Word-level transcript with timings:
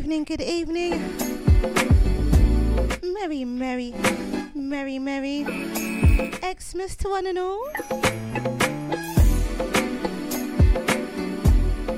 evening, 0.00 0.24
good 0.24 0.40
evening. 0.40 0.92
Merry, 3.02 3.44
merry, 3.44 3.92
merry, 4.54 4.98
merry. 4.98 5.44
Xmas 6.58 6.96
to 6.96 7.10
one 7.10 7.26
and 7.26 7.38
all. 7.38 7.68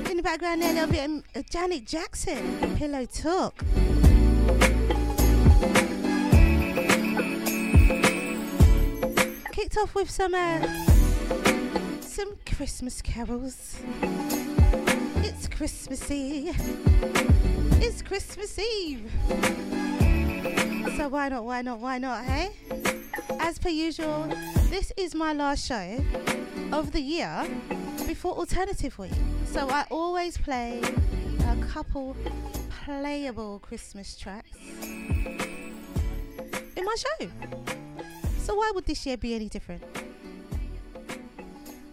In 0.09 0.17
the 0.17 0.21
background 0.21 0.61
there, 0.61 0.71
a 0.71 0.85
little 0.85 0.91
bit 0.91 1.23
of 1.33 1.49
Janet 1.49 1.85
Jackson, 1.85 2.75
Pillow 2.75 3.05
Talk. 3.05 3.63
Kicked 9.53 9.77
off 9.77 9.95
with 9.95 10.09
some 10.09 10.35
uh, 10.35 10.59
some 12.01 12.33
Christmas 12.45 13.01
carols. 13.01 13.72
Christmassy. 15.93 16.49
It's 17.79 18.01
Christmas 18.01 18.57
Eve. 18.57 19.11
So 20.97 21.07
why 21.07 21.29
not, 21.29 21.43
why 21.43 21.61
not, 21.61 21.79
why 21.79 21.99
not, 21.99 22.25
hey? 22.25 22.49
As 23.39 23.59
per 23.59 23.69
usual, 23.69 24.27
this 24.71 24.91
is 24.97 25.13
my 25.13 25.33
last 25.33 25.67
show 25.67 26.03
of 26.71 26.93
the 26.93 26.99
year 26.99 27.47
before 28.07 28.33
Alternative 28.33 28.97
Week. 28.97 29.11
So 29.45 29.69
I 29.69 29.85
always 29.91 30.35
play 30.35 30.81
a 31.47 31.55
couple 31.67 32.17
playable 32.83 33.59
Christmas 33.59 34.17
tracks 34.17 34.49
in 34.81 35.37
my 36.75 36.95
show. 36.97 37.29
So 38.39 38.55
why 38.55 38.71
would 38.73 38.87
this 38.87 39.05
year 39.05 39.17
be 39.17 39.35
any 39.35 39.47
different? 39.47 39.83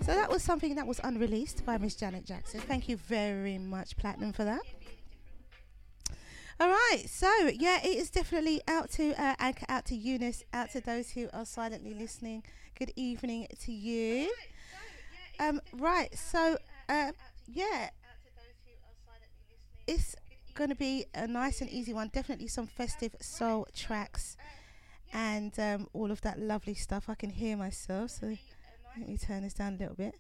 So 0.02 0.14
that 0.14 0.30
was 0.30 0.42
something 0.42 0.74
that 0.76 0.86
was 0.86 0.98
unreleased 1.04 1.64
by 1.66 1.76
Miss 1.78 1.94
Janet 1.94 2.24
Jackson. 2.24 2.60
Thank 2.60 2.88
you 2.88 2.96
very 2.96 3.58
much, 3.58 3.96
Platinum, 3.96 4.32
for 4.32 4.44
that. 4.44 4.62
All 6.58 6.68
right, 6.68 7.04
so 7.06 7.30
yeah, 7.54 7.78
it 7.82 7.96
is 7.96 8.10
definitely 8.10 8.60
out 8.68 8.90
to 8.92 9.12
uh, 9.22 9.34
Anchor, 9.38 9.66
out 9.68 9.86
to 9.86 9.94
Eunice, 9.94 10.44
out 10.52 10.70
to 10.72 10.80
those 10.80 11.10
who 11.10 11.28
are 11.32 11.44
silently 11.44 11.94
listening. 11.94 12.42
Good 12.78 12.92
evening 12.96 13.46
to 13.60 13.72
you. 13.72 14.32
Um, 15.38 15.60
right, 15.72 16.14
so 16.16 16.58
uh, 16.88 17.12
yeah, 17.46 17.90
it's 19.86 20.16
going 20.54 20.70
to 20.70 20.76
be 20.76 21.06
a 21.14 21.26
nice 21.26 21.60
and 21.60 21.70
easy 21.70 21.94
one. 21.94 22.08
Definitely 22.12 22.48
some 22.48 22.66
festive 22.66 23.14
soul 23.20 23.66
tracks 23.74 24.36
and 25.12 25.58
um, 25.58 25.88
all 25.92 26.10
of 26.10 26.20
that 26.22 26.38
lovely 26.38 26.74
stuff. 26.74 27.08
I 27.08 27.14
can 27.14 27.30
hear 27.30 27.56
myself, 27.56 28.10
so 28.10 28.36
let 28.96 29.08
me 29.08 29.16
turn 29.16 29.42
this 29.42 29.54
down 29.54 29.74
a 29.74 29.76
little 29.76 29.94
bit. 29.94 30.14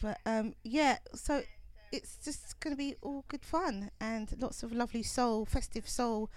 But 0.00 0.18
um, 0.26 0.54
yeah, 0.62 0.98
so 1.14 1.42
it's 1.92 2.16
just 2.24 2.58
going 2.60 2.74
to 2.74 2.78
be 2.78 2.94
all 3.02 3.24
good 3.28 3.44
fun 3.44 3.90
and 4.00 4.34
lots 4.40 4.62
of 4.62 4.72
lovely 4.72 5.02
soul, 5.02 5.44
festive 5.44 5.88
soul, 5.88 6.30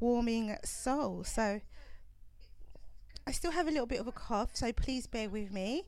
warming 0.00 0.56
soul. 0.64 1.24
So 1.24 1.60
I 3.26 3.32
still 3.32 3.50
have 3.50 3.66
a 3.66 3.70
little 3.70 3.86
bit 3.86 4.00
of 4.00 4.06
a 4.06 4.12
cough, 4.12 4.50
so 4.54 4.72
please 4.72 5.06
bear 5.06 5.28
with 5.28 5.50
me. 5.50 5.84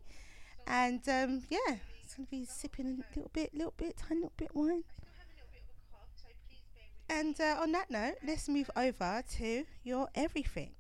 And 0.67 1.01
um, 1.09 1.43
yeah, 1.49 1.77
it's 2.03 2.15
going 2.15 2.27
to 2.27 2.31
be 2.31 2.45
sipping 2.45 2.87
a 2.87 3.17
little 3.17 3.31
bit, 3.33 3.55
little 3.55 3.75
bit, 3.77 3.97
tiny 3.97 4.21
little 4.21 4.33
bit 4.37 4.51
wine. 4.55 4.85
And 7.11 7.41
uh, 7.41 7.57
on 7.61 7.73
that 7.73 7.91
note, 7.91 8.17
let's 8.27 8.49
move 8.49 8.71
over 8.77 9.23
to 9.39 9.65
your 9.83 10.09
everything. 10.15 10.73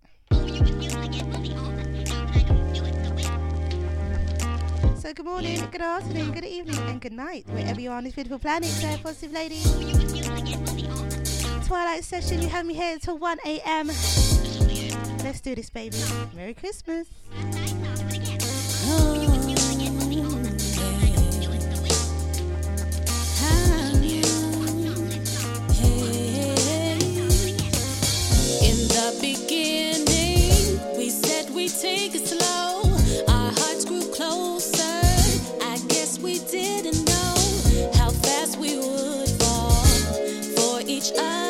So 4.98 5.14
good 5.14 5.26
morning, 5.26 5.64
good 5.70 5.80
afternoon, 5.80 6.32
good 6.32 6.44
evening, 6.44 6.76
and 6.88 7.00
good 7.00 7.12
night, 7.12 7.46
wherever 7.50 7.80
you 7.80 7.90
are 7.90 7.98
on 7.98 8.02
this 8.02 8.14
beautiful 8.14 8.40
planet, 8.40 8.68
there, 8.80 8.98
positive 8.98 9.30
lady. 9.32 9.62
Twilight 11.66 12.02
session, 12.02 12.42
you 12.42 12.48
have 12.48 12.66
me 12.66 12.74
here 12.74 12.94
until 12.94 13.16
1 13.16 13.38
a.m. 13.46 13.86
Let's 13.86 15.40
do 15.40 15.54
this, 15.54 15.70
baby. 15.70 15.96
Merry 16.34 16.52
Christmas. 16.52 17.06
In 28.60 28.88
the 28.88 29.16
beginning, 29.20 30.98
we 30.98 31.08
said 31.08 31.50
we'd 31.54 31.70
take 31.70 32.16
it 32.16 32.26
slow. 32.26 32.77
Each 41.10 41.47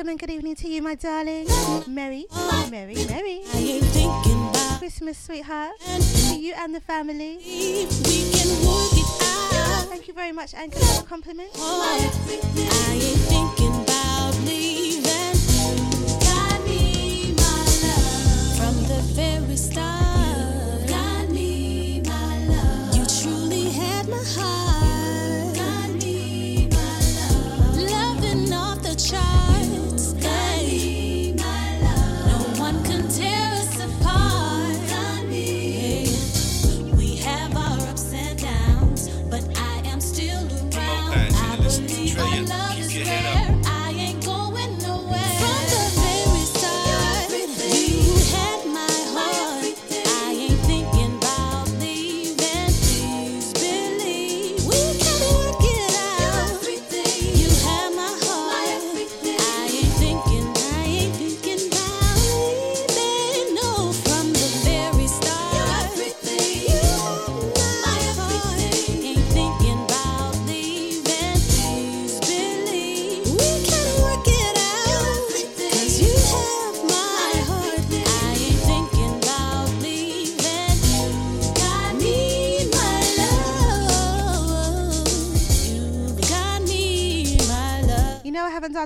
welcome 0.00 0.12
and 0.12 0.18
good 0.18 0.30
evening 0.30 0.54
to 0.54 0.66
you, 0.66 0.80
my 0.80 0.94
darling. 0.94 1.46
Merry, 1.86 2.24
merry, 2.70 2.94
merry. 2.94 3.42
I 3.52 3.58
ain't 3.58 3.84
thinking 3.84 4.48
about 4.48 4.78
Christmas, 4.78 5.18
sweetheart. 5.18 5.72
To 5.78 6.40
you 6.40 6.54
and 6.56 6.74
the 6.74 6.80
family. 6.80 7.36
leave. 7.36 7.90
We 8.06 8.32
can 8.32 8.48
work 8.64 8.94
it 8.94 9.04
out. 9.20 9.88
Thank 9.90 10.08
you 10.08 10.14
very 10.14 10.32
much, 10.32 10.54
Anchor, 10.54 10.78
for 10.78 11.02
the 11.02 11.06
compliment. 11.06 11.50
I 11.54 12.10
ain't 12.94 13.20
thinking 13.28 13.74
about 13.82 14.34
leaving. 14.46 15.04
Got 16.18 16.64
me, 16.64 17.34
my 17.36 17.64
love. 17.84 18.56
From 18.56 18.76
the 18.88 19.02
very 19.12 19.56
start. 19.56 20.88
Got 20.88 21.28
me, 21.28 22.00
my 22.06 22.46
love. 22.46 22.96
You 22.96 23.04
truly 23.04 23.68
had 23.68 24.08
my 24.08 24.16
heart. 24.16 24.59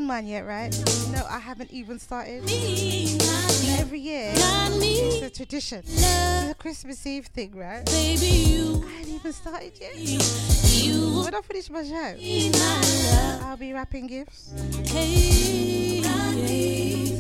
Done 0.05 0.17
mine 0.17 0.27
yet, 0.27 0.45
right? 0.47 0.71
No, 1.13 1.25
I 1.31 1.39
haven't 1.39 1.71
even 1.73 1.99
started. 1.99 2.43
Every 3.81 4.01
year, 4.01 4.33
it's 4.35 5.23
a 5.23 5.31
tradition. 5.31 5.83
It's 5.87 6.51
a 6.51 6.55
Christmas 6.59 7.07
Eve 7.07 7.27
thing, 7.27 7.55
right? 7.57 7.85
baby, 7.87 8.27
you, 8.27 8.85
I 8.87 8.99
ain't 9.01 9.09
even 9.09 9.33
started 9.33 9.73
yet. 9.81 9.97
you, 9.97 11.23
When 11.25 11.35
I 11.35 11.41
finish 11.41 11.71
my 11.71 11.83
show. 11.85 12.17
I'll 13.47 13.57
be 13.57 13.73
wrapping 13.73 14.07
gifts. 14.07 14.53
Hey, 14.91 16.03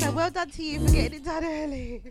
So 0.01 0.11
well 0.13 0.31
done 0.31 0.51
to 0.51 0.63
you 0.63 0.81
for 0.87 0.93
getting 0.93 1.21
it 1.21 1.25
done 1.25 1.45
early. 1.45 2.03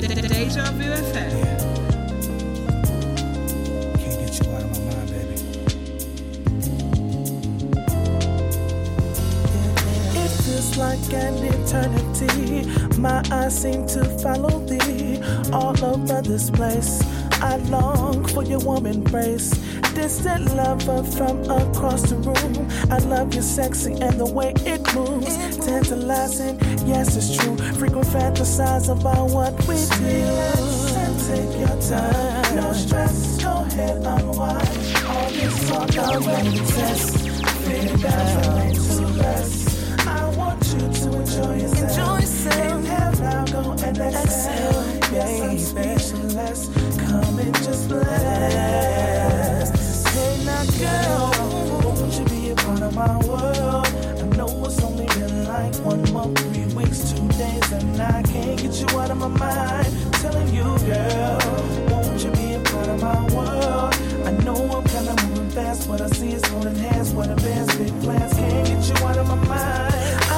Deja 0.00 0.70
Vu 0.74 0.84
FM. 0.84 1.32
Can't 3.98 4.18
get 4.20 4.38
you 4.38 4.52
out 4.54 4.62
of 4.62 4.70
my 4.70 4.78
mind, 4.94 5.10
baby. 5.10 5.36
It 10.14 10.30
feels 10.42 10.76
like 10.76 11.12
an 11.12 11.34
eternity. 11.42 12.98
My 13.00 13.24
eyes 13.32 13.60
seem 13.60 13.86
to 13.88 14.04
follow 14.20 14.60
thee 14.66 15.20
all 15.52 15.84
over 15.84 16.22
this 16.22 16.48
place. 16.48 17.02
I 17.40 17.56
long 17.68 18.24
for 18.26 18.42
your 18.42 18.60
warm 18.60 18.86
embrace. 18.86 19.50
Distant 19.94 20.54
lover 20.54 21.02
from 21.02 21.42
across 21.50 22.02
the 22.02 22.16
room. 22.16 22.68
I 22.90 22.98
love 22.98 23.34
your 23.34 23.42
sexy 23.42 23.92
and 23.92 24.18
the 24.18 24.26
way 24.26 24.52
it 24.58 24.82
moves. 24.94 25.36
Tantalizing, 25.58 26.58
yes, 26.86 27.16
it's 27.16 27.36
true. 27.36 27.56
Frequent 27.74 28.06
fantasize 28.06 28.88
about 28.88 29.30
what 29.30 29.54
we 29.66 29.76
do. 29.98 30.06
And 30.98 31.18
take 31.26 31.58
your 31.58 31.80
time, 31.82 32.56
no 32.56 32.72
stress. 32.72 33.42
Go 33.42 33.50
ahead, 33.50 33.96
unwind. 33.98 34.68
All 35.06 35.30
this 35.30 35.68
talk, 35.68 35.96
I'm 35.98 36.22
ready 36.22 36.58
to 36.58 36.64
test. 36.66 37.18
Feel 37.66 37.96
down 37.98 38.72
to 38.72 39.20
rest. 39.20 40.06
I 40.06 40.28
want 40.36 40.64
you 40.66 40.78
to 40.78 41.20
enjoy 41.20 41.54
yourself. 41.60 41.90
Enjoy 41.90 42.18
yourself. 42.18 42.78
Inhale 42.78 43.12
now, 43.20 43.44
go 43.46 43.72
and 43.84 43.98
exhale. 43.98 44.84
Yes, 45.12 45.40
I'm 45.40 45.58
speechless. 45.58 46.87
Just 47.64 47.88
bless. 47.88 49.70
Hey 50.12 50.44
now, 50.44 50.64
girl, 50.78 51.30
won't 51.84 52.12
you 52.18 52.24
be 52.26 52.50
a 52.50 52.54
part 52.56 52.82
of 52.82 52.94
my 52.94 53.16
world? 53.26 53.86
I 53.86 54.24
know 54.36 54.64
it's 54.64 54.82
only 54.82 55.06
been 55.06 55.44
like 55.46 55.74
one 55.76 56.12
month, 56.12 56.38
three 56.52 56.66
weeks, 56.74 57.12
two 57.12 57.28
days, 57.28 57.72
and 57.72 58.00
I 58.02 58.22
can't 58.22 58.60
get 58.60 58.74
you 58.80 58.88
out 58.98 59.10
of 59.10 59.18
my 59.18 59.28
mind. 59.28 60.12
telling 60.14 60.48
you, 60.54 60.64
girl, 60.64 61.38
won't 61.90 62.24
you 62.24 62.30
be 62.32 62.54
a 62.54 62.60
part 62.60 62.88
of 62.88 63.00
my 63.00 63.20
world? 63.34 63.94
I 64.26 64.30
know 64.44 64.56
I'm 64.76 64.84
kinda 64.84 65.14
moving 65.26 65.50
fast, 65.50 65.88
but 65.88 66.00
I 66.00 66.08
see 66.08 66.38
hands. 66.78 67.12
What 67.12 67.28
big 67.78 68.00
plans 68.02 68.34
can't 68.34 68.66
get 68.66 68.88
you 68.88 69.06
out 69.06 69.18
of 69.18 69.28
my 69.28 69.34
mind. 69.34 69.94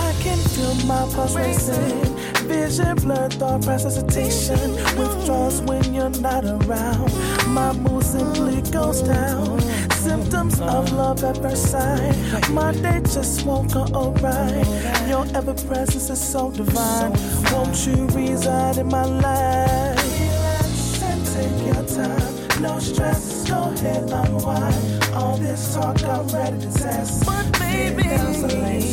I 0.07 0.15
can 0.23 0.39
feel 0.39 0.75
my 0.87 1.07
pulse 1.15 1.35
racing, 1.35 2.10
vision 2.51 2.97
blurred, 2.97 3.33
thought 3.35 3.63
process 3.63 3.97
hesitation. 3.97 4.75
Withdraws 4.99 5.63
when 5.63 5.95
you're 5.95 6.17
not 6.29 6.45
around. 6.45 7.11
My 7.47 7.73
mood 7.73 8.05
simply 8.05 8.61
goes 8.73 9.03
down. 9.03 9.61
Symptoms 9.93 10.61
of 10.61 10.93
love 10.93 11.23
at 11.23 11.37
first 11.37 11.71
sight. 11.71 12.51
My 12.51 12.73
day 12.73 13.01
just 13.01 13.47
won't 13.47 13.73
go 13.73 13.83
alright. 13.95 14.67
Your 15.09 15.25
ever 15.35 15.55
presence 15.55 16.11
is 16.11 16.21
so 16.21 16.51
divine. 16.51 17.13
Won't 17.53 17.87
you 17.87 18.07
reside 18.19 18.79
in 18.79 18.89
my 18.89 19.05
life? 19.05 19.99
Relax 20.21 21.03
and 21.03 21.23
take 21.35 21.59
your 21.71 21.85
time. 21.87 22.63
No 22.63 22.79
stress, 22.79 23.49
go 23.49 23.73
ahead, 23.73 24.11
unwind. 24.11 25.05
All 25.15 25.37
this 25.37 25.75
talk, 25.75 26.03
I'm 26.03 26.27
ready 26.29 26.59
to 26.59 26.73
test. 26.73 27.25
But 27.27 27.47
baby, 27.59 28.03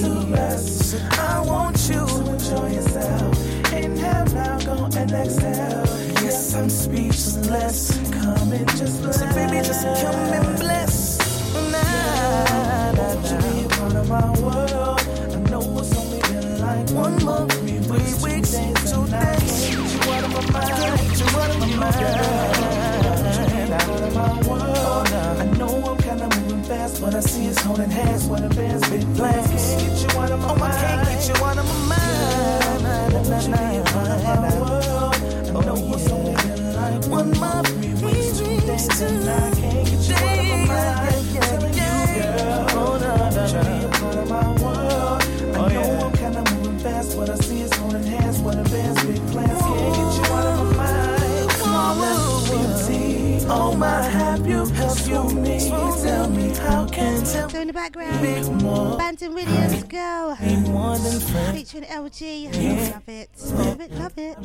to 0.02 0.26
rest. 0.30 0.96
I 1.20 1.42
want 1.42 1.78
you 1.90 2.06
to 2.06 2.32
enjoy 2.32 2.72
yourself. 2.72 3.47
Yes, 6.24 6.55
I'm 6.55 6.69
speechless. 6.69 7.98
Come 8.12 8.51
and 8.51 8.69
just 8.69 9.01
bless. 9.01 9.19
So 9.19 9.25
baby, 9.34 9.57
just 9.65 9.84
come 10.01 10.15
and 10.15 10.60
bless. 10.60 10.87
But 27.00 27.13
I 27.13 27.20
see 27.20 27.48
us 27.50 27.60
holding 27.60 27.89
hands. 27.89 28.25
What 28.25 28.44
a 28.44 28.50
band's 28.50 28.89
big 28.89 29.04
plans. 29.16 29.48
Can't 29.48 29.82
get 29.82 30.13
you 30.13 30.20
out 30.20 30.32
of 30.32 30.39
my 30.39 30.56
mind. 30.56 30.63
I 30.63 30.82
can't 30.82 31.08
get 31.08 31.27
you 31.27 31.46
out 31.46 31.58
of 31.58 31.66
my 31.66 31.96
mind. 31.96 33.13
Won't 33.13 33.48
you 33.48 33.54
be 33.54 33.77
a 33.77 33.84
part 33.84 34.10
of 34.10 34.24
my 34.24 34.60
world? 34.62 35.16
I 35.48 35.66
know 35.66 35.94
it's 35.96 36.12
only 36.12 36.34
been 36.36 36.75
like 36.75 37.06
one 37.08 37.39
month, 37.39 37.68
three 37.70 37.94
weeks, 37.94 38.39
two 38.39 38.60
days, 38.68 39.01
and 39.01 39.30
I 39.30 39.51
can't 39.51 39.88
get 39.88 40.08
you 40.08 40.16
out 40.16 40.39
of 40.39 40.46
my 40.48 40.66
mind. 40.66 40.98
Telling 41.38 41.74
you, 41.74 42.24
girl, 42.24 42.66
oh, 42.72 42.98
won't 43.36 43.54
you 43.54 43.60
be 43.60 43.86
a 43.86 43.89
part 44.00 44.16
of 44.16 44.27
my 44.30 44.48
world? 44.63 45.22
I 45.22 45.60
oh, 45.60 45.68
know 45.68 46.06
I'm 46.06 46.13
kinda 46.13 46.42
moving 46.56 46.80
fast, 46.80 47.18
but 47.18 47.30
I 47.30 47.36
see 47.36 47.63
us 47.63 47.74
holding 47.74 48.04
hands. 48.04 48.39
What 48.39 48.56
a 48.56 48.63
band's 48.63 49.04
big 49.06 49.22
plans. 49.32 49.62
Can't 49.62 49.96
get 49.96 50.30
you 50.30 50.34
out 50.34 50.46
of 50.48 50.66
my 50.68 50.84
mind. 50.84 51.51
Flawless 51.54 52.88
beauty. 52.88 53.46
Oh 53.50 53.75
my, 53.75 54.01
have 54.01 54.48
you 54.48 54.66
helped 54.66 55.08
you 55.08 55.30
me? 55.30 55.57
How 56.68 56.86
can 56.86 57.17
So 57.27 57.60
in 57.60 57.67
the 57.67 57.74
background? 57.74 58.22
Bantam 58.98 59.34
Williams, 59.34 59.84
friends. 61.29 61.57
Featuring 61.72 61.84
LG. 61.84 62.91
Love 62.93 63.10
it. 63.10 63.29
Love 63.51 63.81
it, 63.81 63.91
love 63.91 64.17
it. 64.17 64.38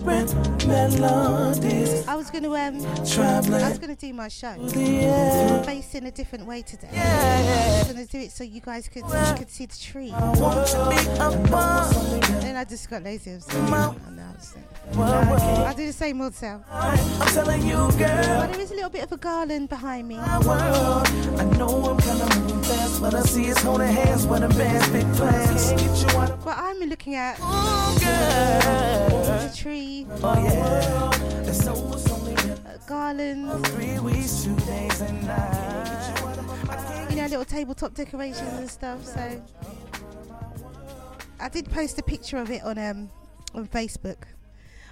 I 2.09 2.17
was 2.17 2.31
gonna 2.31 2.51
um 2.53 2.85
I 2.85 3.69
was 3.69 3.79
gonna 3.79 3.95
do 3.95 4.13
my 4.13 4.29
show. 4.29 4.55
air. 4.75 5.63
Facing 5.65 6.07
a 6.07 6.11
different 6.11 6.47
way 6.47 6.63
today. 6.63 6.89
I 6.93 7.79
was 7.85 7.93
gonna 7.93 8.07
do 8.07 8.19
it 8.19 8.33
so 8.33 8.43
you 8.45 8.61
guys 8.61 8.89
could 8.89 9.05
could 9.05 9.51
see 9.51 9.67
the 9.67 9.77
tree. 9.77 10.13
I 10.13 10.33
you. 12.29 12.41
Then 12.41 12.57
I 12.57 12.65
just 12.65 12.91
got 12.91 13.03
lazy. 13.05 13.31
and 13.31 13.43
said, 13.43 13.55
"Oh, 13.57 13.95
no, 14.11 14.23
I'll 14.23 14.35
just- 14.35 14.57
Well, 14.95 15.09
well, 15.31 15.65
I'll 15.67 15.75
do 15.75 15.87
the 15.87 15.93
same 15.93 16.21
old 16.21 16.35
sound. 16.35 16.65
I'm 16.71 16.99
telling 17.33 17.63
you, 17.67 17.77
girl. 17.93 18.41
But 18.41 18.53
there 18.53 18.61
is 18.61 18.71
a 18.73 18.75
little 18.75 18.91
bit 18.91 19.05
of 19.05 19.13
a 19.13 19.17
garland 19.17 19.69
behind 19.69 20.09
me. 20.09 20.19
I 20.19 20.39
know 20.41 21.03
I'm 21.91 21.97
moving 21.97 22.21
fast, 22.73 23.01
but 23.01 23.15
I 23.15 23.23
see 23.23 23.45
it's 23.47 23.63
holding 23.63 23.89
hands 23.89 24.27
when 24.27 24.43
a 24.43 24.49
man's 24.55 24.89
big 24.89 25.07
plans. 25.15 25.71
Can't 25.71 25.81
get 25.81 26.13
you 26.13 26.19
out 26.19 26.31
of 26.31 26.45
But 26.45 26.59
I'm 26.59 26.79
looking 26.81 27.15
at 27.15 27.39
oh, 27.41 27.95
the 29.25 29.57
tree, 29.57 30.07
Oh 30.23 30.45
yeah, 30.45 31.11
it's 31.49 31.65
so 31.65 31.73
it's 31.93 32.11
only 32.11 32.35
been 32.35 32.51
uh, 32.51 32.79
garlands, 32.87 33.69
three 33.71 33.99
weeks, 33.99 34.45
two 34.45 34.57
days 34.67 35.01
and 35.01 35.27
nights. 35.27 37.11
you 37.11 37.17
know, 37.17 37.27
little 37.27 37.45
tabletop 37.45 37.95
decorations 37.95 38.53
and 38.55 38.71
stuff. 38.71 39.05
So 39.05 39.43
I 41.41 41.49
did 41.49 41.71
post 41.71 41.99
a 41.99 42.03
picture 42.03 42.39
of 42.39 42.51
it 42.51 42.63
on 42.63 42.79
um 42.79 43.11
on 43.55 43.67
Facebook. 43.69 44.25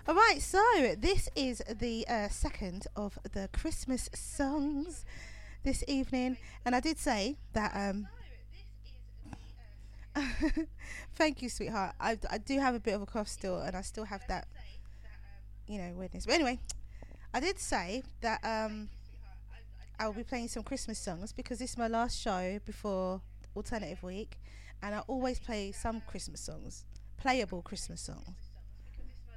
All 0.08 0.14
right, 0.14 0.40
so 0.40 0.60
this 0.98 1.28
is 1.36 1.62
the 1.78 2.06
uh, 2.08 2.28
second 2.28 2.86
of 2.96 3.18
the 3.32 3.48
Christmas 3.52 4.08
songs 4.14 5.04
this 5.62 5.84
evening, 5.86 6.36
and 6.64 6.74
I 6.74 6.80
did 6.80 6.98
say 6.98 7.36
that 7.52 7.72
um. 7.74 8.08
Thank 11.14 11.40
you, 11.40 11.48
sweetheart. 11.48 11.94
I, 12.00 12.18
I 12.30 12.38
do 12.38 12.58
have 12.58 12.74
a 12.74 12.80
bit 12.80 12.94
of 12.94 13.02
a 13.02 13.06
cough 13.06 13.28
still, 13.28 13.58
and 13.60 13.76
I 13.76 13.82
still 13.82 14.04
have 14.04 14.22
that, 14.28 14.48
you 15.68 15.78
know, 15.78 15.92
weirdness. 15.94 16.26
But 16.26 16.34
anyway, 16.34 16.58
I 17.32 17.40
did 17.40 17.58
say 17.58 18.02
that 18.20 18.40
um, 18.44 18.88
I 19.98 20.06
will 20.06 20.14
be 20.14 20.24
playing 20.24 20.48
some 20.48 20.62
Christmas 20.62 20.98
songs 20.98 21.32
because 21.32 21.58
this 21.58 21.72
is 21.72 21.78
my 21.78 21.86
last 21.86 22.20
show 22.20 22.58
before 22.66 23.20
Alternative 23.54 24.02
Week, 24.02 24.38
and 24.82 24.94
I 24.94 25.00
always 25.06 25.38
play 25.38 25.72
some 25.72 26.00
Christmas 26.08 26.40
songs, 26.40 26.84
playable 27.18 27.62
Christmas 27.62 28.00
songs, 28.00 28.49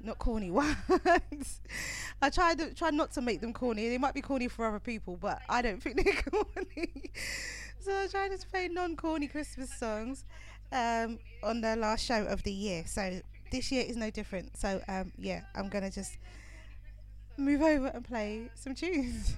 not 0.04 0.18
corny 0.18 0.50
ones. 0.50 1.60
I 2.22 2.30
try 2.30 2.54
to 2.54 2.74
try 2.74 2.90
not 2.90 3.12
to 3.12 3.20
make 3.20 3.40
them 3.40 3.52
corny. 3.52 3.88
They 3.88 3.98
might 3.98 4.14
be 4.14 4.20
corny 4.20 4.48
for 4.48 4.66
other 4.66 4.80
people, 4.80 5.16
but 5.20 5.40
I 5.48 5.62
don't 5.62 5.82
think 5.82 5.96
they're 6.04 6.22
corny. 6.22 7.10
so 7.80 7.92
I 7.92 8.06
try 8.06 8.28
to 8.28 8.46
play 8.46 8.68
non-corny 8.68 9.28
Christmas 9.28 9.72
songs 9.78 10.24
um, 10.72 11.18
on 11.42 11.60
the 11.60 11.76
last 11.76 12.04
show 12.04 12.24
of 12.24 12.42
the 12.42 12.52
year. 12.52 12.84
So 12.86 13.20
this 13.50 13.70
year 13.70 13.84
is 13.86 13.96
no 13.96 14.10
different. 14.10 14.56
So 14.56 14.80
um, 14.88 15.12
yeah, 15.18 15.42
I'm 15.54 15.68
gonna 15.68 15.90
just 15.90 16.18
move 17.36 17.62
over 17.62 17.88
and 17.88 18.04
play 18.04 18.50
some 18.54 18.74
tunes. 18.74 19.36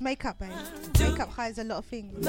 Makeup, 0.00 0.38
babe. 0.38 0.50
Makeup 0.98 1.30
hides 1.30 1.58
a 1.58 1.64
lot 1.64 1.78
of 1.78 1.84
things. 1.84 2.26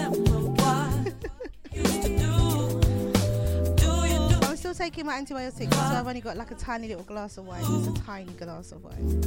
I'm 4.44 4.58
still 4.58 4.74
taking 4.74 5.06
my 5.06 5.18
antibiotics, 5.18 5.76
so 5.76 5.82
I've 5.82 6.08
only 6.08 6.22
got 6.22 6.38
like 6.38 6.52
a 6.52 6.56
tiny 6.56 6.88
little 6.88 7.04
glass 7.04 7.38
of 7.38 7.46
wine. 7.46 7.64
It's 7.64 7.88
a 7.88 8.04
tiny 8.04 8.34
glass 8.34 8.72
of 8.72 8.84
wine. 8.84 9.24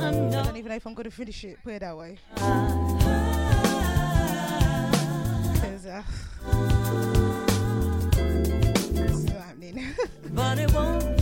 I 0.00 0.10
don't 0.42 0.56
even 0.56 0.68
know 0.70 0.76
if 0.76 0.86
I'm 0.86 0.94
going 0.94 1.04
to 1.04 1.10
finish 1.10 1.44
it, 1.44 1.58
put 1.62 1.74
it 1.74 1.80
that 1.80 1.96
way. 1.96 2.18
uh, 5.94 6.02
it's 8.94 9.24
not 9.24 9.42
happening. 9.42 9.94
But 10.34 10.58
it 10.58 10.72
won't 10.72 11.13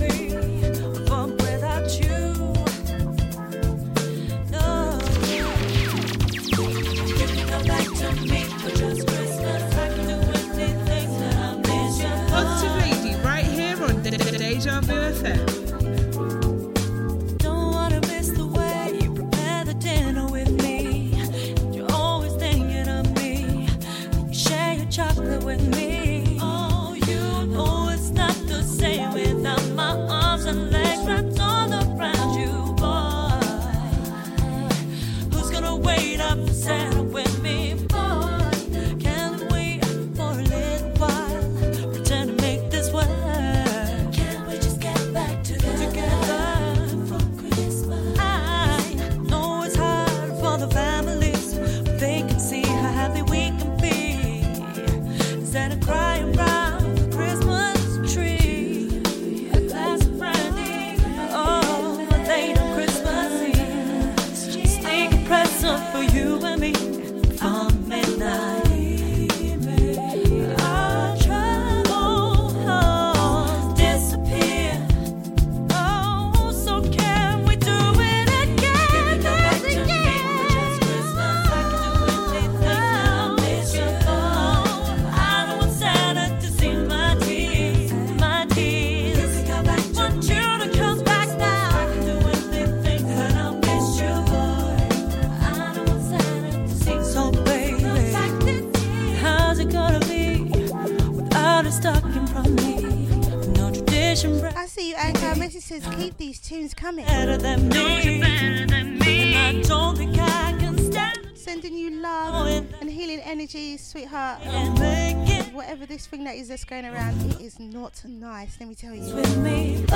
I 104.40 104.66
see 104.66 104.90
you, 104.90 104.94
Anchor. 104.96 105.34
Message 105.38 105.62
says, 105.62 105.86
keep 105.96 106.16
these 106.16 106.40
tunes 106.40 106.74
coming. 106.74 107.04
better 107.06 107.36
than 107.36 107.68
me. 107.68 109.34
And 109.34 109.36
I 109.36 109.62
don't 109.62 109.96
think 109.96 110.16
I 110.18 110.54
can 110.58 110.78
stand 110.78 111.18
Sending 111.34 111.74
you 111.76 111.90
love 112.00 112.46
and 112.80 112.90
healing 112.90 113.20
energy, 113.20 113.76
sweetheart. 113.76 114.40
and 114.42 114.78
make 114.78 115.28
it 115.28 115.52
Whatever 115.52 115.84
this 115.86 116.06
thing 116.06 116.24
that 116.24 116.36
is 116.36 116.48
that's 116.48 116.64
going 116.64 116.86
around, 116.86 117.20
it 117.32 117.40
is 117.40 117.58
not 117.60 118.00
nice, 118.06 118.56
let 118.58 118.68
me 118.68 118.74
tell 118.74 118.94
you. 118.94 119.14
with 119.14 119.36
me, 119.38 119.84
boy. 119.86 119.92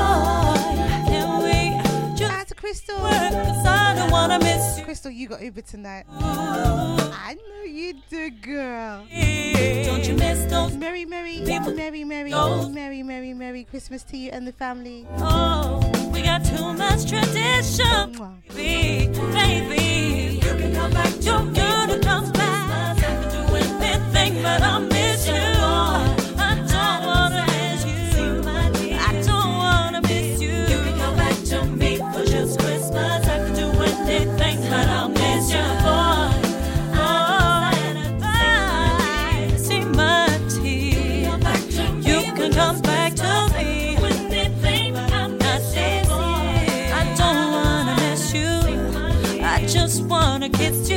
Can 1.08 1.42
we 1.42 1.75
just 1.75 1.75
Out 2.46 2.50
to 2.50 2.54
Crystal. 2.54 3.02
work? 3.02 3.32
'Cause 3.32 4.12
wanna 4.12 4.38
miss 4.38 4.78
you. 4.78 4.84
Crystal, 4.84 5.10
you 5.10 5.26
got 5.26 5.42
Uber 5.42 5.62
tonight. 5.62 6.04
Oh. 6.08 7.12
I 7.26 7.34
know 7.34 7.64
you 7.64 7.94
do, 8.08 8.30
girl. 8.30 9.04
Don't 9.84 10.06
you 10.06 10.14
miss 10.14 10.48
those? 10.48 10.76
Merry, 10.76 11.04
merry, 11.06 11.42
People- 11.44 11.74
merry, 11.74 12.04
merry, 12.04 12.30
Those- 12.30 12.68
merry, 12.68 13.02
merry, 13.02 13.34
merry 13.34 13.64
Christmas 13.64 14.04
to 14.04 14.16
you 14.16 14.30
and 14.32 14.46
the 14.46 14.52
family. 14.52 15.08
Oh, 15.18 15.80
we 16.12 16.22
got 16.22 16.44
too 16.44 16.72
much 16.72 17.06
tradition. 17.10 18.12
Mwah. 18.14 18.34
Baby, 18.54 19.08
baby, 19.32 20.40
you 20.40 20.54
can 20.54 20.72
come 20.72 20.92
back. 20.92 21.12
You're 21.22 21.50
gonna 21.52 21.98
come 21.98 22.30
back. 22.30 22.70
I 22.70 23.00
can 23.00 23.22
do 23.48 23.56
anything, 23.56 24.40
but 24.42 24.62
I 24.62 24.78
wanna 50.46 50.58
kiss 50.58 50.88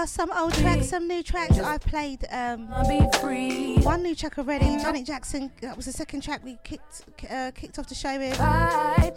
that 0.00 0.06
we 0.06 0.10
So 0.10 0.24
there 0.24 0.26
are 0.26 0.28
some 0.28 0.32
old 0.32 0.54
tracks, 0.54 0.88
some 0.88 1.08
new 1.08 1.22
tracks. 1.22 1.58
I've 1.58 1.80
played 1.80 2.24
um, 2.30 2.68
be 2.88 3.00
free. 3.18 3.76
one 3.82 4.02
new 4.02 4.14
track 4.14 4.38
already. 4.38 4.64
Janet 4.64 5.06
Jackson. 5.06 5.50
That 5.60 5.76
was 5.76 5.86
the 5.86 5.92
second 5.92 6.22
track 6.22 6.44
we 6.44 6.58
kicked 6.64 7.04
uh, 7.30 7.50
kicked 7.54 7.78
off 7.78 7.88
the 7.88 7.94
show 7.94 8.18
with. 8.18 8.36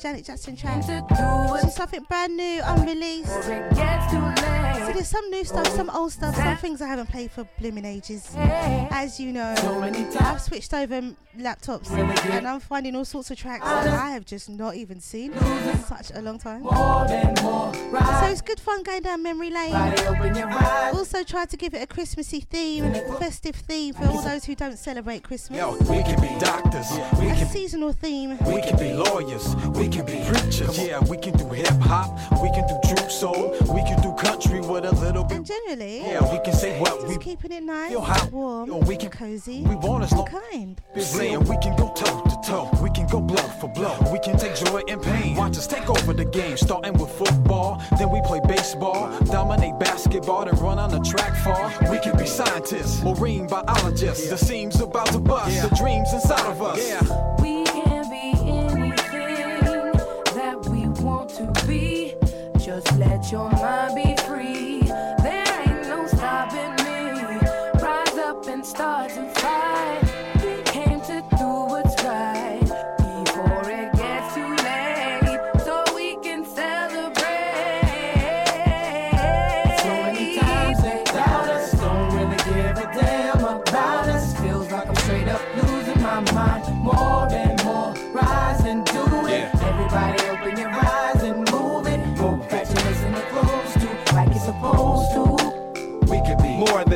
Janet 0.01 0.25
Jackson 0.25 0.55
track. 0.55 0.83
She's 0.83 1.75
something 1.75 2.03
brand 2.09 2.35
new, 2.37 2.61
unreleased. 2.63 3.29
it. 3.49 3.71
It 3.71 3.75
gets 3.75 4.11
too 4.11 4.85
So 4.85 4.91
there's 4.93 5.07
some 5.07 5.29
new 5.29 5.43
stuff, 5.43 5.67
some 5.69 5.89
old 5.89 6.11
stuff, 6.11 6.35
some 6.35 6.57
things 6.57 6.81
I 6.81 6.87
haven't 6.87 7.09
played 7.09 7.31
for 7.31 7.47
blooming 7.59 7.85
ages. 7.85 8.33
As 8.35 9.19
you 9.19 9.31
know, 9.31 9.55
I've 10.19 10.41
switched 10.41 10.73
over 10.73 11.01
laptops 11.37 11.89
and 11.91 12.47
I'm 12.47 12.59
finding 12.59 12.95
all 12.95 13.05
sorts 13.05 13.31
of 13.31 13.37
tracks 13.37 13.65
that 13.65 13.87
I 13.87 14.11
have 14.11 14.25
just 14.25 14.49
not 14.49 14.75
even 14.75 14.99
seen 14.99 15.33
in 15.33 15.83
such 15.83 16.11
a 16.13 16.21
long 16.21 16.37
time. 16.37 16.61
more 16.61 17.07
than 17.07 17.33
more. 17.41 17.73
So 17.73 18.27
it's 18.27 18.41
good 18.41 18.59
fun 18.59 18.83
going 18.83 19.01
down 19.01 19.23
memory 19.23 19.49
lane. 19.49 19.73
Body 20.73 20.87
open 20.87 20.93
your 20.93 21.01
eyes. 21.01 21.13
Also 21.13 21.23
tried 21.23 21.49
to 21.49 21.57
give 21.57 21.73
it 21.73 21.81
a 21.81 21.87
Christmassy 21.87 22.41
theme, 22.41 22.93
festive 23.19 23.55
theme 23.55 23.93
for 23.93 24.05
all 24.07 24.21
those 24.21 24.45
who 24.45 24.55
don't 24.55 24.77
celebrate 24.77 25.23
Christmas. 25.23 25.57
Yo, 25.59 25.71
we 25.89 26.03
can 26.03 26.19
be 26.21 26.29
doctors, 26.39 26.91
we 27.19 27.29
A 27.29 27.35
can 27.35 27.47
seasonal 27.47 27.93
theme. 27.93 28.37
we 28.45 28.61
can 28.61 28.77
be 28.77 28.93
lawyers, 28.93 29.55
we 29.75 29.87
can 29.87 30.05
be 30.05 30.23
preachers. 30.27 30.77
Yeah, 30.79 30.99
we 31.09 31.17
can 31.17 31.37
do 31.37 31.47
hip 31.49 31.67
hop, 31.81 32.09
we 32.41 32.49
can 32.51 32.65
do 32.67 32.75
true 32.95 33.09
soul, 33.09 33.51
we 33.73 33.81
can 33.83 34.01
do 34.01 34.13
country, 34.13 34.59
with 34.61 34.85
a 34.85 34.95
little 34.95 35.23
bit. 35.23 35.37
And 35.37 35.45
generally, 35.45 35.99
Yeah, 36.01 36.31
we 36.31 36.39
can 36.43 36.53
say 36.53 36.79
what 36.79 37.07
we 37.07 37.17
keeping 37.17 37.51
it 37.51 37.63
nice, 37.63 37.89
feel 37.89 38.01
how- 38.01 38.27
warm, 38.27 38.67
yo, 38.69 38.77
we 38.79 38.95
can- 38.97 39.09
cozy, 39.09 39.61
we 39.63 39.75
want 39.75 40.09
long- 40.11 40.25
kind. 40.51 40.81
Saying 40.97 41.39
we 41.45 41.57
can 41.57 41.75
go 41.75 41.89
toe 41.93 42.21
to 42.21 42.37
toe, 42.49 42.69
we 42.81 42.89
can 42.91 43.07
go 43.07 43.19
blow 43.19 43.43
for 43.59 43.67
blow, 43.69 43.95
we 44.11 44.19
can 44.19 44.37
take 44.37 44.55
joy 44.55 44.81
and 44.87 45.01
pain. 45.01 45.35
Watch 45.35 45.57
us 45.57 45.67
take 45.67 45.89
over 45.89 46.13
the 46.13 46.25
game, 46.25 46.57
starting 46.57 46.93
with 46.93 47.11
football, 47.11 47.81
then 47.97 48.09
we 48.09 48.21
play 48.21 48.39
baseball, 48.47 49.09
dominate 49.25 49.77
basketball, 49.79 50.45
then 50.45 50.55
run 50.63 50.79
on 50.79 50.89
the 50.89 50.99
track 50.99 51.35
far. 51.43 51.69
We 51.91 51.99
can 51.99 52.17
be 52.17 52.25
scientists, 52.25 53.03
marine 53.03 53.47
biologists. 53.47 54.29
The 54.29 54.37
seams 54.37 54.79
about 54.79 55.07
to 55.07 55.19
bust, 55.19 55.69
the 55.69 55.75
dreams 55.75 56.13
inside 56.13 56.45
of 56.49 56.61
us. 56.61 56.79
Yeah. 56.87 57.01
We 57.41 57.65
can 57.65 58.09
be 58.09 58.31
anything 58.49 59.91
that 60.33 60.65
we 60.69 60.87
want 61.03 61.31
to 61.31 61.51
be. 61.67 62.15
Just 62.57 62.89
let 62.97 63.29
your 63.29 63.49
mind 63.51 63.95
be 63.95 64.15
free. 64.23 64.81
There 64.83 65.61
ain't 65.67 65.87
no 65.87 66.07
stopping 66.07 66.73
me. 66.85 67.39
Rise 67.81 68.17
up 68.17 68.47
and 68.47 68.65
start 68.65 69.11
to 69.11 69.32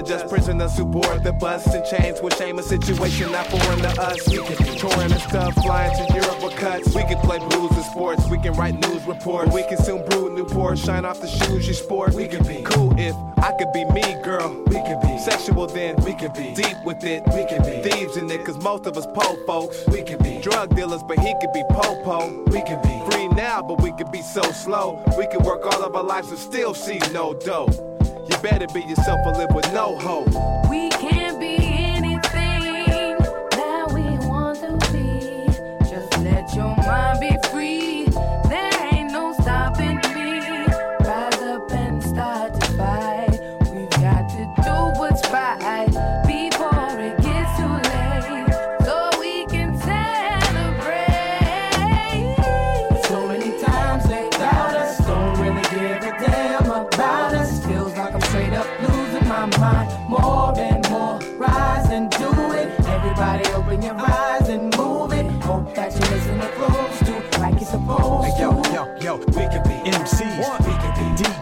just 0.08 0.30
prisoners 0.30 0.78
who 0.78 0.86
board 0.86 1.24
the 1.24 1.34
bus 1.34 1.68
and 1.74 1.86
chains 1.86 2.22
with 2.22 2.36
shame 2.38 2.58
a 2.60 2.64
situation 2.64 3.32
not 3.32 3.46
foreign 3.48 3.80
to 3.80 4.02
us. 4.02 4.28
We 4.30 4.38
could 4.38 4.58
be 4.60 4.76
touring 4.78 5.12
and 5.12 5.22
stuff, 5.22 5.54
flying 5.56 5.92
to 5.98 6.14
Europe 6.14 6.42
with 6.42 6.56
cuts. 6.56 6.96
We 6.96 7.04
can 7.04 7.20
play 7.20 7.40
blues 7.40 7.72
and 7.72 7.86
sports, 7.86 8.26
we 8.30 8.38
can 8.38 8.54
write 8.54 8.76
news 8.76 9.04
reports. 9.06 9.54
We 9.54 9.64
can 9.64 9.78
soon 9.78 10.06
brew 10.06 10.34
Newport, 10.34 10.80
shine 10.80 11.04
off 11.04 11.20
the 11.20 11.28
shoes 11.28 11.68
you 11.68 11.74
sport. 11.74 12.14
We 12.14 12.28
could 12.28 12.48
be 12.48 12.62
cool 12.64 12.98
if 12.98 13.16
I 13.38 13.52
could 13.58 13.74
be 13.74 13.84
me, 13.86 14.16
girl. 14.24 14.64
We 14.68 14.82
could 14.88 15.02
be 15.02 15.18
sexual 15.20 15.68
then. 15.68 15.98
We 15.98 16.14
could 16.14 16.34
be 16.34 16.54
deep 16.54 16.78
with 16.86 17.04
it. 17.04 17.24
We 17.28 17.46
could 17.46 17.64
be 17.64 17.90
thieves 17.90 18.16
in 18.16 18.32
it, 18.32 18.46
cause 18.46 18.58
most 18.64 18.86
of 18.86 18.98
us 18.98 19.06
po 19.08 19.36
folks. 19.46 19.86
We 19.88 20.04
could 20.04 20.24
be 20.24 20.40
drug 20.42 20.74
dealers, 20.76 21.04
but 21.04 21.20
he 21.20 21.34
could 21.42 21.52
be 21.54 21.64
po-po. 21.70 22.44
We 22.48 22.62
could 22.62 22.82
be 22.82 23.02
free 23.12 23.28
now, 23.28 23.62
but 23.62 23.82
we 23.82 23.92
could 23.92 24.12
be 24.12 24.22
so 24.22 24.42
slow. 24.54 25.04
We 25.18 25.28
could 25.28 25.44
work 25.44 25.66
all 25.66 25.84
of 25.84 25.96
our 25.96 26.04
lives 26.04 26.30
and 26.30 26.40
still 26.40 26.74
see 26.74 27.00
no 27.12 27.34
dough. 27.34 27.97
You 28.30 28.38
better 28.40 28.68
be 28.68 28.82
yourself 28.82 29.26
or 29.26 29.32
live 29.34 29.52
with 29.54 29.72
no 29.74 29.98
hope. 29.98 30.70
We 30.70 30.90
can 30.90 31.17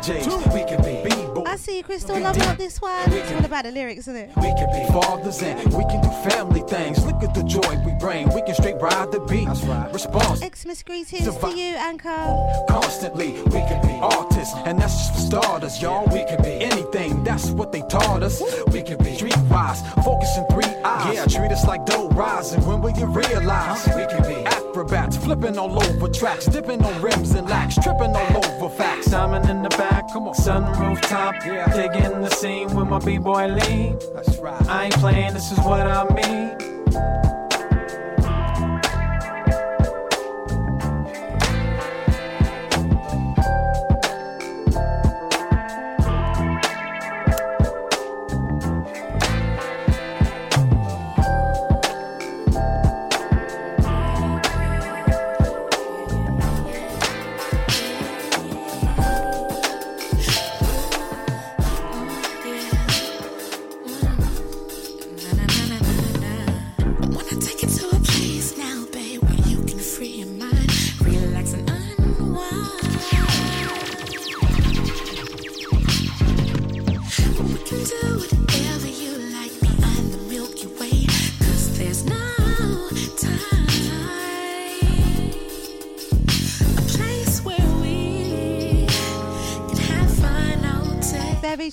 DJs, 0.06 0.54
we 0.54 0.63
could 0.70 0.86
be 0.86 1.10
B-boys. 1.10 1.48
I 1.48 1.56
see 1.56 1.78
you, 1.78 1.84
Crystal. 1.84 2.20
Love 2.20 2.36
about 2.36 2.60
this 2.60 2.80
one. 2.80 3.12
It's 3.12 3.32
all 3.32 3.44
about 3.44 3.63
the 3.63 3.72
lyrics, 3.72 4.02
isn't 4.02 4.15
it? 4.15 4.30
We 4.38 4.54
can 4.54 4.68
be 4.72 4.94
fathers 4.94 5.41
and 5.41 5.74
we 5.74 5.84
can 5.86 6.02
do 6.02 6.30
family 6.30 6.62
things. 6.62 7.04
Look 7.04 7.24
at 7.24 7.34
the 7.34 7.41
joy 7.41 7.76
we 7.84 7.94
bring. 8.00 8.32
We 8.34 8.44
can 8.44 8.54
straight 8.54 8.80
ride 8.80 9.12
the 9.12 9.20
beat. 9.22 9.46
That's 9.46 9.63
right. 9.63 9.91
Response 9.91 10.41
Xmas 10.41 10.84
greetings 10.84 11.26
to 11.26 11.32
Survive. 11.34 11.58
you, 11.58 11.76
Anchor. 11.76 12.65
constantly. 12.70 13.32
We 13.46 13.62
can 13.65 13.82
be 13.82 13.94
artists, 14.00 14.54
and 14.65 14.80
that's 14.80 14.96
just 14.96 15.13
for 15.13 15.41
starters, 15.41 15.82
y'all. 15.82 16.06
We 16.13 16.24
can 16.26 16.41
be 16.44 16.52
anything. 16.63 17.24
That's 17.24 17.50
what 17.50 17.72
they 17.72 17.82
taught 17.82 18.22
us. 18.22 18.41
We 18.68 18.84
can 18.84 19.00
be 19.00 19.18
streetwise, 19.18 19.82
focusing 20.04 20.46
three 20.52 20.72
eyes. 20.84 21.15
Yeah, 21.15 21.26
treat 21.26 21.52
us 21.52 21.65
like 21.65 21.86
dough 21.88 22.10
rising. 22.10 22.63
When 22.68 22.82
will 22.82 22.91
you 22.91 23.08
realize? 23.08 23.88
We 23.88 24.06
can 24.06 24.22
be 24.22 24.46
acrobats, 24.76 25.16
flipping 25.16 25.58
all 25.58 25.82
over 25.82 26.10
tracks, 26.10 26.48
dipping 26.48 26.84
on 26.84 27.02
rims 27.02 27.32
and 27.32 27.48
lacks, 27.48 27.76
tripping 27.76 28.14
all 28.14 28.46
over 28.46 28.76
facts. 28.76 29.06
Simon 29.06 29.48
in 29.50 29.64
the 29.64 29.70
back, 29.70 30.12
come 30.12 30.28
on, 30.28 30.34
sunroof 30.34 31.02
top, 31.02 31.34
yeah. 31.46 31.66
digging 31.74 32.22
the 32.22 32.30
scene 32.30 32.68
with 32.76 32.90
my 32.90 33.00
b-boy 33.00 33.48
lean. 33.48 33.98
That's 34.14 34.38
right. 34.40 34.62
I 34.68 34.86
ain't 34.86 34.96
playing. 34.96 35.34
This 35.34 35.50
is 35.50 35.60
what 35.60 35.88
I 35.88 36.04
mean. 36.14 37.35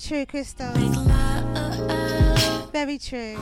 True, 0.07 0.25
Crystal. 0.25 0.73
Very 2.71 2.97
true. 2.97 3.37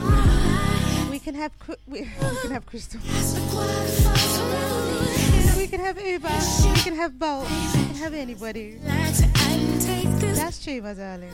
We 1.10 1.18
can 1.18 1.34
have 1.34 1.52
we, 1.86 2.00
we 2.00 2.06
can 2.42 2.50
have 2.52 2.66
Crystal. 2.66 3.00
As 3.08 3.34
the 3.34 3.40
waterfalls 3.56 4.38
around 4.38 5.56
We 5.56 5.66
can 5.66 5.80
have 5.80 6.00
Uber. 6.00 6.28
We 6.28 6.80
can 6.80 6.94
have 6.94 7.18
Bolt. 7.18 7.48
We 7.50 7.84
can 7.84 7.94
have 7.96 8.14
anybody. 8.14 8.78
That's 8.82 10.62
true, 10.62 10.80
my 10.82 10.94
darling. 10.94 11.30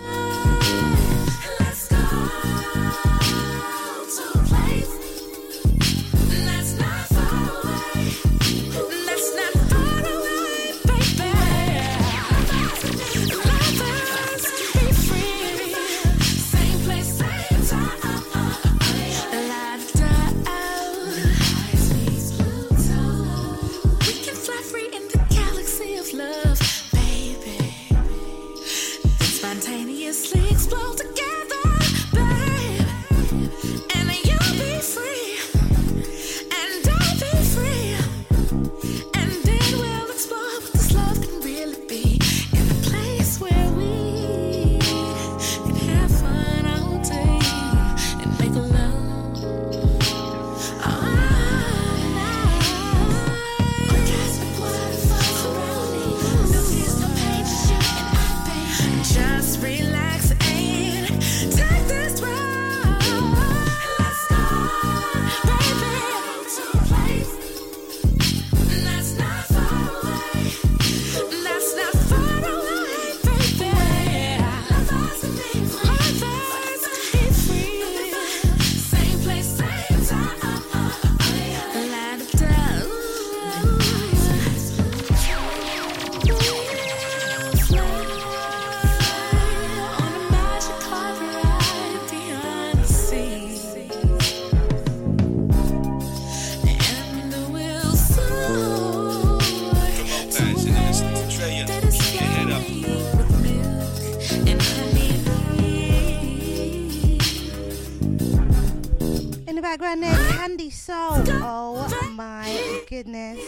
Candy 110.48 110.70
Soul. 110.70 111.22
Oh 111.28 112.12
my 112.14 112.82
goodness. 112.88 113.38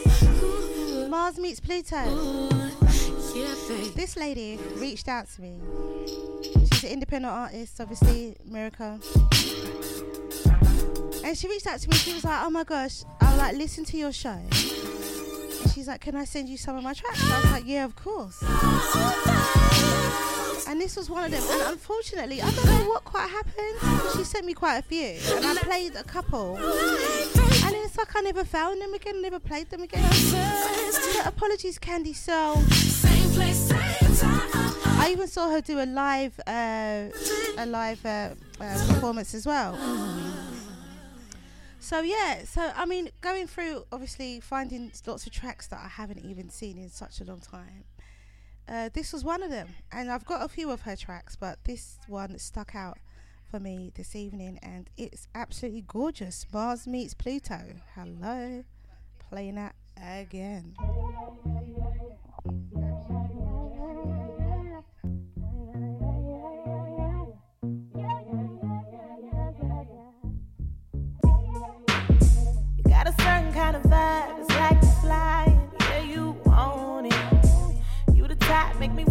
Mars 1.09 1.39
meets 1.39 1.59
Pluto. 1.59 1.97
This 3.97 4.19
lady 4.19 4.59
reached 4.77 5.09
out 5.09 5.27
to 5.31 5.41
me. 5.41 5.59
She's 6.43 6.85
an 6.85 6.91
independent 6.91 7.33
artist, 7.33 7.81
obviously, 7.81 8.37
America. 8.47 9.01
And 11.25 11.39
she 11.39 11.49
reached 11.49 11.67
out 11.67 11.81
to 11.81 11.89
me. 11.89 11.97
She 11.97 12.13
was 12.13 12.25
like, 12.25 12.45
"Oh 12.45 12.51
my 12.51 12.65
gosh, 12.65 13.05
I 13.23 13.35
like 13.35 13.57
listen 13.57 13.87
to 13.87 13.97
your 13.97 14.13
show." 14.13 14.29
And 14.29 15.73
she's 15.73 15.89
like, 15.89 16.03
"Can 16.03 16.17
I 16.17 16.27
send 16.27 16.51
you 16.51 16.59
some 16.59 16.77
of 16.77 16.85
my 16.85 16.93
tracks?" 16.93 17.23
And 17.23 17.33
I 17.33 17.41
was 17.41 17.51
like, 17.51 17.65
"Yeah, 17.67 17.87
of 17.87 17.97
course." 17.97 18.45
And 20.71 20.81
this 20.81 20.95
was 20.97 21.11
one 21.11 21.25
of 21.25 21.33
them. 21.33 21.43
And 21.51 21.73
unfortunately, 21.73 22.41
I 22.41 22.49
don't 22.49 22.65
know 22.65 22.89
what 22.91 23.03
quite 23.03 23.29
happened. 23.29 24.13
She 24.17 24.23
sent 24.23 24.47
me 24.47 24.55
quite 24.55 24.77
a 24.77 24.83
few, 24.83 25.19
and 25.35 25.45
I 25.45 25.55
played 25.57 25.97
a 25.97 26.05
couple. 26.05 26.57
And 26.59 27.75
it's 27.75 27.99
like 27.99 28.15
I 28.15 28.21
never 28.21 28.45
found 28.45 28.81
them 28.81 28.95
again, 28.95 29.21
never 29.21 29.41
played 29.41 29.69
them 29.71 29.83
again. 29.83 30.05
Apologies, 31.25 31.77
Candy 31.81 32.13
Soul. 32.13 32.63
I 35.03 35.09
even 35.11 35.27
saw 35.27 35.51
her 35.51 35.61
do 35.61 35.81
a 35.81 35.87
live, 35.87 36.39
uh, 36.47 37.09
a 37.59 37.67
live 37.67 38.07
uh, 38.07 38.29
uh, 38.61 38.87
performance 38.87 39.35
as 39.35 39.47
well. 39.47 39.77
So 41.81 42.03
yeah, 42.03 42.45
so 42.45 42.71
I 42.77 42.87
mean, 42.87 43.09
going 43.21 43.49
through 43.49 43.87
obviously 43.91 44.39
finding 44.39 44.93
lots 45.05 45.27
of 45.27 45.33
tracks 45.33 45.67
that 45.67 45.81
I 45.85 45.89
haven't 45.89 46.21
even 46.25 46.49
seen 46.49 46.79
in 46.79 46.91
such 46.91 47.21
a 47.21 47.25
long 47.25 47.41
time. 47.41 47.83
Uh, 48.69 48.89
this 48.93 49.13
was 49.13 49.25
one 49.25 49.43
of 49.43 49.51
them, 49.51 49.69
and 49.91 50.11
I've 50.11 50.25
got 50.25 50.45
a 50.45 50.49
few 50.49 50.71
of 50.71 50.83
her 50.83 50.97
tracks, 50.97 51.37
but 51.37 51.59
this 51.65 51.99
one 52.07 52.39
stuck 52.39 52.75
out 52.75 52.99
for 53.51 53.59
me 53.59 53.91
this 53.97 54.15
evening, 54.15 54.59
and 54.63 54.89
it's 54.97 55.27
absolutely 55.35 55.85
gorgeous. 55.87 56.47
Mars 56.53 56.87
meets 56.87 57.15
Pluto. 57.15 57.61
Hello, 57.97 58.63
playing 59.29 59.57
that 59.57 59.75
again. 59.97 60.77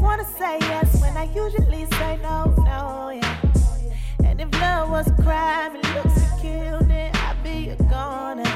Wanna 0.09 0.25
say 0.25 0.57
yes 0.61 1.01
when 1.03 1.15
I 1.15 1.25
usually 1.35 1.85
say 1.85 2.17
no, 2.23 2.51
no, 2.65 3.11
yeah. 3.11 4.25
And 4.25 4.41
if 4.41 4.51
love 4.59 4.89
was 4.89 5.05
a 5.05 5.13
crime 5.21 5.75
and 5.75 5.85
looks 5.93 6.15
to 6.15 6.27
kill, 6.41 6.79
then 6.79 7.11
I'd 7.13 7.37
be 7.43 7.69
a 7.69 7.75
goner. 7.75 8.51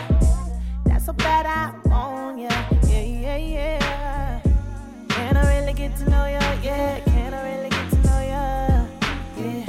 That's 0.83 1.05
so 1.05 1.13
bad 1.13 1.45
I'm 1.45 1.91
on 1.91 2.39
ya, 2.39 2.49
yeah, 2.89 3.05
yeah, 3.05 3.37
yeah. 3.37 4.41
Can 5.09 5.37
I 5.37 5.59
really 5.59 5.73
get 5.73 5.95
to 5.97 6.09
know 6.09 6.25
ya, 6.25 6.41
yeah? 6.63 6.99
Can 7.01 7.35
I 7.35 7.41
really 7.49 7.69
get 7.69 7.87
to 7.91 7.99
know 8.07 8.21
ya, 8.33 8.45
yeah? 9.37 9.65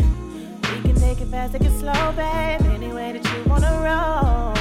We 0.70 0.76
can 0.86 0.94
take 0.94 1.20
it 1.20 1.28
fast, 1.28 1.52
take 1.52 1.66
it 1.70 1.78
slow, 1.78 2.12
babe, 2.16 2.62
any 2.76 2.94
way 2.94 3.12
that 3.12 3.24
you 3.30 3.44
wanna 3.44 3.72
roll. 3.88 4.56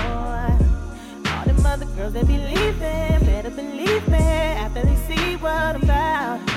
All 1.31 1.45
them 1.45 1.65
other 1.65 1.85
girls 1.95 2.11
they 2.11 2.23
be 2.23 2.37
leaving, 2.37 3.19
better 3.29 3.49
believe 3.49 4.05
me 4.09 4.17
after 4.63 4.81
they 4.81 4.97
see 5.07 5.37
what 5.37 5.77
I'm 5.77 5.83
about. 5.83 6.52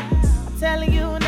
Telling 0.59 0.91
you 0.91 1.26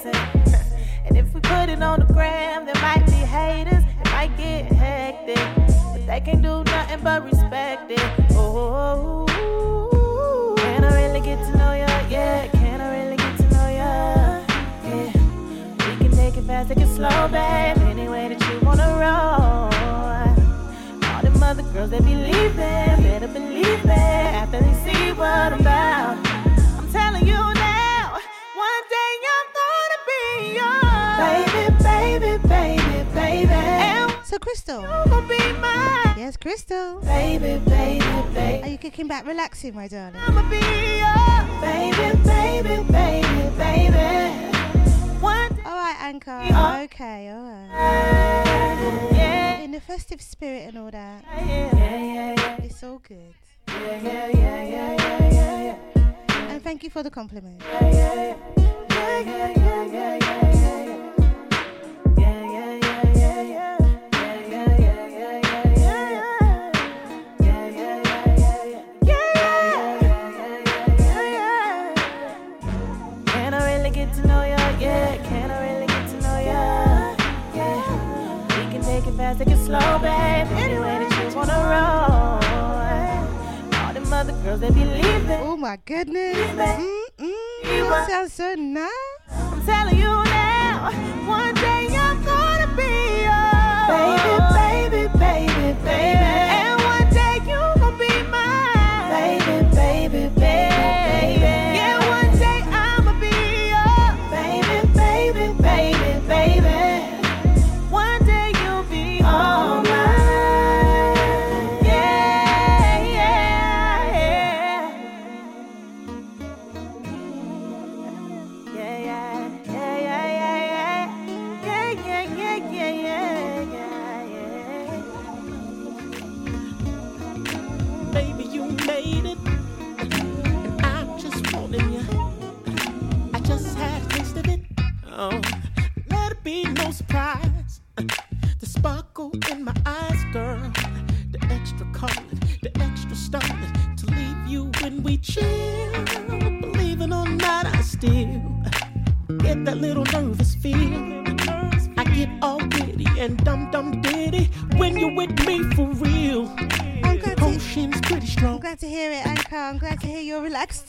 flexing. 0.00 1.04
and 1.06 1.16
if 1.16 1.32
we 1.34 1.40
put 1.40 1.68
it 1.68 1.82
on 1.82 2.00
the 2.00 2.12
gram, 2.12 2.64
there 2.64 2.74
might 2.76 3.04
be 3.06 3.12
haters, 3.12 3.84
it 4.00 4.10
might 4.10 4.36
get 4.36 4.70
hectic. 4.72 5.36
But 5.92 6.06
they 6.06 6.20
can't 6.20 6.42
do 6.42 6.64
nothing 6.64 7.00
but 7.02 7.24
respect 7.24 7.90
it. 7.90 8.00
Oh, 8.32 9.26
can 10.58 10.84
I 10.84 10.94
really 10.94 11.20
get 11.20 11.38
to 11.38 11.58
know 11.58 11.72
ya? 11.72 11.86
Yeah, 12.08 12.46
can 12.48 12.80
I 12.80 13.04
really 13.04 13.16
get 13.16 13.36
to 13.38 13.42
know 13.54 13.68
ya? 13.68 14.40
Yeah, 14.84 15.12
we 15.90 15.96
can 15.98 16.10
take 16.12 16.36
it 16.36 16.44
fast, 16.44 16.68
take 16.68 16.78
it 16.78 16.88
slow, 16.94 17.28
babe. 17.28 17.78
Any 17.78 18.08
way 18.08 18.28
that 18.28 18.40
you 18.48 18.60
wanna 18.66 18.88
roll. 19.04 19.70
All 21.10 21.22
them 21.22 21.42
other 21.42 21.62
girls 21.72 21.90
they 21.90 22.00
be 22.00 22.14
leaving, 22.14 23.02
better 23.02 23.28
believe 23.28 23.84
me 23.84 23.92
after 23.92 24.60
they 24.60 24.74
see 24.84 25.12
what 25.12 25.52
I'm 25.52 25.60
about. 25.60 26.29
So 34.30 34.38
Crystal, 34.38 34.82
you 34.82 35.22
be 35.22 35.52
mine, 35.54 36.14
yes, 36.16 36.36
Crystal. 36.36 37.00
baby, 37.00 37.58
baby, 37.68 38.04
baby. 38.32 38.62
Are 38.62 38.68
you 38.68 38.78
kicking 38.78 39.08
back, 39.08 39.26
relaxing, 39.26 39.74
my 39.74 39.88
darling? 39.88 40.20
I'ma 40.24 40.48
be 40.48 40.60
your 41.02 41.60
baby, 41.60 42.16
baby, 42.22 42.76
baby, 42.92 43.50
baby. 43.58 43.98
One 45.18 45.50
All 45.66 45.74
right, 45.74 45.96
Anchor. 46.00 46.42
Yeah. 46.46 46.82
Okay, 46.82 47.28
all 47.30 47.42
right. 47.42 49.10
yeah, 49.14 49.58
In 49.62 49.72
the 49.72 49.80
festive 49.80 50.22
spirit 50.22 50.68
and 50.68 50.78
all 50.78 50.92
that, 50.92 51.24
yeah, 51.24 51.76
yeah, 51.76 52.34
yeah, 52.36 52.62
it's 52.62 52.84
all 52.84 53.00
good. 53.08 53.34
yeah, 53.66 54.00
yeah, 54.00 54.28
yeah, 54.28 54.62
yeah, 54.62 55.32
yeah, 55.32 55.76
yeah. 55.96 56.52
And 56.52 56.62
thank 56.62 56.84
you 56.84 56.90
for 56.90 57.02
the 57.02 57.10
compliment. 57.10 57.60
Can 62.16 63.69
slow, 79.70 79.98
babe. 79.98 80.48
That 80.50 80.70
you 80.70 80.80
wanna 81.36 81.58
roll. 81.72 82.42
All 83.80 83.92
them 83.94 84.12
other 84.12 84.32
girls 84.42 84.60
they 84.60 84.70
be 84.70 84.84
leaving. 84.84 85.40
Oh 85.42 85.56
my 85.56 85.76
goodness. 85.84 86.36
Mm-mm. 86.36 87.88
That 87.90 88.08
sounds 88.08 88.32
so 88.32 88.54
nice. 88.54 88.90
I'm 89.30 89.64
telling 89.64 89.96
you 89.96 90.04
now, 90.04 90.90
one 91.26 91.49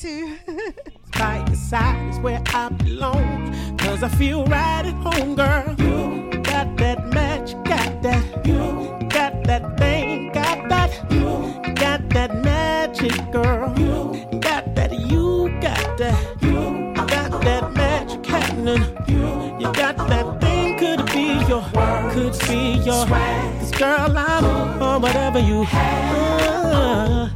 By 0.01 1.45
your 1.45 1.55
side 1.55 2.09
is 2.09 2.19
where 2.21 2.41
I 2.47 2.69
belong. 2.69 3.77
Cause 3.77 4.01
I 4.01 4.09
feel 4.09 4.43
right 4.45 4.83
at 4.83 4.95
home, 4.95 5.35
girl. 5.35 5.75
You 5.77 6.41
got 6.41 6.75
that 6.77 7.05
match, 7.13 7.53
got 7.65 8.01
that. 8.01 8.47
You 8.47 8.97
got 9.09 9.43
that 9.43 9.77
thing, 9.77 10.31
got 10.31 10.69
that. 10.69 11.11
You 11.11 11.53
got 11.75 12.09
that 12.09 12.33
magic, 12.43 13.13
girl. 13.31 13.77
You 13.77 14.39
got 14.39 14.73
that, 14.73 14.91
you 14.91 15.49
got 15.61 15.97
that. 15.99 16.37
You 16.41 16.93
got 16.95 17.39
that 17.43 17.71
magic 17.73 18.25
happening. 18.25 18.83
You 19.07 19.57
you 19.59 19.71
got 19.71 19.97
that 19.97 20.41
thing, 20.41 20.79
could 20.79 21.01
it 21.01 21.13
be 21.13 21.45
your, 21.47 21.63
could 22.11 22.39
be 22.49 22.81
your. 22.83 23.05
Cause 23.05 23.71
girl, 23.73 24.17
I'm 24.17 24.81
on 24.81 25.01
whatever 25.03 25.37
you 25.37 25.61
have. 25.61 27.31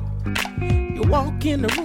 You 0.95 1.03
walk 1.03 1.45
in 1.45 1.61
the 1.61 1.68
room 1.78 1.85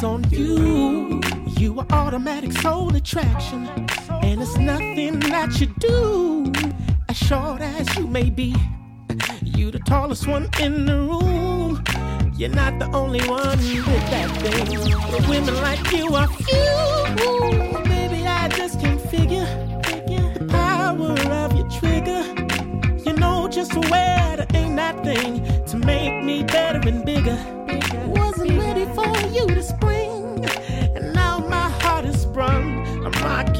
eyes 0.00 0.04
on 0.04 0.30
you. 0.30 1.20
You 1.58 1.78
are 1.78 1.86
automatic 1.90 2.52
soul 2.52 2.94
attraction, 2.94 3.68
and 4.22 4.40
it's 4.40 4.56
nothing 4.56 5.20
that 5.20 5.60
you 5.60 5.66
do. 5.78 6.52
As 7.08 7.16
short 7.16 7.60
as 7.60 7.96
you 7.96 8.06
may 8.06 8.30
be, 8.30 8.54
you 9.42 9.70
the 9.70 9.80
tallest 9.80 10.26
one 10.26 10.48
in 10.60 10.86
the 10.86 10.96
room. 10.96 11.82
You're 12.36 12.50
not 12.50 12.78
the 12.78 12.90
only 12.96 13.20
one 13.28 13.58
with 13.58 14.10
that 14.10 14.30
thing. 14.40 14.80
But 15.10 15.28
women 15.28 15.54
like 15.56 15.92
you 15.92 16.14
are 16.14 16.28
few. 16.28 17.84
Baby, 17.84 18.26
I 18.26 18.48
just 18.56 18.80
can't 18.80 19.00
figure 19.00 19.46
the 20.38 20.46
power 20.48 21.12
of 21.44 21.52
your 21.56 21.68
trigger. 21.68 22.22
You 23.04 23.12
know 23.14 23.48
just 23.48 23.74
where 23.74 24.36
to 24.36 24.46
aim 24.54 24.76
that 24.76 25.02
thing 25.04 25.44
to 25.66 25.76
make 25.76 26.24
me 26.24 26.42
better 26.44 26.80
and 26.88 27.04
bigger. 27.04 27.38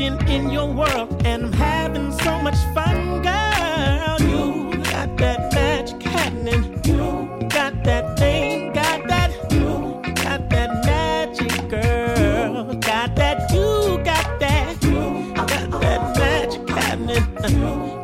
I'm 0.02 0.18
in 0.28 0.48
your 0.50 0.66
world, 0.66 1.26
and 1.26 1.44
I'm 1.44 1.52
having 1.52 2.10
so 2.20 2.40
much 2.40 2.56
fun, 2.72 3.22
girl. 3.22 4.16
You 4.18 4.82
got 4.84 5.14
that 5.18 5.52
magic 5.52 6.02
happening. 6.02 6.80
You 6.86 7.46
got 7.50 7.84
that 7.84 8.18
thing, 8.18 8.72
got 8.72 9.06
that. 9.08 9.30
You 9.52 10.00
got 10.24 10.48
that 10.48 10.84
magic, 10.86 11.68
girl. 11.68 12.74
Got 12.76 13.14
that. 13.16 13.52
You 13.52 14.02
got 14.02 14.40
that. 14.40 14.82
You 14.82 15.34
got 15.34 15.80
that 15.82 16.16
magic 16.16 16.68
happening. 16.70 17.24
Uh, 17.44 17.48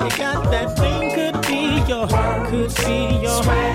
you 0.05 0.11
got 0.19 0.51
that 0.51 0.77
thing, 0.77 1.15
could 1.15 1.41
be 1.47 1.81
your, 1.89 2.07
could 2.51 2.75
be 2.85 3.23
your. 3.23 3.66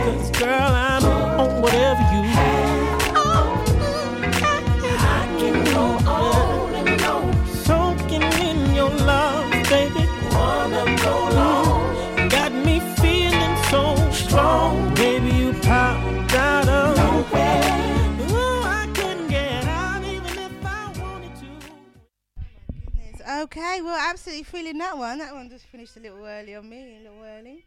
Okay, 23.61 23.81
well, 23.81 23.97
absolutely 24.09 24.43
feeling 24.43 24.77
that 24.79 24.97
one. 24.97 25.19
That 25.19 25.33
one 25.33 25.49
just 25.49 25.65
finished 25.65 25.95
a 25.95 25.99
little 25.99 26.25
early 26.25 26.55
on 26.55 26.67
me, 26.67 26.97
a 26.97 27.09
little 27.09 27.23
early. 27.23 27.65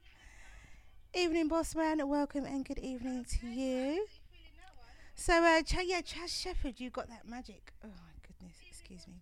Evening, 1.14 1.46
boss 1.46 1.74
man. 1.76 2.06
Welcome 2.08 2.44
and 2.44 2.64
good 2.64 2.78
evening 2.80 3.24
to 3.40 3.46
you. 3.46 4.06
So, 5.14 5.32
uh, 5.34 5.62
Ch- 5.62 5.84
yeah, 5.84 6.00
Chaz 6.00 6.30
Shepherd, 6.30 6.80
you 6.80 6.90
got 6.90 7.08
that 7.08 7.28
magic. 7.28 7.72
Oh 7.84 7.88
my 7.88 8.26
goodness, 8.26 8.56
excuse 8.68 9.06
me. 9.06 9.14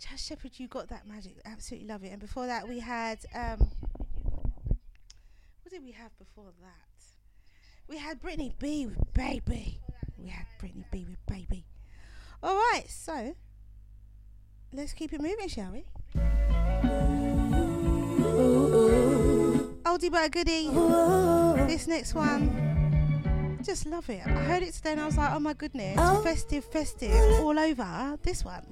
Chaz 0.00 0.26
Shepherd, 0.26 0.52
you 0.54 0.68
got 0.68 0.88
that 0.88 1.06
magic. 1.06 1.36
Absolutely 1.44 1.86
love 1.86 2.02
it. 2.02 2.12
And 2.12 2.20
before 2.20 2.46
that, 2.46 2.66
we 2.66 2.80
had 2.80 3.18
um, 3.34 3.70
what 5.62 5.70
did 5.70 5.84
we 5.84 5.92
have 5.92 6.16
before 6.18 6.52
that? 6.62 7.04
We 7.88 7.98
had 7.98 8.22
Brittany 8.22 8.54
B 8.58 8.86
with 8.86 9.12
Baby. 9.12 9.80
We 10.16 10.28
had 10.28 10.46
Brittany 10.58 10.86
B 10.90 11.04
with 11.06 11.26
Baby. 11.26 11.66
All 12.42 12.54
right, 12.54 12.84
so 12.88 13.34
let's 14.74 14.92
keep 14.92 15.12
it 15.12 15.20
moving, 15.20 15.48
shall 15.48 15.70
we? 15.72 15.84
Oldie 19.84 20.10
but 20.10 20.26
a 20.26 20.28
goodie. 20.28 20.68
This 21.66 21.86
next 21.86 22.14
one, 22.14 23.60
just 23.64 23.86
love 23.86 24.10
it. 24.10 24.26
I 24.26 24.30
heard 24.30 24.62
it 24.62 24.74
today 24.74 24.92
and 24.92 25.00
I 25.00 25.06
was 25.06 25.16
like, 25.16 25.32
oh 25.32 25.40
my 25.40 25.52
goodness, 25.52 25.96
festive, 26.22 26.64
festive, 26.64 27.40
all 27.40 27.58
over. 27.58 28.18
This 28.22 28.44
one. 28.44 28.62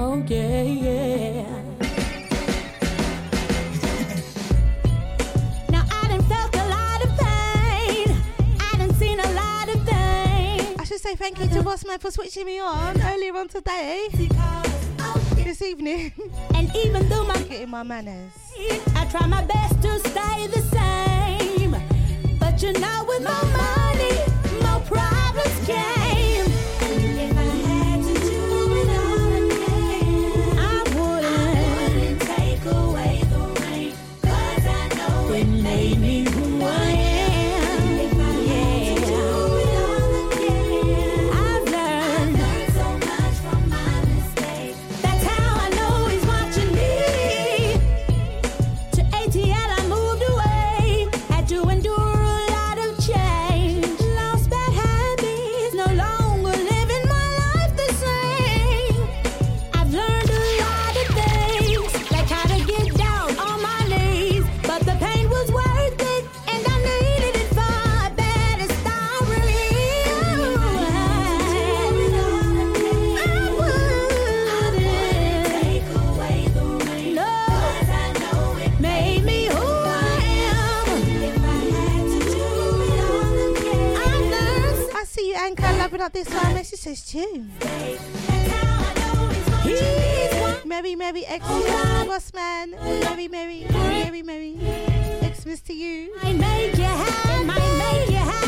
Oh 0.00 0.24
yeah, 0.26 0.62
yeah. 0.62 1.67
Say 11.08 11.16
thank 11.16 11.38
you 11.38 11.46
to 11.46 11.62
Bossman 11.62 11.98
for 11.98 12.10
switching 12.10 12.44
me 12.44 12.60
on 12.60 13.00
earlier 13.00 13.34
on 13.34 13.48
today. 13.48 14.08
This 15.36 15.62
evening. 15.62 16.12
And 16.54 16.74
even 16.76 17.08
though 17.08 17.24
my 17.24 17.38
Getting 17.48 17.70
my 17.70 17.82
manners. 17.82 18.32
I 18.94 19.06
try 19.10 19.26
my 19.26 19.42
best 19.44 19.80
to 19.82 19.98
stay 20.00 20.46
the 20.48 20.60
same. 20.76 21.74
But 22.38 22.62
you 22.62 22.72
know, 22.74 23.04
with 23.08 23.22
more 23.22 23.48
money, 23.56 24.18
more 24.60 24.80
problems 24.80 25.66
came. 25.66 25.97
Loving 85.88 86.02
up 86.02 86.12
this 86.12 86.28
one. 86.28 86.52
Message 86.52 86.80
says 86.80 87.08
he's 87.08 87.24
Merry, 90.66 90.94
Merry 90.94 91.22
Xmas, 91.22 92.04
Bossman. 92.06 92.72
Merry, 93.04 93.26
Merry, 93.28 93.64
Merry, 93.70 94.22
Merry 94.22 94.58
Xmas 95.34 95.62
to 95.62 95.72
you. 95.72 96.14
make 96.24 96.76
you 96.76 96.84
happy. 96.84 97.44
Make 97.46 98.10
you 98.10 98.16
happy. 98.16 98.47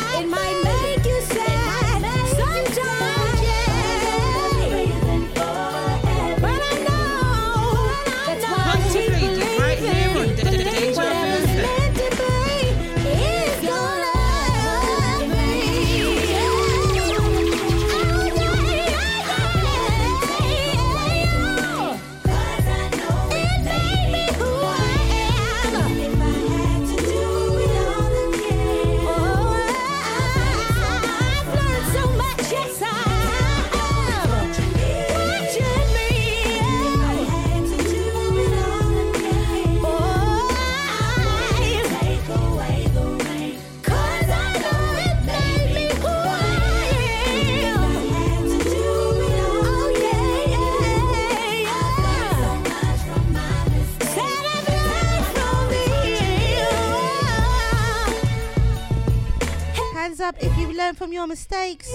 up 60.31 60.43
if 60.43 60.57
you 60.57 60.71
learn 60.73 60.95
from 60.95 61.11
your 61.11 61.27
mistakes. 61.27 61.91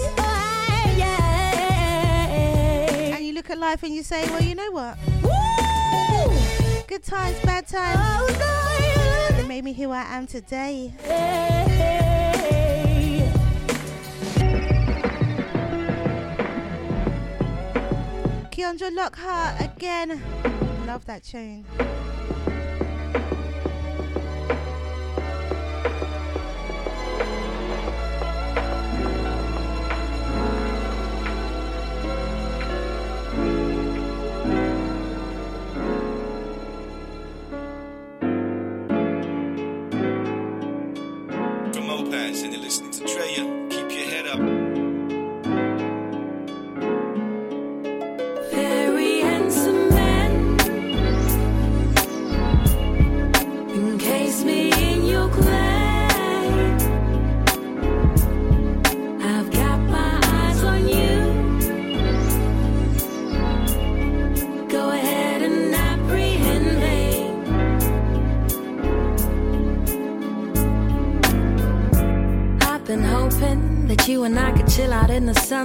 And 3.15 3.25
you 3.25 3.33
look 3.33 3.49
at 3.49 3.57
life 3.57 3.81
and 3.83 3.93
you 3.93 4.03
say, 4.03 4.25
well, 4.29 4.41
you 4.41 4.53
know 4.55 4.71
what? 4.71 4.97
Good 6.87 7.03
times, 7.03 7.39
bad 7.41 7.67
times—they 7.67 9.41
it 9.41 9.47
made 9.47 9.63
me 9.63 9.73
who 9.73 9.91
I 9.91 10.03
am 10.03 10.27
today. 10.27 10.93
Keandra 18.51 18.93
Lockhart 18.93 19.61
again. 19.61 20.21
Love 20.85 21.05
that 21.05 21.23
tune. 21.23 21.65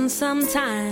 sometimes 0.09 0.92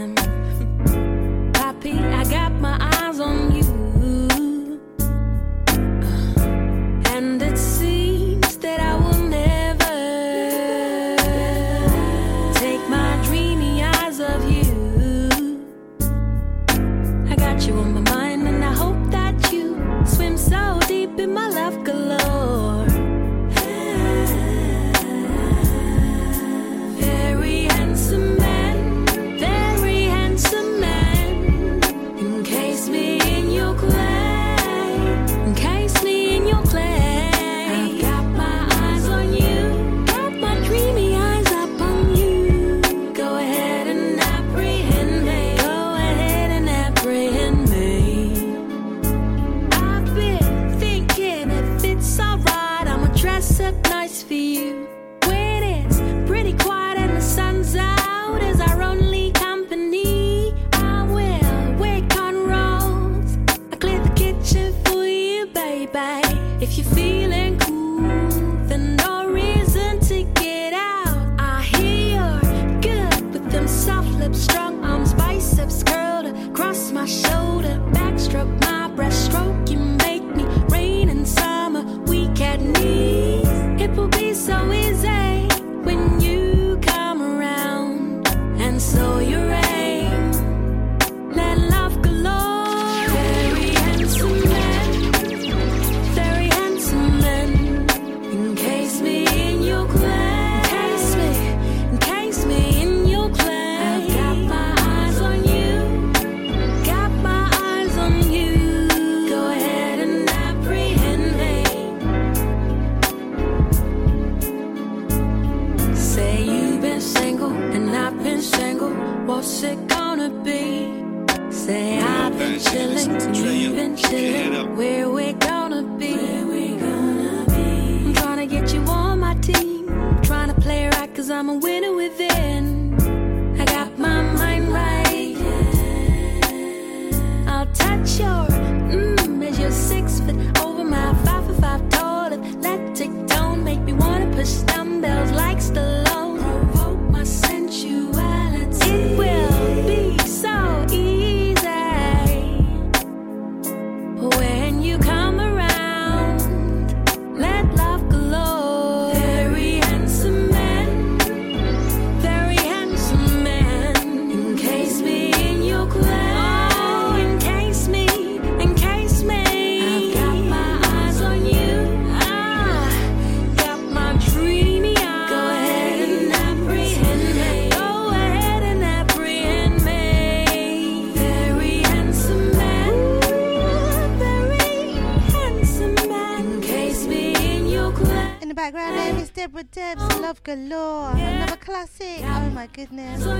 galore. 190.50 191.16
Yeah. 191.16 191.30
Another 191.30 191.56
classic. 191.56 192.20
Yeah. 192.20 192.44
Oh 192.44 192.50
my 192.50 192.66
goodness. 192.66 193.22
Oh 193.24 193.38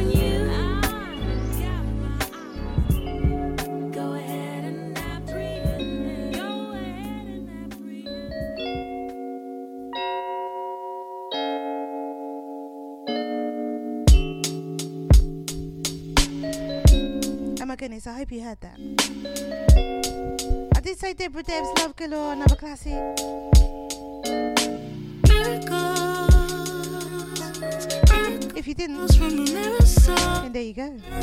goodness, 17.76 18.06
I 18.06 18.18
hope 18.18 18.30
you 18.30 18.42
heard 18.42 18.60
that. 18.60 18.78
I 20.76 20.80
did 20.80 20.98
say 20.98 21.14
Debra 21.14 21.42
Debs, 21.42 21.68
Love 21.78 21.96
Galore, 21.96 22.34
another 22.34 22.56
classic. 22.56 23.49
Didn't, 28.80 29.08
then 29.08 30.52
there 30.54 30.62
you 30.62 30.72
go. 30.72 31.19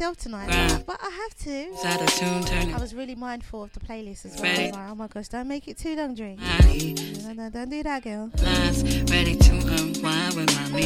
Myself 0.00 0.16
tonight, 0.16 0.82
but 0.86 0.98
I 1.02 1.10
have 1.10 1.34
to. 1.44 1.70
Tune. 2.10 2.74
I 2.74 2.78
was 2.78 2.94
really 2.94 3.14
mindful 3.14 3.62
of 3.64 3.72
the 3.72 3.80
playlist 3.80 4.24
as 4.24 4.40
well. 4.40 4.56
Like, 4.56 4.74
oh 4.74 4.94
my 4.94 5.06
gosh, 5.08 5.28
don't 5.28 5.46
make 5.48 5.68
it 5.68 5.76
too 5.76 5.94
long, 5.94 6.14
Drink. 6.14 6.40
No, 6.40 7.32
no, 7.34 7.50
don't 7.50 7.68
do 7.68 7.82
that, 7.82 8.02
girl. 8.02 8.30
lines, 8.42 8.82
ready 9.10 9.36
to 9.36 9.52
unwind 9.52 10.36
with 10.36 10.72
my. 10.72 10.80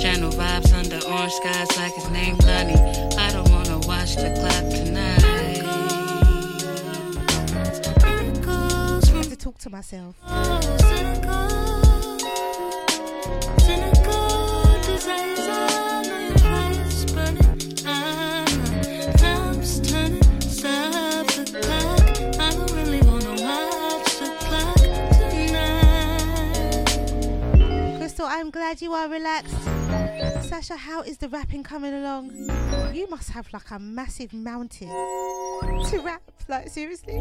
Channel 0.00 0.30
vibes 0.32 0.74
under 0.74 1.00
orange 1.06 1.32
skies 1.32 1.76
like 1.78 1.94
his 1.94 2.10
name 2.10 2.36
Lonnie. 2.38 2.74
I 3.16 3.30
don't 3.32 3.48
wanna 3.50 3.78
watch 3.86 4.16
the 4.16 4.30
clock 4.38 4.70
tonight. 4.70 5.24
I 8.04 9.16
have 9.16 9.28
to 9.28 9.36
talk 9.36 9.58
to 9.58 9.70
myself. 9.70 11.13
Crystal, 28.14 28.30
I'm 28.30 28.50
glad 28.50 28.80
you 28.80 28.92
are 28.92 29.08
relaxed. 29.08 29.60
Sasha, 30.48 30.76
how 30.76 31.02
is 31.02 31.18
the 31.18 31.28
rapping 31.28 31.64
coming 31.64 31.92
along? 31.92 32.30
You 32.94 33.10
must 33.10 33.30
have 33.30 33.52
like 33.52 33.72
a 33.72 33.80
massive 33.80 34.32
mountain 34.32 34.86
to 34.86 36.00
rap. 36.00 36.22
Like, 36.46 36.68
seriously? 36.68 37.18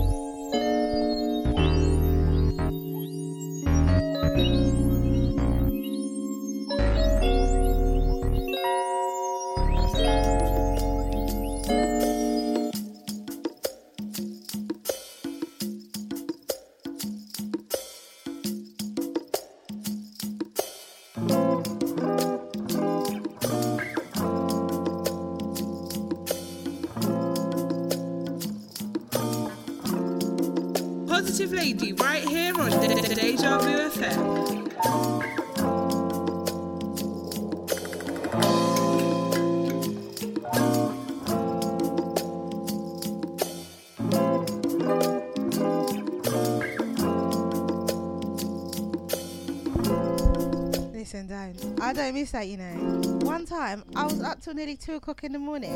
That, 52.34 52.47
you 52.47 52.57
know. 52.57 52.73
One 53.21 53.45
time, 53.45 53.84
I 53.95 54.03
was 54.03 54.21
up 54.21 54.41
till 54.41 54.53
nearly 54.53 54.75
2 54.75 54.95
o'clock 54.95 55.23
in 55.23 55.31
the 55.31 55.39
morning 55.39 55.71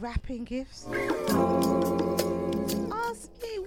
wrapping 0.00 0.44
gifts. 0.44 0.86
Ask 2.92 3.30
me. 3.40 3.66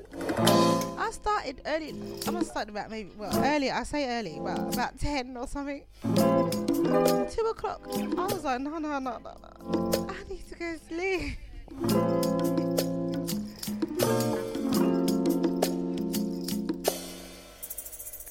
I 0.98 1.10
started 1.12 1.62
early. 1.66 1.96
I 2.28 2.32
must 2.32 2.52
start 2.52 2.70
about 2.70 2.92
maybe, 2.92 3.10
well, 3.18 3.32
early. 3.44 3.72
I 3.72 3.84
say 3.84 4.20
early, 4.20 4.38
well, 4.40 4.70
about 4.70 5.00
10 5.00 5.36
or 5.38 5.48
something. 5.48 5.84
2 6.04 6.10
o'clock. 7.50 7.82
I 7.88 8.26
was 8.26 8.44
like, 8.44 8.62
no, 8.62 8.78
no, 8.78 9.00
no, 9.00 9.00
no, 9.00 9.18
no. 9.18 10.08
I 10.10 10.30
need 10.30 10.48
to 10.50 10.56
go 10.56 10.76
sleep. 10.88 11.38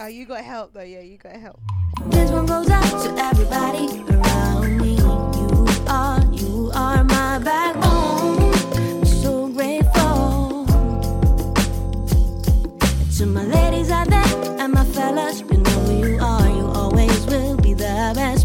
Oh, 0.01 0.07
you 0.09 0.27
got 0.27 0.45
help 0.45 0.75
though, 0.75 0.83
yeah, 0.83 1.01
you 1.01 1.17
got 1.17 1.37
help. 1.37 1.61
This 2.07 2.31
one 2.31 2.47
goes 2.47 2.69
out 2.71 3.03
to 3.05 3.15
everybody 3.19 4.03
around 4.13 4.79
me. 4.79 4.97
You 4.97 5.67
are, 5.89 6.21
you 6.33 6.71
are 6.75 7.03
my 7.05 7.39
backbone. 7.39 8.53
I'm 8.75 9.05
so 9.05 9.49
grateful. 9.49 10.67
To 13.19 13.27
my 13.27 13.45
ladies 13.45 13.91
out 13.91 14.09
there 14.09 14.61
and 14.61 14.73
my 14.73 14.85
fellas, 14.85 15.41
you 15.41 15.57
know 15.59 15.71
who 15.71 16.09
you 16.09 16.19
are. 16.21 16.49
You 16.49 16.67
always 16.75 17.27
will 17.27 17.57
be 17.57 17.75
the 17.75 18.13
best 18.15 18.44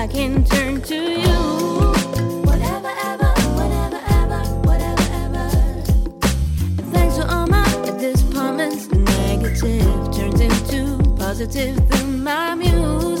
I 0.00 0.06
can 0.06 0.42
turn 0.46 0.80
to 0.80 0.94
you. 0.94 1.40
Whatever, 2.48 2.90
ever, 3.04 3.32
whatever, 3.58 4.00
ever, 4.08 4.40
whatever, 4.64 5.06
ever. 5.12 5.50
Thanks 6.90 7.18
all 7.18 7.46
my 7.46 7.66
disappointments, 8.00 8.88
negative 8.90 10.10
turns 10.16 10.40
into 10.40 10.96
positive 11.18 11.76
through 11.90 12.06
my 12.06 12.54
muse. 12.54 13.19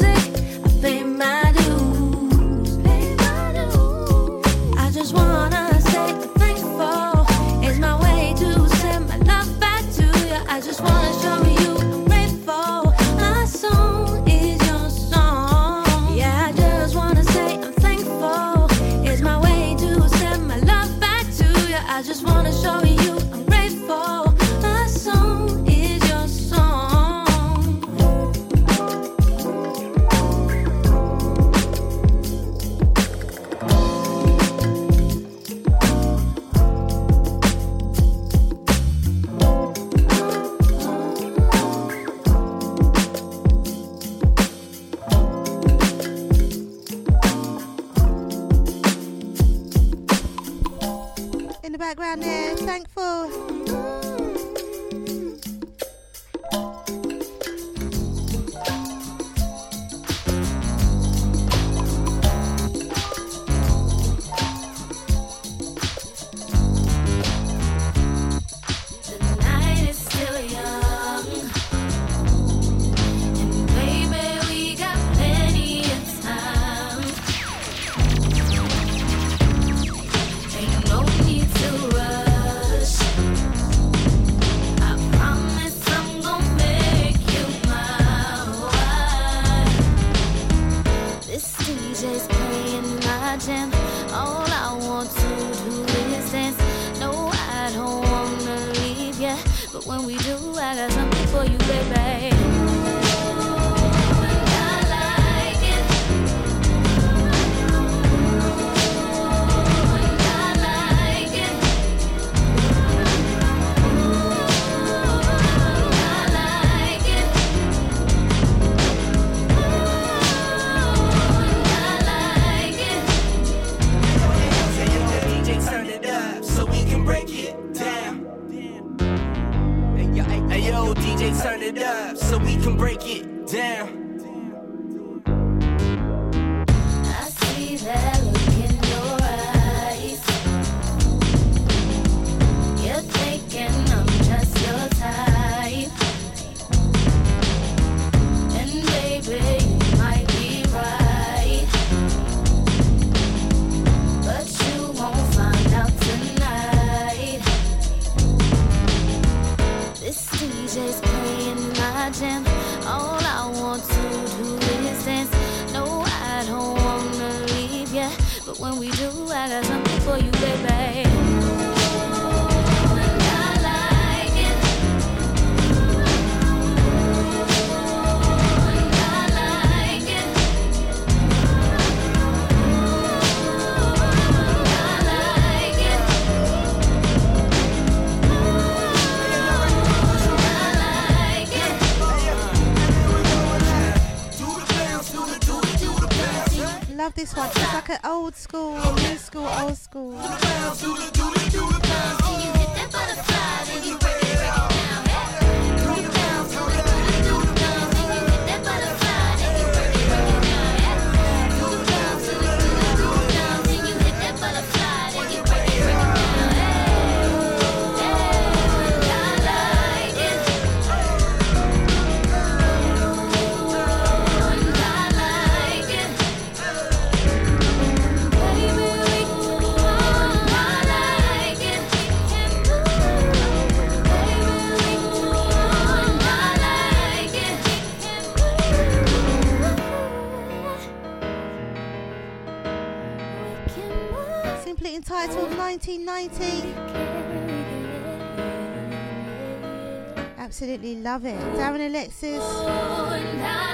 absolutely 250.50 250.96
love 250.96 251.24
it. 251.24 251.38
Darren 251.54 251.86
Alexis. 251.86 252.42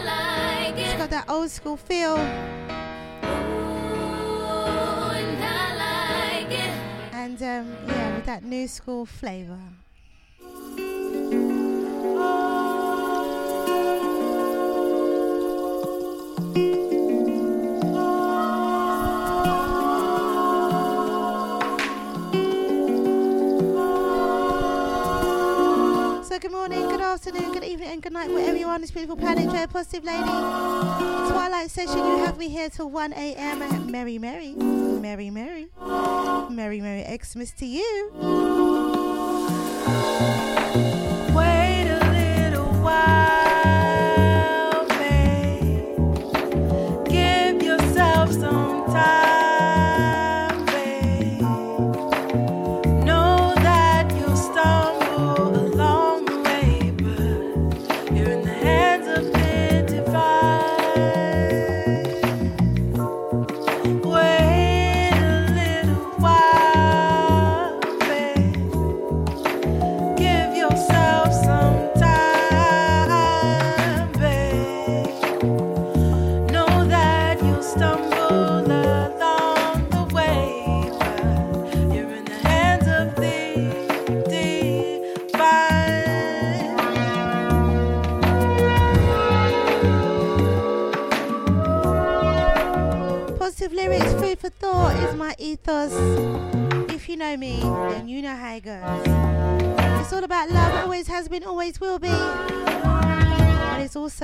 Like 0.05 0.77
it's 0.77 0.93
got 0.99 1.09
that 1.09 1.24
old 1.27 1.49
school 1.49 1.79
feel. 1.79 2.16
Ooh, 2.16 2.18
and, 5.16 5.41
like 5.79 6.53
and 7.14 7.43
um, 7.43 7.77
yeah, 7.89 8.14
with 8.14 8.27
that 8.27 8.45
new 8.45 8.68
school 8.68 9.07
flavour. 9.07 9.59
afternoon, 27.16 27.50
good 27.50 27.64
evening, 27.64 27.88
and 27.88 28.02
good 28.02 28.12
night, 28.12 28.28
wherever 28.28 28.58
you 28.58 28.66
are 28.66 28.74
on 28.74 28.82
this 28.82 28.90
beautiful 28.90 29.16
planet. 29.16 29.44
Enjoy 29.44 29.62
a 29.62 29.66
positive 29.66 30.04
lady. 30.04 30.22
Twilight 30.22 31.70
session, 31.70 31.96
you 31.96 32.18
have 32.18 32.36
me 32.36 32.50
here 32.50 32.68
till 32.68 32.90
1 32.90 33.14
a.m. 33.14 33.90
Merry, 33.90 34.18
merry, 34.18 34.52
merry, 34.52 35.30
merry, 35.30 35.70
merry, 36.50 36.80
merry 36.82 37.18
Xmas 37.18 37.52
to 37.52 37.64
you. 37.64 38.12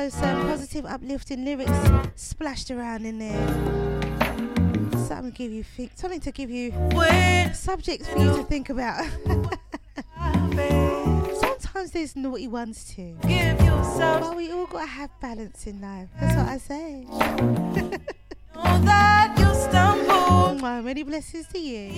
Also 0.02 0.18
some 0.18 0.42
positive, 0.48 0.84
uplifting 0.84 1.44
lyrics 1.44 1.70
splashed 2.16 2.72
around 2.72 3.06
in 3.06 3.20
there. 3.20 3.46
Something 5.06 5.30
to 5.30 5.38
give 5.38 5.52
you 5.52 5.62
think, 5.62 5.92
something 5.94 6.18
to 6.18 6.32
give 6.32 6.50
you 6.50 6.72
subjects 7.54 8.08
for 8.08 8.18
you 8.18 8.36
to 8.36 8.42
think 8.42 8.68
about. 8.68 9.06
Sometimes 11.38 11.92
there's 11.92 12.16
naughty 12.16 12.48
ones 12.48 12.92
too. 12.92 13.16
But 13.22 14.34
we 14.34 14.50
all 14.50 14.66
gotta 14.66 14.86
have 14.86 15.10
balance 15.20 15.68
in 15.68 15.80
life. 15.80 16.08
That's 16.20 16.36
what 16.36 16.48
I 16.48 16.58
say. 16.58 17.06
stumble. 19.54 20.56
Many 20.82 21.04
blessings 21.04 21.46
to 21.46 21.60
you. 21.60 21.92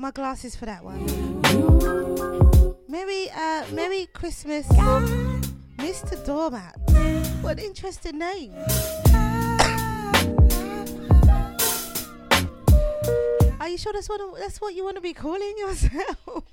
My 0.00 0.10
glasses 0.10 0.56
for 0.56 0.66
that 0.66 0.82
one. 0.84 1.04
Merry, 2.88 3.30
uh, 3.30 3.64
Merry 3.72 4.06
Christmas, 4.12 4.66
Mr. 5.78 6.24
Doormat. 6.24 6.74
What 7.42 7.58
an 7.58 7.64
interesting 7.64 8.18
name. 8.18 8.52
Are 13.60 13.68
you 13.68 13.78
sure 13.78 13.92
that's 13.92 14.08
what 14.08 14.20
that's 14.38 14.60
what 14.60 14.74
you 14.74 14.84
want 14.84 14.96
to 14.96 15.00
be 15.00 15.14
calling 15.14 15.54
yourself? 15.58 16.44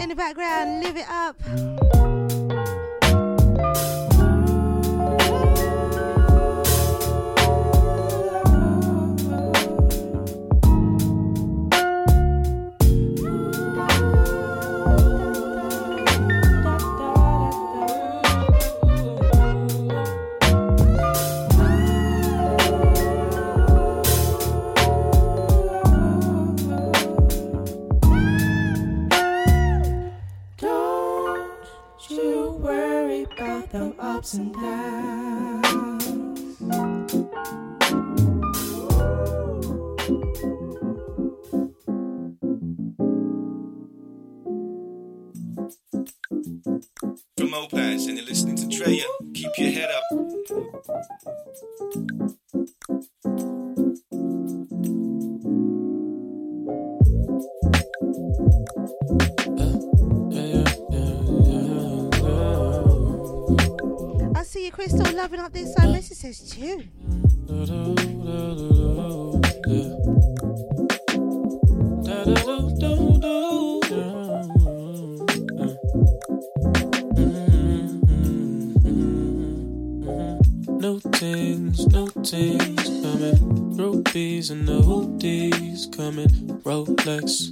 In 0.00 0.08
the 0.08 0.14
background, 0.16 0.82
live 0.82 0.96
it 0.96 1.08
up. 1.08 1.19
Rolex, 87.18 87.49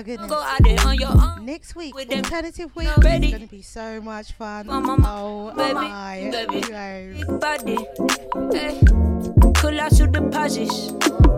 my 0.00 0.04
goodness. 0.04 0.32
Out 0.32 0.62
there 0.62 0.86
on 0.86 0.94
your 0.96 1.10
own. 1.10 1.44
Next 1.44 1.76
week, 1.76 1.94
alternative 1.94 2.74
week, 2.74 2.88
Ready. 2.98 3.26
is 3.26 3.32
gonna 3.32 3.46
be 3.46 3.62
so 3.62 4.00
much 4.00 4.32
fun. 4.32 4.66
Mama, 4.66 4.96
oh 5.06 5.52
baby, 5.54 5.74
my 5.74 6.30
baby. 6.30 6.60
guys. 6.60 7.16
Big 7.16 7.40
body. 7.40 7.78
Hey. 8.56 8.80
Deposits. 10.10 10.92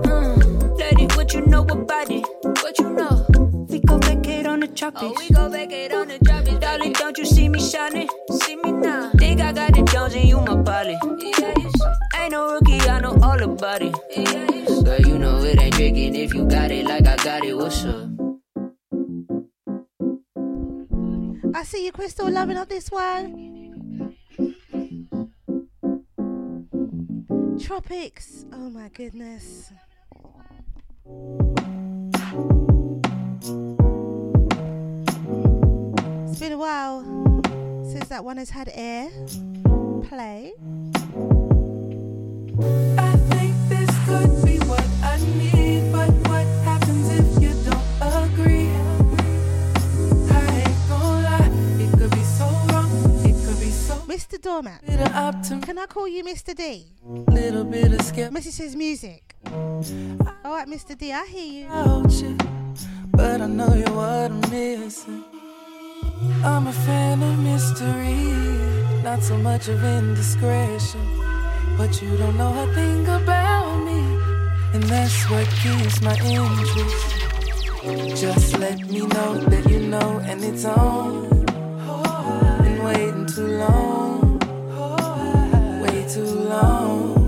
Mm. 0.07 0.79
Lady, 0.79 1.07
what 1.17 1.35
you 1.35 1.41
know 1.47 1.63
about 1.63 2.11
it? 2.11 2.25
What 2.63 2.79
you 2.79 2.91
know? 2.91 3.27
We 3.69 3.81
go 3.81 3.99
vacate 3.99 4.47
on 4.47 4.61
the 4.61 4.69
tropics. 4.69 5.05
Oh, 5.05 5.15
we 5.19 5.31
go 5.31 5.49
vacate 5.49 5.93
on 5.93 6.09
the 6.09 6.19
tropics. 6.21 6.59
Darling, 6.59 6.93
don't 6.93 7.19
you 7.19 7.25
see 7.25 7.49
me 7.49 7.61
shining? 7.61 8.09
See 8.31 8.57
me 8.57 8.71
now. 8.71 9.11
Think 9.19 9.41
I 9.41 9.53
got 9.53 9.75
the 9.75 9.83
Jones 9.83 10.15
and 10.15 10.25
you 10.25 10.41
my 10.41 10.63
pilot. 10.63 10.99
Yes. 11.19 11.73
Ain't 12.17 12.33
no 12.33 12.53
rookie, 12.53 12.81
I 12.89 13.01
know 13.01 13.19
all 13.23 13.43
about 13.43 13.83
it. 13.83 13.95
Yes. 14.17 14.83
Girl, 14.83 15.01
you 15.01 15.19
know 15.19 15.43
it 15.43 15.61
ain't 15.61 15.75
tricking 15.75 16.15
if 16.15 16.33
you 16.33 16.45
got 16.47 16.71
it 16.71 16.87
like 16.87 17.07
I 17.07 17.17
got 17.17 17.45
it. 17.45 17.57
What's 17.57 17.85
up? 17.85 18.22
I 21.55 21.65
see 21.65 21.85
you, 21.85 21.93
Crystal, 21.93 22.31
loving 22.31 22.57
up 22.57 22.69
this 22.69 22.91
one. 22.91 24.17
Tropics. 27.63 28.47
Oh 28.53 28.71
my 28.71 28.89
goodness. 28.89 29.71
It's 36.29 36.41
been 36.41 36.53
a 36.53 36.59
while 36.59 37.03
since 37.85 38.09
that 38.09 38.25
one 38.25 38.39
has 38.39 38.51
had 38.51 38.71
air 38.73 39.11
play. 40.09 40.55
Of 55.23 55.35
optim- 55.37 55.63
Can 55.63 55.79
I 55.79 55.87
call 55.87 56.09
you 56.09 56.25
Mr. 56.25 56.53
D? 56.55 56.87
Little 57.29 57.65
bit 57.65 57.93
of 57.93 58.03
skepticism. 58.03 58.35
Mrs. 58.35 58.77
Music. 58.77 59.23
Alright, 60.45 60.69
Mr. 60.69 60.99
D, 60.99 61.13
I 61.13 61.25
hear 61.27 61.49
you. 61.63 62.37
but 63.13 63.41
I 63.41 63.47
know 63.47 63.73
you're 63.75 63.97
what 64.01 64.31
I'm 64.33 64.41
missing. 64.51 65.23
I'm 66.45 66.67
a 66.67 66.73
fan 66.73 67.23
of 67.23 67.39
mystery, 67.39 68.33
not 69.05 69.23
so 69.23 69.37
much 69.37 69.69
of 69.69 69.83
indiscretion. 69.85 71.01
But 71.79 72.03
you 72.03 72.17
don't 72.17 72.37
know 72.37 72.53
a 72.65 72.75
thing 72.75 73.03
about 73.07 73.77
me, 73.89 74.01
and 74.75 74.83
that's 74.85 75.31
what 75.31 75.47
keeps 75.63 76.01
my 76.03 76.17
interest. 76.37 78.21
Just 78.21 78.59
let 78.59 78.79
me 78.91 79.01
know 79.15 79.31
that 79.53 79.71
you 79.71 79.81
know, 79.81 80.21
and 80.25 80.43
it's 80.45 80.65
on. 80.65 81.29
Been 82.63 82.83
waiting 82.85 83.27
too 83.27 83.47
long, 83.65 84.12
too 86.13 86.25
long. 86.25 87.22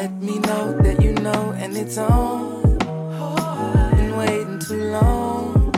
Let 0.00 0.12
me 0.12 0.38
know 0.38 0.72
that 0.80 1.02
you 1.02 1.12
know, 1.12 1.52
and 1.58 1.76
it's 1.76 1.98
on. 1.98 2.62
Been 3.96 4.16
waiting 4.16 4.58
too 4.58 4.82
long, 4.96 5.72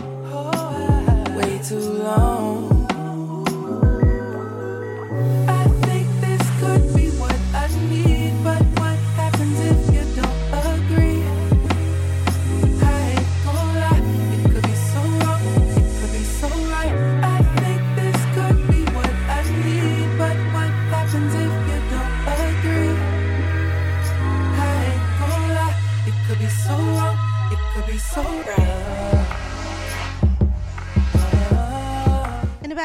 way 1.35 1.59
too 1.68 1.81
long. 2.07 2.52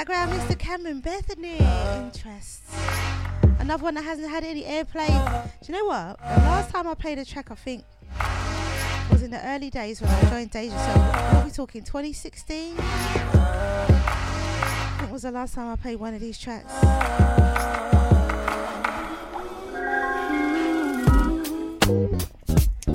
Background, 0.06 0.32
Mr. 0.32 0.56
Cameron 0.60 1.00
Bethany. 1.00 1.58
Interest. 1.58 2.62
Another 3.58 3.84
one 3.84 3.96
that 3.96 4.04
hasn't 4.04 4.30
had 4.30 4.44
any 4.44 4.62
airplay. 4.62 5.08
Do 5.08 5.72
you 5.72 5.80
know 5.80 5.86
what? 5.86 6.20
The 6.20 6.42
last 6.42 6.70
time 6.70 6.88
I 6.88 6.94
played 6.94 7.18
a 7.18 7.26
track, 7.26 7.50
I 7.50 7.56
think, 7.56 7.84
was 9.10 9.24
in 9.24 9.32
the 9.32 9.44
early 9.44 9.72
days 9.72 10.00
when 10.00 10.12
I 10.12 10.30
joined 10.30 10.52
Deja. 10.52 10.78
So, 10.78 11.00
are 11.40 11.44
we 11.44 11.50
talking? 11.50 11.82
2016? 11.82 12.76
I 12.78 12.86
think 15.00 15.12
was 15.12 15.24
the 15.24 15.32
last 15.32 15.56
time 15.56 15.74
I 15.74 15.76
played 15.76 15.96
one 15.96 16.14
of 16.14 16.22
these 16.22 16.38
tracks. 16.38 16.72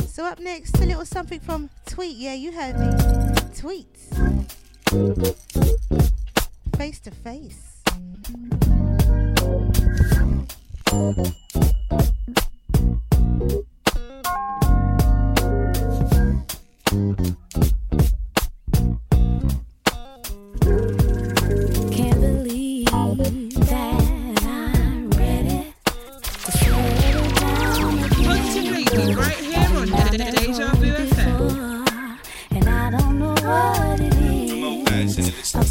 So 0.06 0.24
up 0.24 0.38
next, 0.38 0.78
a 0.78 0.86
little 0.86 1.04
something 1.04 1.40
from 1.40 1.68
Tweet. 1.84 2.16
Yeah, 2.16 2.34
you 2.34 2.52
heard 2.52 2.78
me. 2.78 2.86
Tweets. 3.56 4.52
Face 6.82 6.98
to 6.98 7.12
face. 7.12 7.72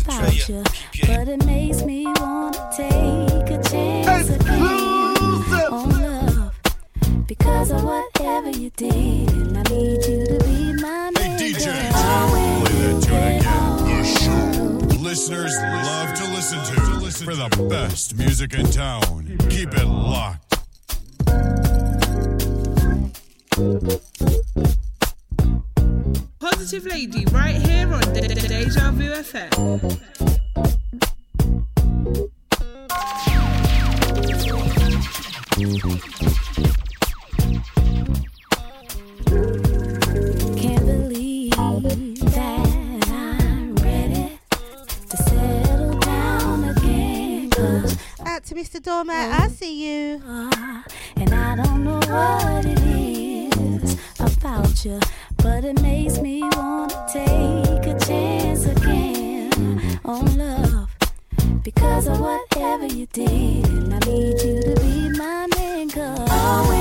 about 0.03 0.49
you, 0.49 0.63
but 1.07 1.27
it 1.27 1.45
makes 1.45 1.83
me 1.83 2.05
want 2.05 2.53
to 2.55 2.69
take 2.75 3.49
a 3.49 3.63
chance 3.63 4.29
again 4.29 4.61
on 5.71 5.89
love. 6.01 6.53
Because 7.27 7.71
of 7.71 7.83
whatever 7.83 8.49
you 8.49 8.69
did, 8.71 9.31
and 9.31 9.57
I 9.57 9.63
need 9.63 10.05
you 10.05 10.25
to 10.25 10.39
be 10.43 10.73
my 10.81 11.11
man. 11.11 11.37
Hey 11.37 11.53
DJ, 11.53 11.65
play 12.61 12.75
that 12.81 13.03
tune 13.03 13.17
again. 13.17 13.77
The 13.87 14.03
show 14.03 14.97
listeners 15.01 15.55
love 15.57 16.13
to 16.15 16.23
listen 16.33 16.59
to, 16.59 16.91
for 17.25 17.35
the 17.35 17.67
best 17.69 18.17
music 18.17 18.53
in 18.53 18.65
town. 18.65 19.37
Keep 19.49 19.73
it 19.75 19.85
locked. 19.85 20.51
Positive 26.61 26.85
Lady 26.91 27.25
right 27.31 27.55
here 27.55 27.91
on 27.91 28.01
De- 28.13 28.21
De- 28.21 28.35
Deja 28.35 28.91
Vu 28.91 29.09
FM. 29.09 29.49
to 48.43 48.55
Mr. 48.55 48.81
Dormer, 48.83 49.13
I 49.13 49.47
see 49.49 49.85
you. 49.85 50.21
And 51.15 51.33
I 51.33 51.55
don't 51.55 51.83
know 51.83 51.99
what 51.99 52.65
it 52.65 52.79
is 52.81 53.97
about 54.19 54.83
you 54.83 54.99
but 55.41 55.63
it 55.65 55.81
makes 55.81 56.19
me 56.19 56.41
want 56.55 56.91
to 56.91 57.05
take 57.11 57.85
a 57.87 57.99
chance 57.99 58.65
again 58.65 59.99
on 60.05 60.37
love 60.37 60.89
because 61.63 62.07
of 62.07 62.19
whatever 62.19 62.85
you 62.85 63.05
did. 63.07 63.65
And 63.67 63.93
I 63.93 63.99
need 63.99 64.41
you 64.41 64.61
to 64.61 64.75
be 64.81 65.09
my 65.17 65.47
man, 65.55 65.89
cause 65.89 66.29
always. 66.29 66.80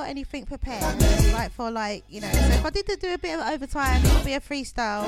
got 0.00 0.08
anything 0.08 0.46
prepared, 0.46 0.98
like 1.34 1.52
for 1.52 1.70
like 1.70 2.04
you 2.08 2.22
know, 2.22 2.32
so 2.32 2.38
if 2.38 2.64
I 2.64 2.70
did 2.70 2.86
to 2.86 2.96
do 2.96 3.12
a 3.12 3.18
bit 3.18 3.38
of 3.38 3.46
overtime, 3.46 4.02
it 4.02 4.14
would 4.14 4.24
be 4.24 4.32
a 4.32 4.40
freestyle 4.40 5.04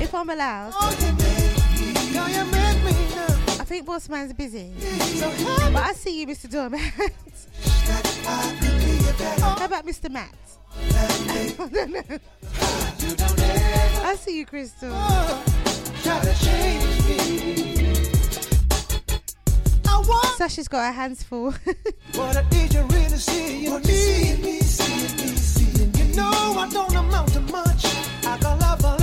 if 0.00 0.12
I'm 0.12 0.28
allowed. 0.28 0.72
I 3.60 3.64
think 3.64 3.86
boss 3.86 4.08
man's 4.08 4.32
busy, 4.32 4.72
but 5.72 5.84
I 5.84 5.92
see 5.92 6.20
you, 6.20 6.26
Mr. 6.26 6.50
Dorman. 6.50 6.80
How 9.40 9.64
about 9.64 9.86
Mr. 9.86 10.10
Matt? 10.10 10.34
I 14.04 14.16
see 14.16 14.38
you, 14.38 14.46
Crystal 14.46 14.90
want 19.98 20.26
Sasha's 20.36 20.68
got 20.68 20.86
her 20.86 20.92
hands 20.92 21.22
full. 21.22 21.50
what 22.14 22.36
I 22.36 22.48
need 22.50 22.72
you 22.74 22.82
really 22.82 23.16
see 23.16 23.66
in 23.66 24.42
me. 24.42 24.60
You 25.98 26.16
know 26.16 26.56
I 26.58 26.68
don't 26.72 26.94
amount 26.94 27.32
to 27.32 27.40
much. 27.40 27.84
I 28.24 28.38
can 28.38 28.58
love 28.58 28.99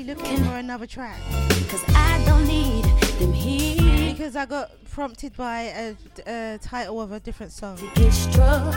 actually 0.00 0.14
looking 0.14 0.44
for 0.44 0.56
another 0.56 0.86
track. 0.86 1.18
Because 1.48 1.82
I 1.88 2.22
don't 2.26 2.46
need 2.46 2.84
them 3.18 3.32
here. 3.32 4.12
Because 4.12 4.36
I 4.36 4.46
got 4.46 4.70
prompted 4.90 5.36
by 5.36 5.62
a, 5.62 5.96
a 6.26 6.58
title 6.62 7.00
of 7.00 7.12
a 7.12 7.20
different 7.20 7.52
song. 7.52 7.78
Get 7.94 8.12
struck, 8.12 8.74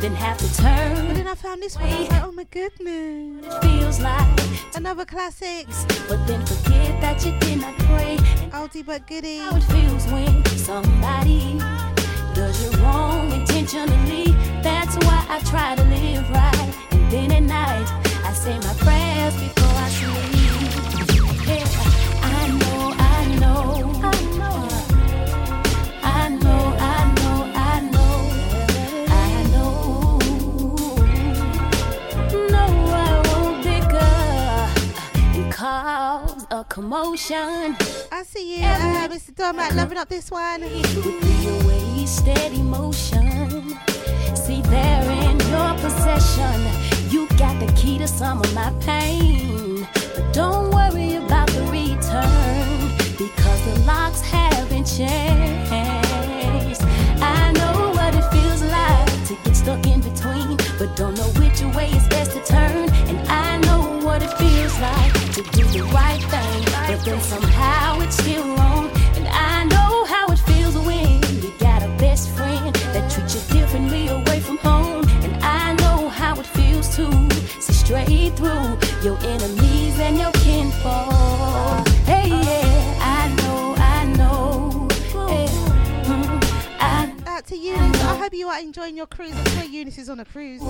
then 0.00 0.14
have 0.14 0.38
to 0.38 0.56
turn. 0.56 1.06
But 1.06 1.16
then 1.16 1.28
I 1.28 1.34
found 1.34 1.62
this 1.62 1.76
one. 1.76 1.84
I 1.84 1.98
was 2.00 2.08
like, 2.10 2.24
oh 2.24 2.32
my 2.32 2.44
goodness. 2.44 3.58
Feels 3.62 4.00
like 4.00 4.40
another 4.74 5.04
classic. 5.04 5.66
But 6.08 6.26
then 6.26 6.44
forget 6.46 7.00
that 7.00 7.24
you 7.24 7.38
did 7.40 7.60
not 7.60 7.74
pray. 7.78 8.16
Oldie 8.52 8.84
but 8.84 9.06
goodie. 9.06 9.38
How 9.38 9.56
it 9.56 9.64
feels 9.64 10.06
when 10.06 10.44
somebody 10.56 11.58
does 12.34 12.62
you 12.62 12.82
wrong 12.82 13.30
intentionally. 13.32 14.32
That's 14.62 14.96
why 15.04 15.24
I 15.28 15.40
try 15.44 15.74
to 15.76 15.84
live 15.84 16.30
right. 16.30 16.74
And 16.92 17.10
then 17.10 17.32
at 17.32 17.42
night, 17.42 17.88
I 18.24 18.32
say 18.32 18.56
my 18.58 18.74
prayers 18.74 19.34
before 19.34 19.61
commotion. 36.92 37.74
I 38.12 38.22
see 38.22 38.58
you, 38.58 38.66
uh, 38.66 39.08
Mr. 39.08 39.32
Domat, 39.32 39.74
loving 39.74 39.96
up 39.96 40.10
this 40.10 40.30
one. 40.30 40.60
Wasted 41.66 42.52
emotion. 42.52 43.78
See, 44.36 44.60
there 44.62 45.10
in 45.10 45.40
your 45.52 45.74
possession, 45.78 46.60
you 47.08 47.28
got 47.38 47.58
the 47.60 47.72
key 47.76 47.96
to 47.98 48.06
some 48.06 48.40
of 48.40 48.54
my 48.54 48.70
pain. 48.80 49.88
But 50.14 50.34
don't 50.34 50.61
somehow 67.22 68.00
it's 68.00 68.16
still 68.16 68.46
wrong. 68.56 68.90
And 69.16 69.26
I 69.28 69.64
know 69.64 70.04
how 70.04 70.26
it 70.32 70.38
feels 70.40 70.76
when 70.78 71.22
you 71.42 71.52
got 71.58 71.82
a 71.82 71.88
best 71.98 72.28
friend 72.30 72.74
that 72.94 73.10
treats 73.10 73.34
you 73.34 73.60
differently 73.60 74.08
away 74.08 74.40
from 74.40 74.58
home. 74.58 75.04
And 75.22 75.34
I 75.42 75.74
know 75.74 76.08
how 76.08 76.38
it 76.40 76.46
feels 76.46 76.94
to 76.96 77.04
see 77.60 77.72
straight 77.72 78.36
through 78.36 78.78
your 79.02 79.18
enemies 79.24 79.51
I 88.52 88.56
hope 88.56 88.64
you 88.64 88.64
are 88.64 88.66
enjoying 88.66 88.96
your 88.98 89.06
cruise. 89.06 89.34
I'm 89.34 89.44
sure 89.46 89.64
Eunice 89.64 89.96
is 89.98 90.10
on 90.10 90.20
a 90.20 90.24
cruise. 90.26 90.60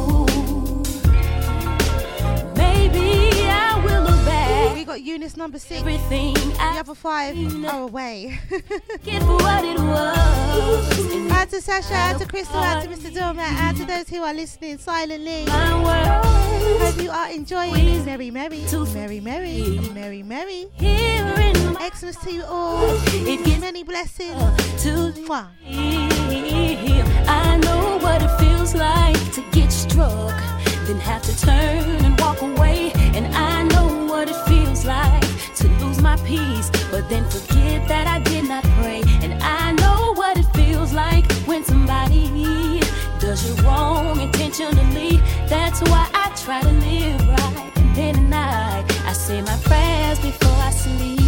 Maybe 2.56 3.48
I 3.48 3.82
will 3.84 4.02
look 4.02 4.24
back. 4.24 4.74
We 4.74 4.84
got 4.84 5.02
Eunice 5.02 5.36
number 5.36 5.58
six. 5.58 5.80
Everything 5.80 6.34
the 6.34 6.56
other 6.60 6.94
five 6.94 7.36
are 7.64 7.82
away. 7.82 8.38
Get 9.02 9.22
what 9.24 9.64
it 9.64 9.80
was. 9.80 11.32
Out 11.32 11.48
to 11.50 11.60
Sasha, 11.60 11.94
out 11.94 12.20
to 12.20 12.26
Crystal, 12.26 12.56
out 12.58 12.84
to 12.84 12.88
Mr. 12.88 13.10
Dormat, 13.10 13.52
out 13.60 13.76
to 13.76 13.84
those 13.84 14.08
who 14.08 14.22
are 14.22 14.34
listening 14.34 14.78
silently. 14.78 15.44
Hope 15.48 17.02
you 17.02 17.10
are 17.10 17.30
enjoying 17.30 18.04
Merry 18.04 18.30
Merry, 18.30 18.60
Merry 18.92 19.20
Merry, 19.20 19.80
Merry 19.92 20.22
Merry. 20.22 20.70
Xmas 20.78 22.16
to 22.18 22.32
you 22.32 22.44
all. 22.44 22.96
Many 23.60 23.82
blessings. 23.82 24.36
Mwah. 25.26 26.01
What 28.12 28.22
it 28.24 28.40
feels 28.40 28.74
like 28.74 29.32
to 29.32 29.42
get 29.52 29.72
struck, 29.72 30.36
then 30.86 30.98
have 30.98 31.22
to 31.22 31.34
turn 31.40 32.04
and 32.04 32.20
walk 32.20 32.42
away. 32.42 32.92
And 33.16 33.34
I 33.34 33.62
know 33.62 34.04
what 34.04 34.28
it 34.28 34.36
feels 34.46 34.84
like 34.84 35.24
to 35.56 35.66
lose 35.80 35.98
my 36.02 36.16
peace, 36.16 36.70
but 36.90 37.08
then 37.08 37.24
forget 37.30 37.88
that 37.88 38.06
I 38.06 38.18
did 38.20 38.44
not 38.46 38.64
pray. 38.80 39.02
And 39.22 39.42
I 39.42 39.72
know 39.72 40.12
what 40.12 40.36
it 40.36 40.44
feels 40.54 40.92
like 40.92 41.24
when 41.48 41.64
somebody 41.64 42.80
does 43.18 43.40
you 43.48 43.54
wrong 43.64 44.20
intentionally. 44.20 45.16
That's 45.48 45.80
why 45.80 46.06
I 46.12 46.30
try 46.36 46.60
to 46.60 46.70
live 46.70 47.28
right. 47.28 47.72
And 47.76 47.96
then 47.96 48.16
at 48.16 48.28
night, 48.28 49.06
I 49.06 49.14
say 49.14 49.40
my 49.40 49.56
prayers 49.64 50.18
before 50.20 50.60
I 50.68 50.70
sleep. 50.70 51.21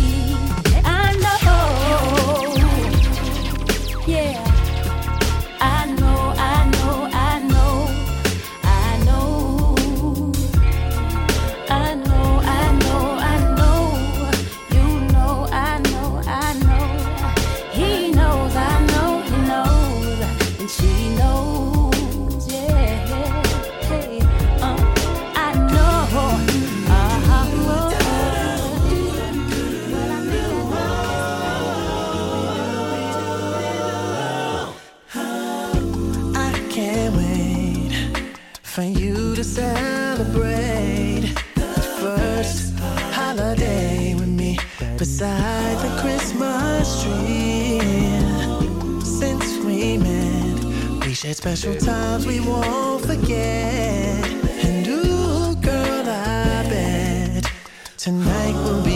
Shared 51.25 51.37
special 51.37 51.75
times 51.77 52.27
we 52.27 52.39
won't 52.41 53.03
forget. 53.07 54.27
And 54.63 54.87
ooh, 54.87 55.55
girl, 55.57 56.07
I 56.07 56.67
bet 56.69 57.51
tonight 57.97 58.53
will 58.65 58.83
be 58.85 58.94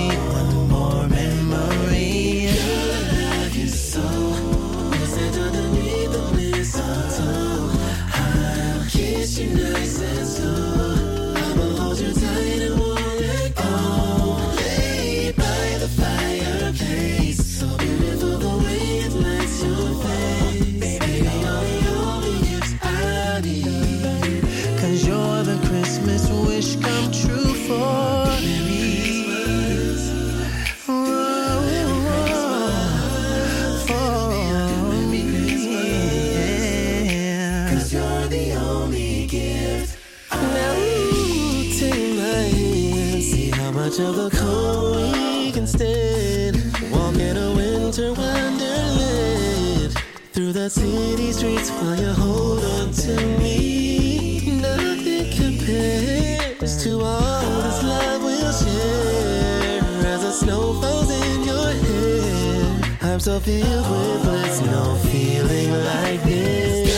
Of 43.99 44.15
the 44.15 44.31
cold 44.31 44.95
we 44.95 45.51
can 45.51 45.67
stand. 45.67 46.57
Walk 46.93 47.17
in 47.17 47.37
a 47.37 47.53
winter 47.53 48.13
wonderland. 48.13 49.93
Through 50.33 50.53
the 50.53 50.71
city 50.71 51.33
streets 51.33 51.69
while 51.73 51.97
you 51.97 52.13
hold 52.13 52.65
on 52.65 52.93
to 52.93 53.17
me. 53.41 54.61
Nothing 54.61 55.33
compares 55.37 56.81
to 56.85 57.01
all 57.01 57.41
this 57.63 57.83
love 57.83 58.23
we'll 58.23 58.53
share. 58.53 59.83
As 60.07 60.23
the 60.23 60.31
snow 60.31 60.75
falls 60.81 61.11
in 61.11 61.43
your 61.43 61.73
hair. 61.73 62.81
I'm 63.03 63.19
so 63.19 63.41
filled 63.41 63.91
with 63.91 64.23
bliss, 64.23 64.61
no 64.61 64.95
feeling 65.11 65.73
like 65.73 66.23
this. 66.23 66.89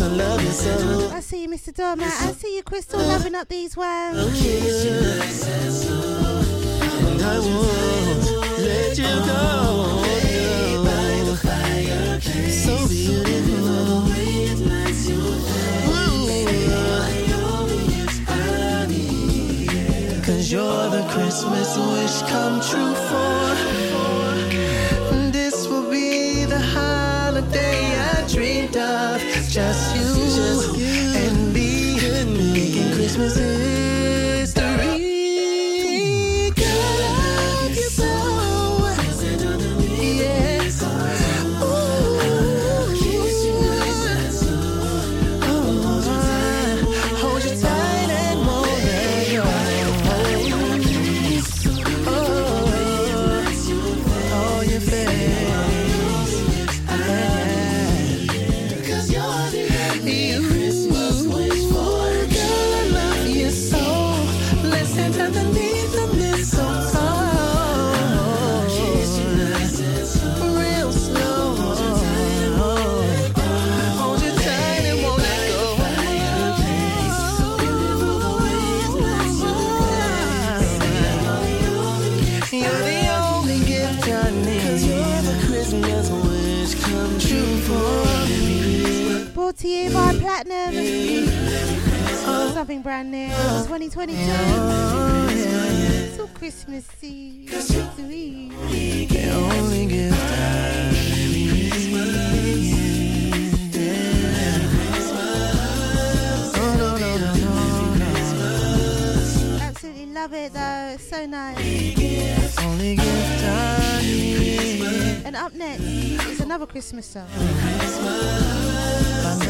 I 0.00 0.06
love 0.06 0.40
you 0.40 0.52
so. 0.52 1.19
I 1.52 1.56
see 1.56 1.66
you, 1.66 1.72
Mr. 1.72 1.72
Dormat. 1.74 2.28
I 2.28 2.32
see 2.32 2.56
you, 2.56 2.62
Crystal, 2.62 3.00
loving 3.00 3.34
up 3.34 3.48
these 3.48 3.76
ones. 3.76 4.18
Oh, 4.18 4.28
and 7.08 7.22
I 7.22 7.38
won't 7.40 8.24
let 8.58 8.98
you 8.98 9.04
go. 9.26 10.04
So 12.50 12.86
beautiful. 12.88 14.10
Cause 20.24 20.52
you're 20.52 20.90
the 20.90 21.02
Christmas 21.10 21.76
wish 21.76 22.22
come 22.30 22.60
true 22.60 22.94
for. 23.08 23.56
This 25.32 25.66
will 25.66 25.90
be 25.90 26.44
the 26.44 26.60
holiday 26.60 27.96
I 27.98 28.24
dreamed 28.28 28.76
of. 28.76 29.20
Just 29.48 29.96
you, 29.96 30.09
Christmas 33.20 33.36
history. 33.36 33.69
Something 92.70 92.82
brand 92.82 93.10
new. 93.10 93.26
2022. 93.66 94.16
So 96.16 96.28
Christmassy. 96.28 97.48
Sweet. 97.48 99.08
The 99.08 99.32
only 99.32 99.86
no, 106.78 106.96
no, 106.96 107.10
Absolutely 109.62 110.06
love 110.06 110.32
it 110.32 110.52
though. 110.52 110.96
So 111.00 111.26
nice. 111.26 111.58
And 115.24 115.34
up 115.34 115.52
next 115.54 115.82
is 115.82 116.40
another 116.40 116.66
Christmas 116.66 117.06
song. 117.06 117.26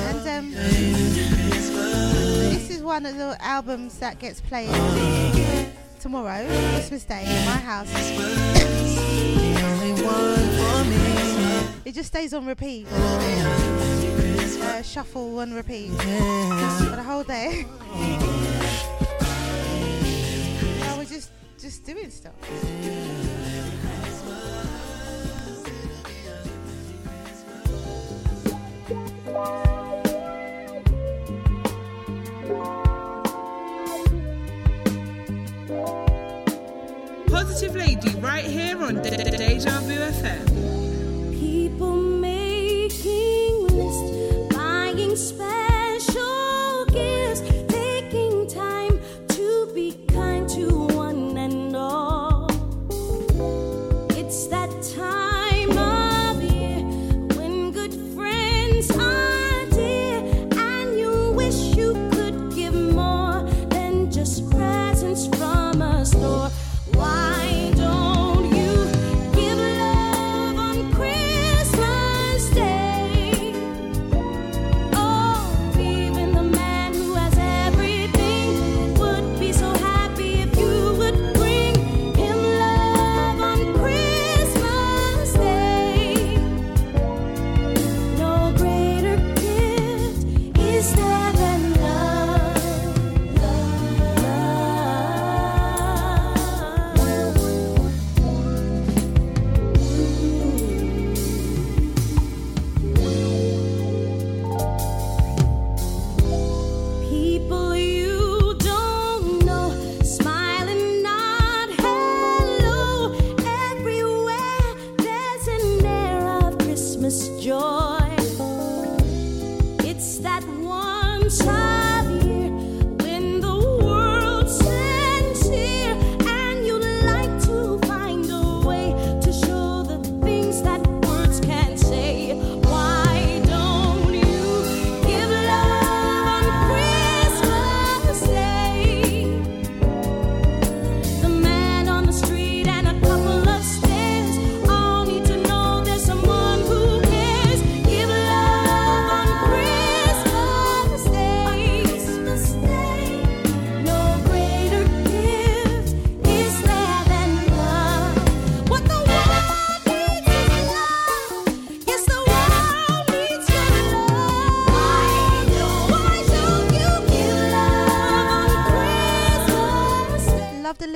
And 0.08 0.26
um, 0.26 1.39
this 1.90 2.70
is 2.70 2.82
one 2.82 3.06
of 3.06 3.16
the 3.16 3.36
albums 3.40 3.98
that 3.98 4.18
gets 4.18 4.40
played 4.40 4.70
tomorrow, 6.00 6.46
Christmas 6.74 7.04
Day, 7.04 7.22
in 7.22 7.44
my 7.44 7.56
house. 7.56 7.90
it 11.84 11.92
just 11.94 12.08
stays 12.08 12.32
on 12.32 12.46
repeat. 12.46 12.86
Uh, 12.92 14.82
shuffle 14.82 15.40
and 15.40 15.54
repeat 15.54 15.90
for 15.90 16.96
the 16.96 17.02
whole 17.04 17.24
day. 17.24 17.66
Yeah, 20.78 20.96
we're 20.96 21.04
just 21.04 21.30
just 21.58 21.84
doing 21.84 22.10
stuff. 22.10 22.32
Thank 29.30 29.74
you. 29.74 29.79
Positive 37.40 37.74
Lady 37.74 38.10
right 38.20 38.44
here 38.44 38.76
on 38.82 38.96
De- 38.96 39.16
De- 39.16 39.30
Deja 39.38 39.80
Vu 39.80 39.94
FM. 39.94 40.44
People 41.40 41.96
making 41.96 43.66
lists, 43.66 44.54
buying. 44.54 45.16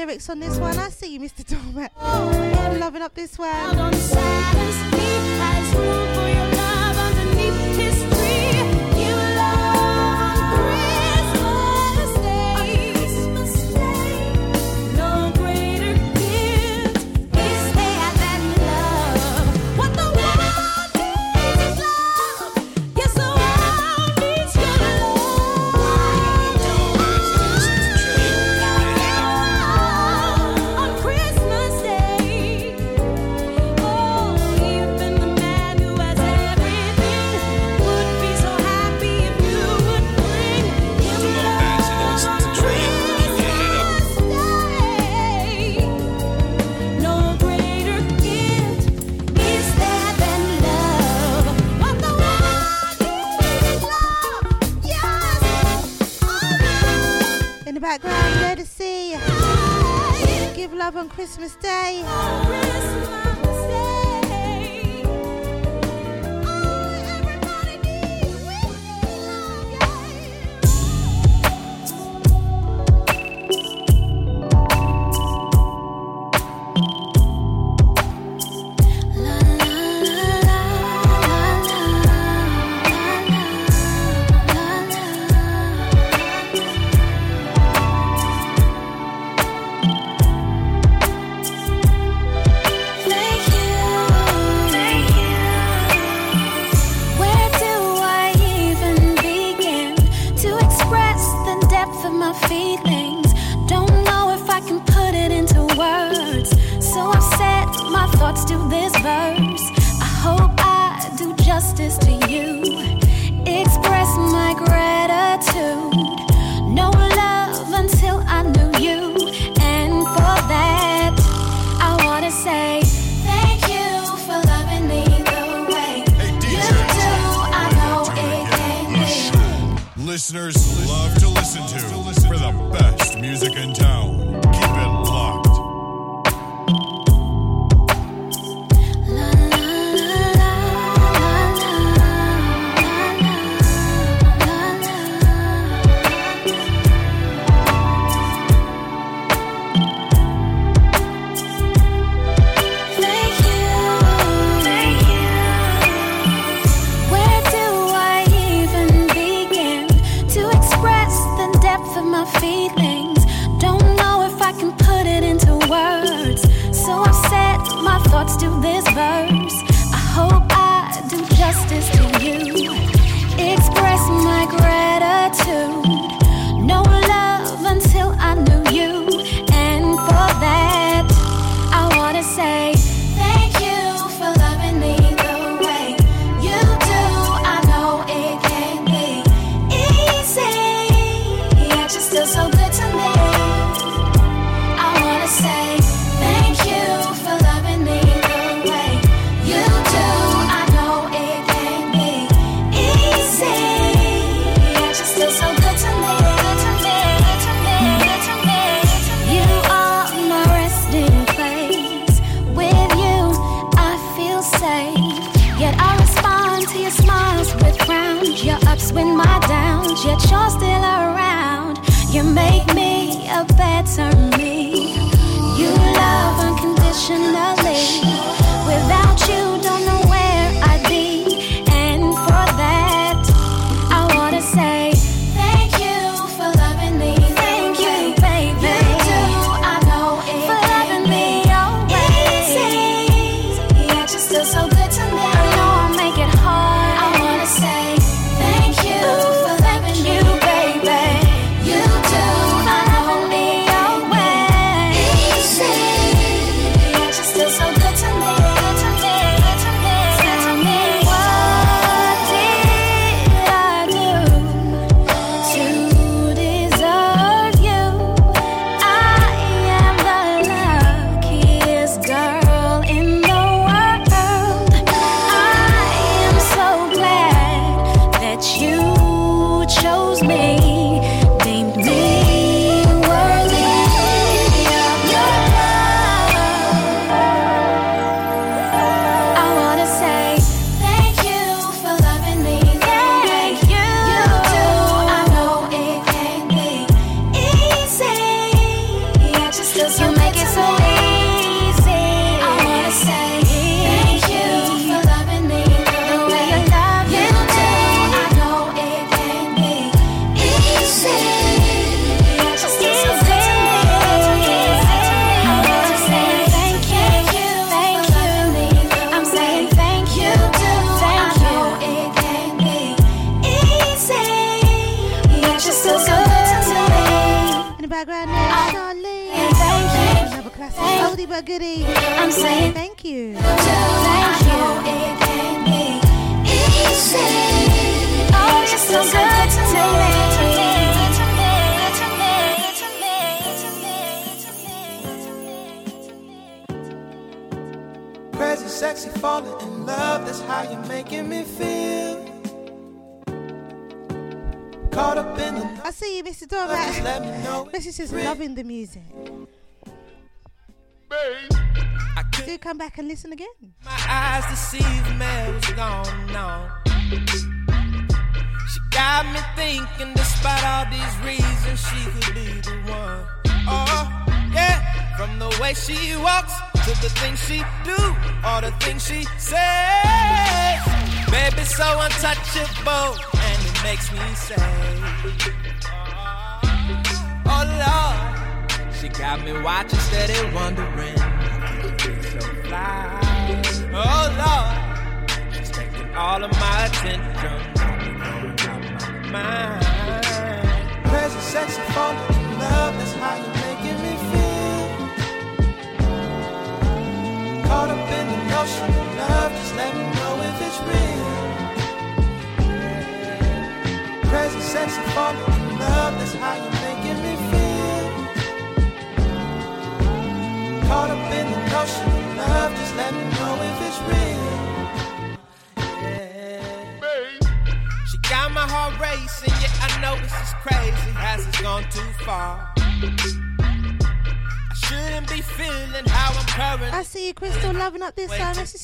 lyrics 0.06 0.28
on 0.28 0.38
this 0.38 0.58
one. 0.58 0.76
I 0.76 0.90
see 0.90 1.14
you, 1.14 1.20
Mr. 1.20 1.42
Dormat. 1.44 1.88
I'm 1.98 2.78
loving 2.78 3.00
up 3.00 3.14
this 3.14 3.38
one. 3.38 3.48
Christmas 61.24 61.56
Day. 61.56 62.43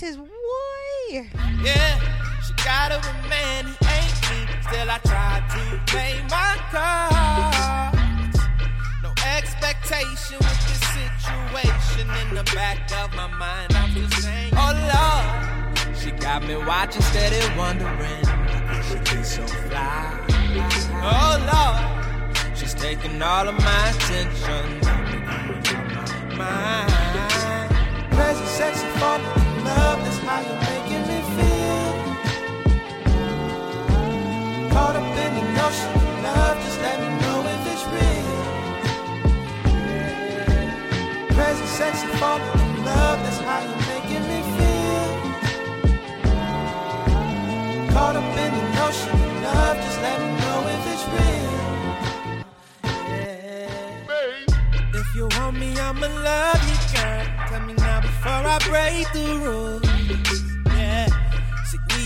Says, 0.01 0.17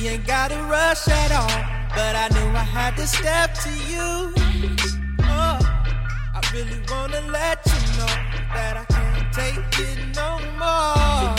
we 0.05 0.11
ain't 0.11 0.27
gotta 0.27 0.57
rush 0.65 1.09
at 1.09 1.33
all. 1.33 1.61
But 1.97 2.15
I 2.15 2.29
knew 2.35 2.49
I 2.55 2.67
had 2.79 2.97
to 2.97 3.07
step 3.07 3.55
to 3.65 3.71
you. 3.91 4.35
Oh, 5.23 5.59
I 6.35 6.41
really 6.53 6.79
wanna 6.91 7.23
let 7.31 7.65
you 7.65 7.81
know 7.99 8.15
that 8.53 8.77
I 8.77 8.85
can't 8.97 9.33
take 9.33 9.79
it 9.89 9.99
no 10.15 10.31
more. 10.61 11.35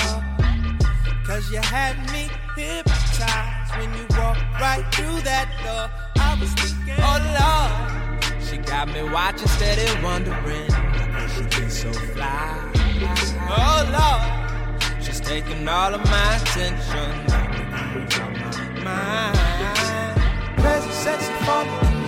Cause 1.27 1.51
you 1.51 1.59
had 1.59 1.95
me 2.11 2.29
hypnotized 2.55 3.71
when 3.77 3.93
you 3.97 4.05
walked 4.17 4.41
right 4.59 4.85
through 4.95 5.21
that 5.21 5.47
door. 5.63 5.85
I 6.17 6.33
was 6.39 6.51
thinking, 6.53 6.95
oh 6.97 7.19
Lord, 7.37 8.43
she 8.43 8.57
got 8.57 8.87
me 8.87 9.03
watching 9.03 9.47
steady, 9.47 9.85
wondering 10.03 10.69
she 11.35 11.43
get 11.61 11.71
so 11.71 11.93
fly. 12.13 12.71
Oh 13.47 13.81
Lord, 13.97 15.03
she's 15.03 15.19
taking 15.19 15.67
all 15.67 15.93
of 15.93 16.03
my 16.05 16.35
attention. 16.37 18.34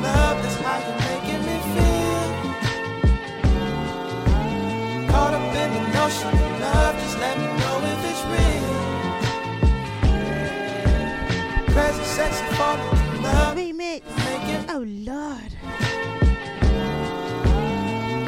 Love, 0.01 0.37
that's 0.43 0.57
how 0.65 0.77
you're 0.85 1.01
making 1.09 1.41
me 1.47 1.57
feel. 1.73 2.31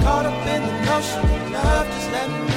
Caught 0.03 0.25
up 0.25 0.47
in 0.47 0.61
the 0.67 0.75
notion 0.89 1.19
of 1.19 1.51
love, 1.51 1.87
just 1.87 2.11
let 2.11 2.29
me 2.29 2.48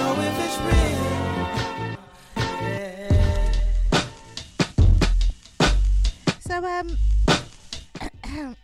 So 6.53 6.59
um, 6.67 6.87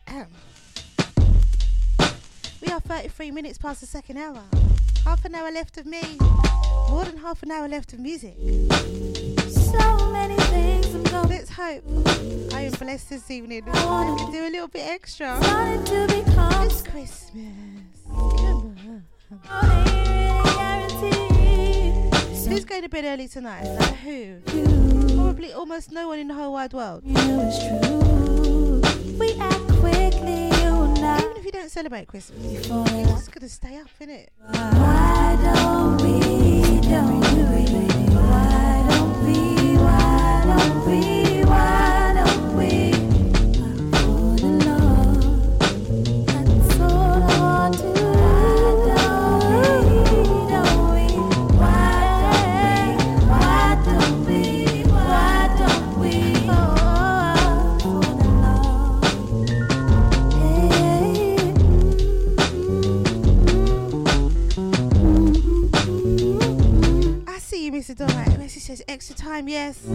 we 2.61 2.69
are 2.71 2.81
33 2.81 3.31
minutes 3.31 3.57
past 3.57 3.81
the 3.81 3.87
second 3.87 4.19
hour. 4.19 4.43
Half 5.07 5.25
an 5.25 5.35
hour 5.35 5.51
left 5.51 5.79
of 5.79 5.87
me. 5.87 6.03
More 6.91 7.07
than 7.07 7.17
half 7.17 7.43
an 7.43 7.51
hour 7.51 7.67
left 7.67 7.95
of 7.95 8.01
music. 8.01 8.37
So 9.49 10.11
many 10.11 10.37
things 10.37 10.95
I'm 10.95 11.03
going 11.05 11.31
Let's 11.31 11.49
hope 11.49 11.83
I 12.53 12.61
am 12.65 12.73
blessed 12.73 13.09
this 13.09 13.31
evening. 13.31 13.63
I 13.67 14.17
can 14.19 14.33
do 14.33 14.43
a 14.47 14.51
little 14.51 14.69
bit 14.69 14.87
extra. 14.87 15.39
To 15.41 16.07
It's 16.67 16.83
Christmas. 16.83 17.31
Come 18.07 18.77
on. 19.51 20.68
Who's 22.49 22.65
going 22.65 22.81
to 22.83 22.89
bed 22.89 23.05
early 23.05 23.29
tonight? 23.29 23.65
Like 23.65 23.97
who? 23.97 24.41
Probably 25.17 25.53
almost 25.53 25.93
no 25.93 26.09
one 26.09 26.19
in 26.19 26.29
the 26.29 26.35
whole 26.35 26.55
wide 26.55 26.73
world. 26.73 27.03
You 27.05 27.13
know 27.13 27.47
it's 27.47 27.59
true. 27.59 28.81
We 29.19 29.35
act 29.39 29.69
quickly, 29.81 30.49
you 30.63 30.95
Even 30.97 31.37
if 31.37 31.45
you 31.45 31.53
don't 31.53 31.71
celebrate 31.71 32.09
Christmas, 32.09 32.43
you're 32.43 33.07
just 33.07 33.33
gonna 33.33 33.51
stay 33.51 33.77
up, 33.77 33.89
innit? 34.01 34.29
Why 34.47 35.37
don't 35.43 35.99
we, 36.01 36.81
don't 36.89 37.21
we, 37.21 37.27
why 38.15 38.87
don't 38.89 39.25
we, 39.27 39.77
why 39.77 40.43
don't 40.47 40.87
we, 40.87 41.18
Mr. 67.79 67.95
Donut. 67.95 68.37
Messi 68.39 68.59
says 68.59 68.83
extra 68.89 69.15
time, 69.15 69.49
yes. 69.49 69.79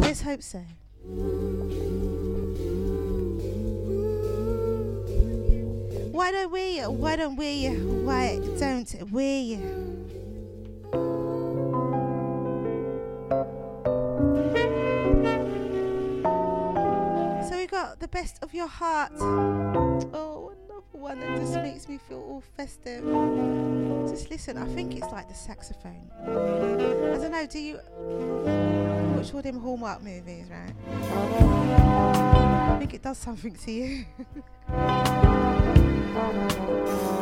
Let's 0.00 0.22
hope 0.22 0.42
so. 0.42 0.60
Why 6.12 6.32
don't 6.32 6.50
we? 6.50 6.80
Why 6.80 7.16
don't 7.16 7.36
we? 7.36 7.66
Why 7.66 8.40
don't 8.58 9.12
we? 9.12 9.56
So 17.46 17.56
we 17.58 17.66
got 17.66 18.00
the 18.00 18.08
best 18.08 18.42
of 18.42 18.54
your 18.54 18.68
heart. 18.68 19.12
Oh, 19.20 20.54
one 20.92 21.20
that 21.20 21.36
just 21.38 21.54
makes 21.54 21.88
me 21.88 21.98
feel 22.08 22.18
all 22.18 22.42
festive. 22.56 23.04
Just 24.08 24.30
listen, 24.30 24.56
I 24.56 24.66
think 24.66 24.96
it's 24.96 25.10
like 25.12 25.28
the 25.28 25.34
saxophone. 25.34 26.10
I 26.22 26.26
don't 26.26 27.30
know, 27.30 27.46
do 27.46 27.58
you 27.58 27.80
watch 29.16 29.34
all 29.34 29.42
them 29.42 29.60
Hallmark 29.60 30.02
movies, 30.02 30.46
right? 30.50 30.74
I 32.74 32.76
think 32.78 32.94
it 32.94 33.02
does 33.02 33.18
something 33.18 33.54
to 33.54 33.72
you. 33.72 34.04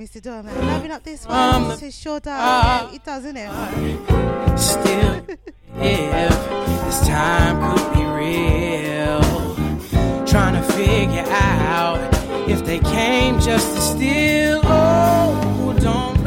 I 0.00 0.04
see 0.06 0.18
you, 0.18 0.20
Mr. 0.20 0.22
Dorman. 0.22 0.66
Loving 0.66 0.90
up 0.92 1.02
this 1.02 1.26
one. 1.26 1.70
It 1.82 1.92
sure 1.92 2.20
does. 2.20 2.94
it 2.94 3.04
does, 3.04 3.24
isn't 3.24 3.36
it? 3.36 4.58
Still, 4.58 5.14
if 5.76 6.84
this 6.84 7.06
time 7.06 7.76
could 7.76 7.92
be 7.92 8.04
real, 8.04 9.20
trying 10.26 10.54
to 10.54 10.62
figure 10.72 11.24
out 11.28 11.98
if 12.48 12.64
they 12.64 12.78
came 12.78 13.40
just 13.40 13.74
to 13.74 13.80
steal. 13.80 14.60
Oh, 14.64 15.76
don't 15.80 16.19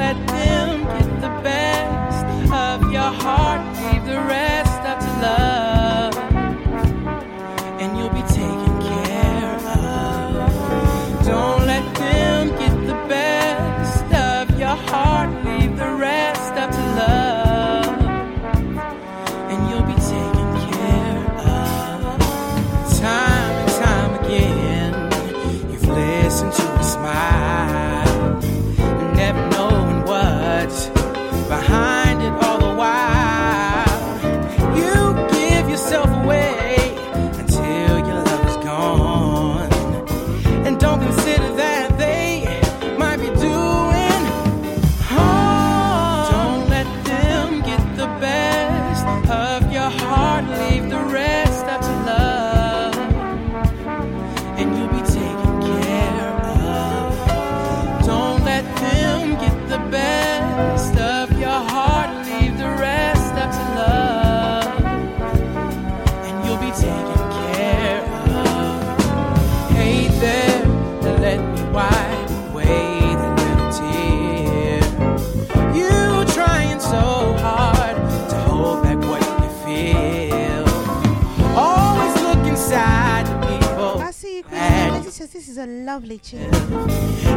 lovely 85.93 86.17
tune. 86.17 86.51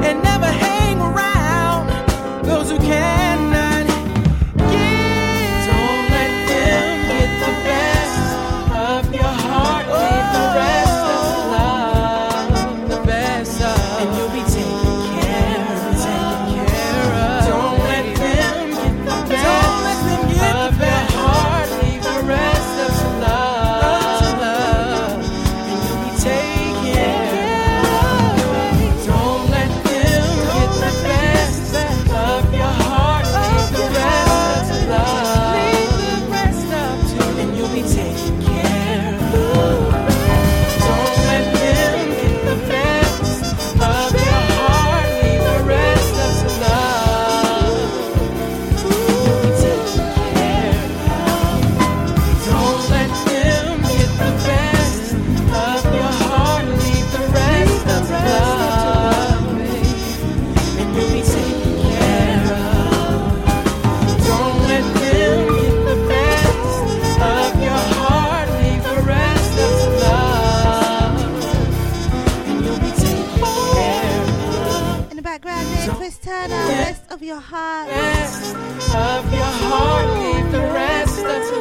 And 0.02 0.22
never 0.22 0.46
hang 0.46 0.98
around 0.98 1.88
those 2.42 2.70
who 2.70 2.78
can't. 2.78 3.15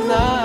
love. 0.07 0.44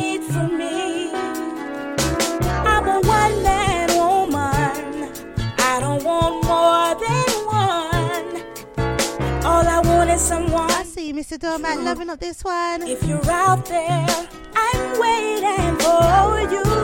someone. 10.31 10.71
I 10.71 10.83
see 10.83 11.07
you, 11.09 11.13
Mr. 11.13 11.37
Doormat, 11.37 11.77
loving 11.81 12.09
up 12.09 12.19
this 12.19 12.41
one. 12.41 12.83
If 12.83 13.03
you're 13.03 13.29
out 13.29 13.65
there, 13.65 14.07
I'm 14.55 14.99
waiting 14.99 15.75
for 15.83 16.39
you. 16.53 16.80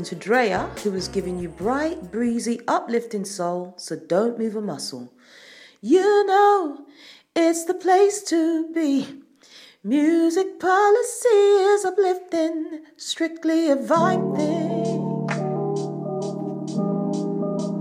To 0.00 0.14
Drea, 0.14 0.70
who 0.82 0.94
is 0.94 1.06
giving 1.08 1.38
you 1.38 1.50
bright, 1.50 2.10
breezy, 2.10 2.60
uplifting 2.66 3.26
soul, 3.26 3.74
so 3.76 3.94
don't 3.94 4.38
move 4.38 4.56
a 4.56 4.62
muscle. 4.62 5.12
You 5.82 6.24
know, 6.26 6.86
it's 7.36 7.66
the 7.66 7.74
place 7.74 8.22
to 8.24 8.72
be. 8.72 9.22
Music 9.84 10.58
policy 10.58 11.28
is 11.28 11.84
uplifting, 11.84 12.80
strictly 12.96 13.70
a 13.70 13.76
vibe 13.76 14.34
thing. 14.34 15.26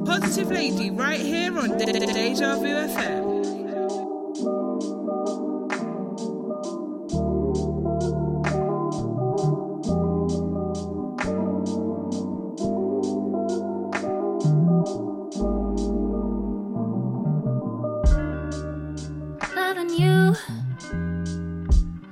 Positive 0.05 0.51
Lady 0.51 0.91
right 0.91 1.21
here 1.21 1.57
on 1.57 1.77
De- 1.77 1.85
De- 1.85 2.07
Deja 2.07 2.57
Vu 2.57 2.67
FM. 2.67 3.40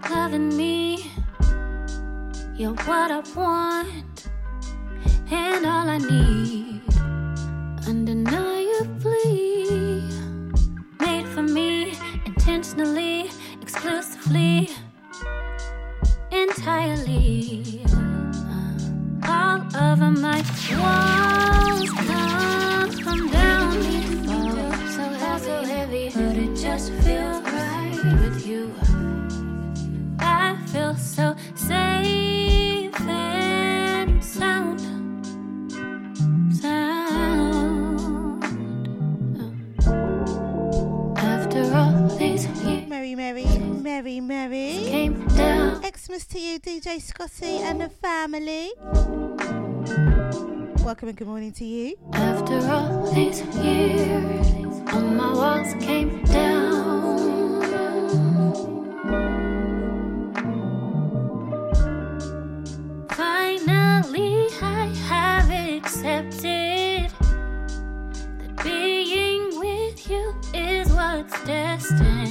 Loving 0.09 0.55
me. 0.57 1.11
You're 2.55 2.73
what 2.73 3.11
I 3.11 3.21
want 3.35 4.27
and 5.31 5.65
all 5.65 5.87
I 5.89 5.97
need. 5.97 6.88
Down. 46.19 46.27
To 46.29 46.39
you, 46.39 46.59
DJ 46.59 47.01
Scotty 47.01 47.59
and 47.59 47.81
the 47.81 47.89
family. 47.89 48.71
Welcome 50.83 51.09
and 51.09 51.17
good 51.17 51.27
morning 51.27 51.51
to 51.53 51.65
you. 51.65 51.95
After 52.13 52.57
all 52.69 53.11
these 53.13 53.41
years, 53.55 54.81
all 54.93 55.01
my 55.01 55.33
walls 55.33 55.73
came 55.83 56.23
down. 56.23 57.19
Finally, 63.09 64.47
I 64.61 64.93
have 65.07 65.49
accepted 65.51 67.11
that 68.37 68.63
being 68.63 69.59
with 69.59 70.09
you 70.09 70.33
is 70.53 70.91
what's 70.91 71.43
destined. 71.45 72.28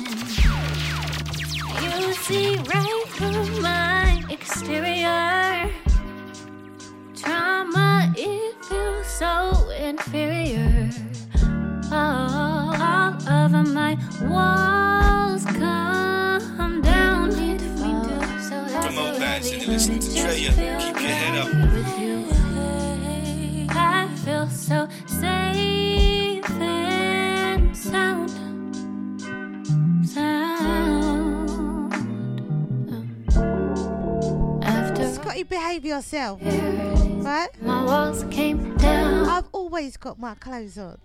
Behave 35.48 35.84
yourself. 35.84 36.40
Right? 36.42 37.48
my 37.62 37.84
walls 37.84 38.24
came 38.30 38.76
down. 38.76 39.28
I've 39.28 39.48
always 39.52 39.96
got 39.96 40.18
my 40.18 40.34
clothes 40.34 40.78
on. 40.78 40.98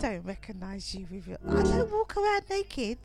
I 0.00 0.14
don't 0.14 0.24
recognise 0.24 0.94
you 0.94 1.06
with 1.10 1.28
your. 1.28 1.36
I 1.46 1.62
don't 1.62 1.92
walk 1.92 2.16
around 2.16 2.44
naked. 2.48 2.96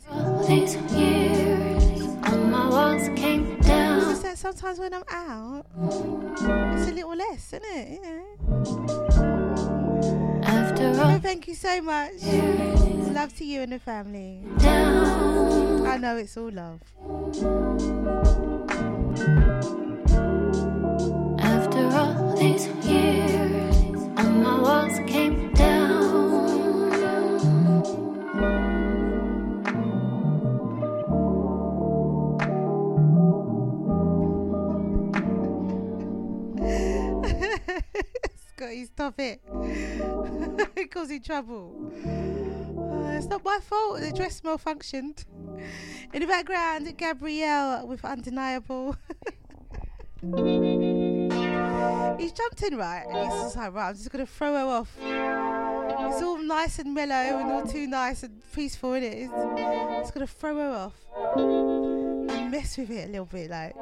These 0.47 0.77
years, 0.93 2.03
all 2.25 2.37
my 2.37 2.69
walls 2.69 3.09
came 3.19 3.59
down. 3.59 3.97
It's 3.97 4.07
just 4.07 4.23
that 4.23 4.37
sometimes 4.37 4.79
when 4.79 4.93
I'm 4.93 5.03
out, 5.09 5.65
it's 5.77 6.87
a 6.89 6.93
little 6.93 7.17
less, 7.17 7.51
isn't 7.51 7.65
it? 7.65 7.89
You 7.95 8.01
know. 8.01 8.23
After 10.45 11.01
all, 11.01 11.19
thank 11.19 11.49
you 11.49 11.55
so 11.55 11.81
much. 11.81 12.13
Love 13.13 13.35
to 13.39 13.43
you 13.43 13.59
and 13.63 13.73
the 13.73 13.79
family. 13.79 14.39
down. 14.59 15.85
I 15.85 15.97
know 15.97 16.15
it's 16.15 16.37
all 16.37 16.49
love. 16.49 16.79
After 21.41 21.87
all 21.87 22.37
these 22.37 22.67
years, 22.85 23.97
all 24.17 24.29
my 24.29 24.61
walls 24.61 24.97
came 25.07 25.54
he 38.71 38.85
stop 38.85 39.19
it. 39.19 39.41
it 40.75 40.91
causing 40.91 41.21
trouble. 41.21 41.91
Uh, 42.05 43.17
it's 43.17 43.27
not 43.27 43.43
my 43.43 43.59
fault. 43.61 43.99
The 43.99 44.11
dress 44.11 44.41
malfunctioned. 44.41 45.25
In 46.13 46.21
the 46.21 46.27
background, 46.27 46.97
Gabrielle 46.97 47.87
with 47.87 48.03
Undeniable. 48.05 48.95
he's 52.19 52.31
jumped 52.31 52.63
in, 52.63 52.77
right? 52.77 53.05
And 53.07 53.31
he's 53.31 53.41
just 53.41 53.55
like, 53.55 53.73
right, 53.73 53.89
I'm 53.89 53.95
just 53.95 54.11
going 54.11 54.25
to 54.25 54.31
throw 54.31 54.53
her 54.53 54.65
off. 54.65 54.97
It's 55.01 56.21
all 56.21 56.37
nice 56.37 56.79
and 56.79 56.93
mellow 56.93 57.39
and 57.39 57.51
all 57.51 57.65
too 57.65 57.87
nice 57.87 58.23
and 58.23 58.41
peaceful, 58.53 58.93
isn't 58.93 59.11
it? 59.11 59.23
It's, 59.23 59.33
it's 60.01 60.11
going 60.11 60.25
to 60.25 60.33
throw 60.33 60.55
her 60.55 60.71
off. 60.71 60.95
Mess 62.49 62.77
with 62.77 62.91
it 62.91 63.09
a 63.09 63.11
little 63.11 63.25
bit, 63.25 63.49
like. 63.49 63.75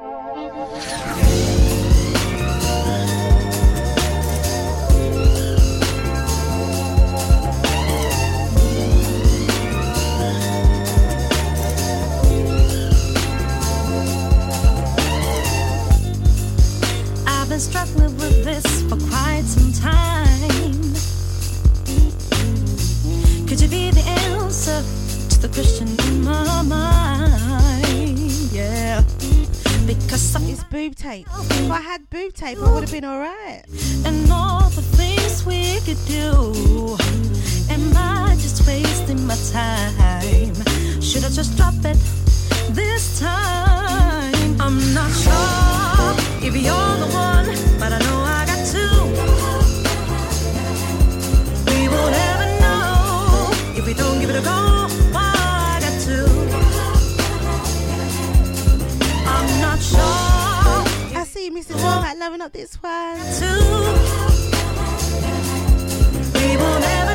been 17.54 17.60
struggling 17.60 18.16
with 18.16 18.44
this 18.44 18.82
for 18.88 18.96
quite 19.08 19.44
some 19.44 19.72
time. 19.74 20.80
Could 23.46 23.60
you 23.60 23.68
be 23.68 23.92
the 23.92 24.02
answer 24.26 24.82
to 25.30 25.40
the 25.40 25.48
question 25.54 25.86
in 26.08 26.24
my 26.24 26.62
mind? 26.62 28.18
Yeah. 28.50 29.02
Because 29.86 30.34
I 30.34 30.42
it's 30.50 30.64
boob 30.64 30.96
tape. 30.96 31.28
Oh. 31.30 31.46
If 31.48 31.70
I 31.70 31.80
had 31.80 32.10
boob 32.10 32.32
tape, 32.32 32.58
I 32.58 32.72
would 32.72 32.82
have 32.82 32.90
been 32.90 33.04
alright. 33.04 33.64
And 34.04 34.28
all 34.32 34.68
the 34.70 34.82
things 34.82 35.46
we 35.46 35.78
could 35.86 36.04
do. 36.06 36.96
Am 37.70 37.96
I 37.96 38.34
just 38.34 38.66
wasting 38.66 39.24
my 39.28 39.36
time? 39.52 40.54
Should 41.00 41.22
I 41.22 41.28
just 41.28 41.56
drop 41.56 41.74
it 41.84 41.98
this 42.74 43.20
time? 43.20 44.33
I'm 44.60 44.94
not 44.94 45.10
sure 45.12 46.14
if 46.46 46.54
you're 46.54 46.96
the 47.02 47.08
one, 47.12 47.46
but 47.78 47.92
I 47.92 47.98
know 47.98 48.18
I 48.22 48.44
got 48.46 48.62
to. 48.74 48.86
We 51.70 51.88
will 51.88 52.10
never 52.10 52.46
know 52.60 53.50
if 53.76 53.86
we 53.86 53.94
don't 53.94 54.20
give 54.20 54.30
it 54.30 54.36
a 54.36 54.42
go. 54.42 54.86
I 55.14 55.78
got 55.84 56.00
to. 56.06 56.18
I'm 59.26 59.48
not 59.60 59.78
sure. 59.80 61.18
I 61.18 61.24
see 61.26 61.46
you, 61.46 61.52
Mrs. 61.52 61.82
Walnut, 61.82 62.16
loving 62.18 62.40
up 62.40 62.52
this 62.52 62.74
one. 62.82 63.18
Too. 63.38 63.60
We 66.38 66.56
will 66.56 66.80
never 66.80 67.13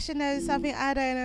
fashioners. 0.00 0.42
Mm. 0.42 0.46
something 0.46 0.74
I 0.74 0.94
don't 0.94 1.16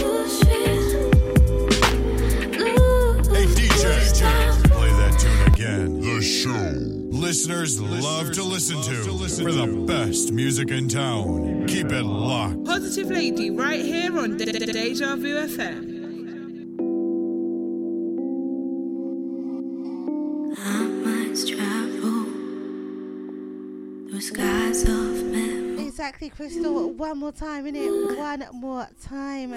Lose 0.00 0.42
fear, 0.42 0.90
Hey 3.30 3.46
DJ, 3.46 4.70
play 4.72 4.90
that 4.90 5.16
tune 5.20 5.52
again. 5.52 6.00
The 6.00 6.20
show 6.20 6.50
listeners 7.16 7.80
love 7.80 8.32
to 8.32 8.42
listen 8.42 8.82
to 8.82 9.04
for 9.42 9.52
the 9.52 9.84
best 9.86 10.32
music 10.32 10.70
in 10.72 10.88
town. 10.88 11.53
Keep 11.66 11.92
it 11.92 12.02
locked. 12.04 12.64
Positive 12.64 13.10
Lady 13.10 13.50
right 13.50 13.80
here 13.84 14.16
on 14.18 14.36
De- 14.36 14.44
De- 14.44 14.66
Deja 14.72 15.16
Vu 15.16 15.34
FM. 15.34 15.92
Our 20.56 20.88
minds 21.04 21.48
travel 21.48 22.24
through 24.08 24.20
skies 24.20 24.82
of 24.84 25.24
memory. 25.24 25.86
Exactly, 25.86 26.28
Crystal. 26.30 26.90
One 26.92 27.18
more 27.18 27.32
time, 27.32 27.64
innit? 27.66 28.16
One 28.18 28.44
more 28.60 28.88
time. 29.02 29.52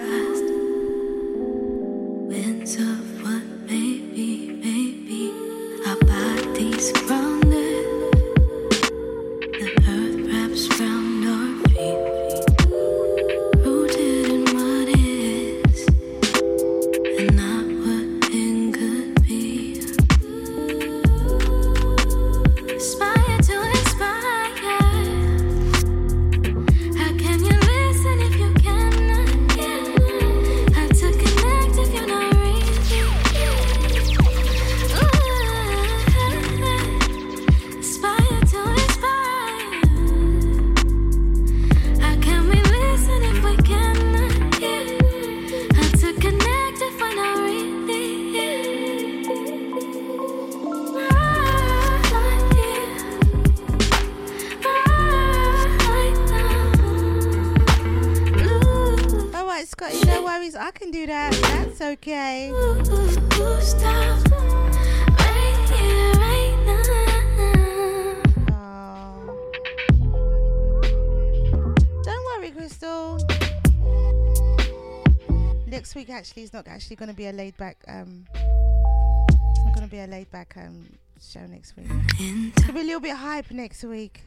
Actually 76.18 76.42
is 76.42 76.52
not 76.52 76.66
actually 76.66 76.96
going 76.96 77.08
to 77.08 77.14
be 77.14 77.28
a 77.28 77.32
laid 77.32 77.56
back. 77.56 77.76
Um, 77.86 78.26
it's 78.34 79.64
not 79.64 79.72
going 79.72 79.86
to 79.86 79.90
be 79.90 80.00
a 80.00 80.06
laid 80.06 80.28
back 80.32 80.54
um 80.56 80.98
show 81.20 81.46
next 81.46 81.76
week. 81.76 81.86
It's 82.18 82.64
going 82.64 82.66
to 82.66 82.72
be 82.72 82.80
a 82.80 82.84
little 82.84 83.00
bit 83.00 83.14
hype 83.14 83.52
next 83.52 83.84
week. 83.84 84.24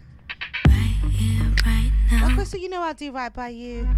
Well, 2.11 2.29
Crystal, 2.35 2.59
you 2.59 2.69
know 2.69 2.81
I'll 2.81 2.93
do 2.93 3.11
right 3.11 3.33
by 3.33 3.49
you. 3.49 3.89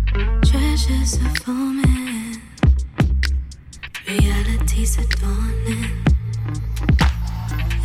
Treasures 0.44 1.20
are 1.24 1.36
forming, 1.44 2.42
realities 4.08 4.98
are 4.98 5.10
dawning. 5.22 6.04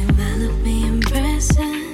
Envelop 0.00 0.54
me 0.64 0.86
in 0.86 1.00
presence, 1.02 1.87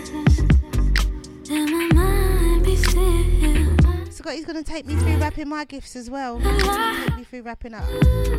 still. 4.24 4.32
Scotty's 4.32 4.44
going 4.44 4.64
to 4.64 4.70
take 4.70 4.86
me 4.86 4.96
through 4.96 5.18
wrapping 5.18 5.48
my 5.48 5.64
gifts 5.64 5.96
as 5.96 6.10
well. 6.10 6.40
Take 6.40 7.16
me 7.16 7.24
through 7.24 7.42
wrapping 7.42 7.74
up. 7.74 7.84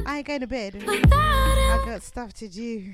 I 0.06 0.18
ain't 0.18 0.28
going 0.28 0.41
to 0.41 0.48
bed. 0.48 0.84
I 0.88 1.82
got 1.86 2.02
stuff 2.02 2.34
to 2.34 2.48
do. 2.48 2.94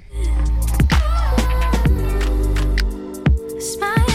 Aspire 3.57 4.10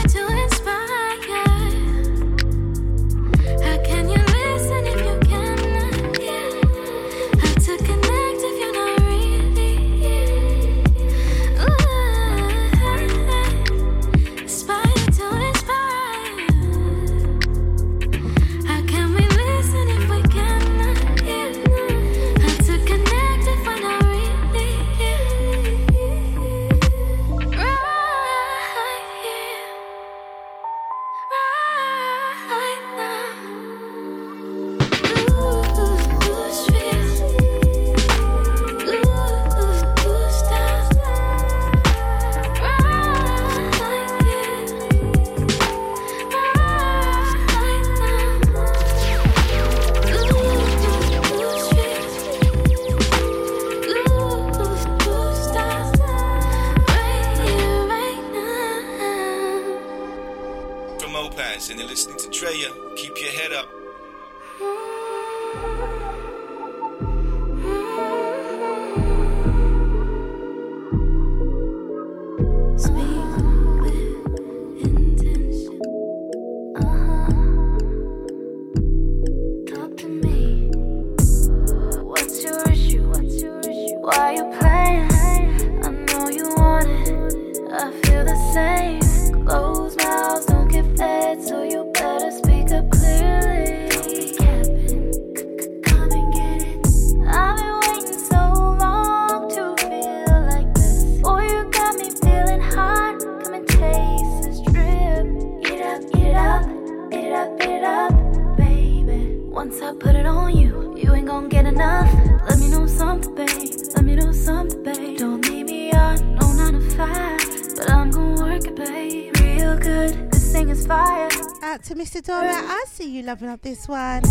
loving 123.36 123.48
up 123.50 123.60
this 123.60 123.86
one. 123.86 124.22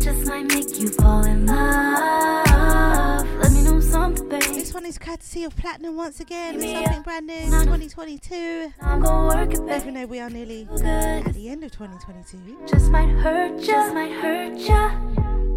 Just 0.00 0.26
might 0.26 0.46
make 0.46 0.80
you 0.80 0.88
fall 0.88 1.22
in 1.22 1.44
love. 1.44 3.28
Let 3.42 3.52
me 3.52 3.60
know 3.62 3.78
something, 3.78 4.26
babe. 4.26 4.40
This 4.40 4.72
one 4.72 4.86
is 4.86 4.96
courtesy 4.96 5.44
of 5.44 5.54
Platinum 5.54 5.96
once 5.96 6.20
again. 6.20 6.54
It's 6.54 6.72
something 6.72 7.02
brand 7.02 7.26
new, 7.26 7.44
2022. 7.44 8.72
I'm 8.80 9.02
gonna 9.02 9.50
it. 9.50 9.82
Even 9.82 9.92
though 9.92 10.06
we 10.06 10.18
are 10.18 10.30
nearly 10.30 10.66
at 10.82 11.34
the 11.34 11.50
end 11.50 11.62
of 11.62 11.72
2022. 11.72 12.66
Just 12.66 12.90
might 12.90 13.10
hurt 13.16 13.60
ya. 13.60 13.66
Just 13.66 13.94
might 13.94 14.12
hurt 14.12 14.56
ya. 14.56 14.98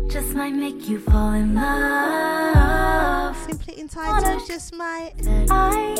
just 0.10 0.36
might 0.36 0.54
make 0.54 0.90
you 0.90 1.00
fall 1.00 1.32
in 1.32 1.56
love. 1.56 3.38
Simply 3.38 3.80
entitled 3.80 4.46
Just 4.46 4.74
Might. 4.76 5.14
I, 5.50 5.96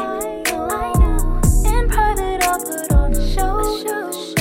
I 0.50 0.94
know. 1.00 1.42
In 1.66 1.88
private, 1.88 2.44
I'll 2.44 2.60
put 2.60 2.92
on 2.92 3.14
a 3.14 3.34
show. 3.34 3.88
I'll 3.88 4.12
be 4.12 4.37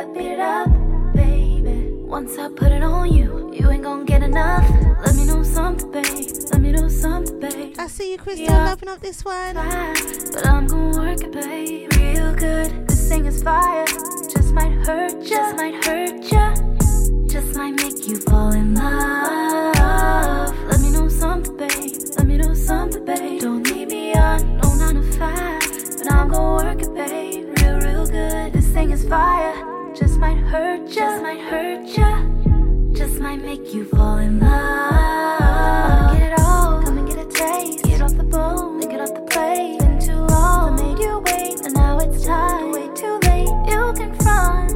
up, 0.00 0.14
beat 0.14 0.32
it 0.32 0.40
up, 0.40 0.68
baby. 1.14 1.90
Once 2.06 2.38
I 2.38 2.48
put 2.48 2.72
it 2.72 2.82
on 2.82 3.12
you, 3.12 3.50
you 3.52 3.70
ain't 3.70 3.82
gonna 3.82 4.04
get 4.04 4.22
enough. 4.22 4.68
Let 5.04 5.14
me 5.14 5.24
know 5.26 5.42
something, 5.42 5.90
babe. 5.90 6.26
Let 6.50 6.60
me 6.60 6.72
know 6.72 6.88
something, 6.88 7.38
babe. 7.38 7.74
I 7.78 7.86
see 7.86 8.12
you, 8.12 8.18
Crystal. 8.18 8.46
Yeah. 8.46 8.72
Open 8.72 8.88
up 8.88 9.00
this 9.00 9.24
one. 9.24 9.54
But 9.54 10.46
I'm 10.46 10.66
gonna 10.66 10.96
work 10.98 11.22
it, 11.22 11.32
babe, 11.32 11.92
real 11.96 12.34
good. 12.34 12.88
This 12.88 13.08
thing 13.08 13.26
is 13.26 13.42
fire. 13.42 13.84
Just 14.32 14.52
might 14.54 14.72
hurt 14.86 15.12
ya, 15.22 15.28
just 15.28 15.56
might 15.56 15.84
hurt 15.84 16.32
ya. 16.32 16.54
Just 17.26 17.54
might 17.56 17.74
make 17.74 18.08
you 18.08 18.16
fall 18.22 18.52
in 18.52 18.74
love. 18.74 20.56
Let 20.70 20.80
me 20.80 20.90
know 20.90 21.08
something, 21.08 21.56
babe. 21.56 21.92
Let 22.16 22.26
me 22.26 22.36
know 22.38 22.54
something, 22.54 23.04
babe. 23.04 23.40
Don't 23.42 23.66
leave 23.70 23.88
me 23.88 24.14
on, 24.14 24.56
no 24.58 24.74
nine 24.76 24.94
to 24.94 25.02
five. 25.18 25.60
But 25.98 26.12
I'm 26.12 26.28
gonna 26.28 26.64
work 26.64 26.80
it, 26.82 26.94
babe, 26.94 27.58
real, 27.60 27.80
real 27.80 28.06
good. 28.06 28.52
This 28.54 28.68
thing 28.68 28.92
is 28.92 29.06
fire. 29.06 29.79
Just 30.00 30.18
might 30.18 30.38
hurt 30.38 30.88
ya, 30.88 30.94
just 30.94 31.22
might 31.22 31.40
hurt 31.40 31.84
ya. 31.98 32.22
Just 32.94 33.20
might 33.20 33.42
make 33.44 33.74
you 33.74 33.84
fall 33.84 34.16
in 34.16 34.40
love. 34.40 36.16
Get 36.16 36.32
it 36.32 36.40
all, 36.40 36.82
come 36.82 36.96
and 36.96 37.06
get 37.06 37.18
a 37.18 37.28
taste. 37.28 37.84
Get 37.84 38.00
off 38.00 38.16
the 38.16 38.24
bone, 38.24 38.80
get 38.80 39.02
off 39.02 39.12
the 39.12 39.20
plate. 39.30 39.78
Been 39.78 39.98
too 40.00 40.22
long, 40.34 40.80
I 40.80 40.82
made 40.82 40.98
you 40.98 41.18
wait, 41.26 41.60
and 41.66 41.74
now 41.74 41.98
it's 41.98 42.24
time. 42.24 42.72
Way 42.72 42.88
too 42.94 43.18
late, 43.28 43.52
you 43.68 43.92
can 43.98 44.14
front 44.24 44.70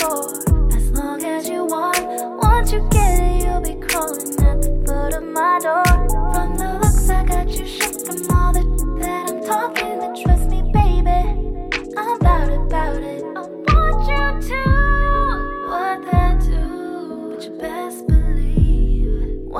for 0.00 0.74
as 0.74 0.90
long 0.92 1.22
as 1.24 1.46
you 1.46 1.66
want. 1.66 2.00
Once 2.42 2.72
you 2.72 2.80
get 2.90 3.20
it, 3.20 3.44
you'll 3.44 3.60
be 3.60 3.74
crawling 3.86 4.32
at 4.48 4.62
the 4.62 4.72
foot 4.86 5.12
of 5.14 5.22
my 5.22 5.58
door. 5.60 5.84
From 6.32 6.56
the 6.56 6.78
looks 6.80 7.10
I 7.10 7.22
got 7.24 7.48
you 7.48 7.66
shook 7.66 8.06
from 8.06 8.18
all 8.34 8.52
the 8.54 8.62
that 9.00 9.30
I'm 9.30 9.44
talking. 9.44 9.98
But 10.00 10.16
trust 10.22 10.39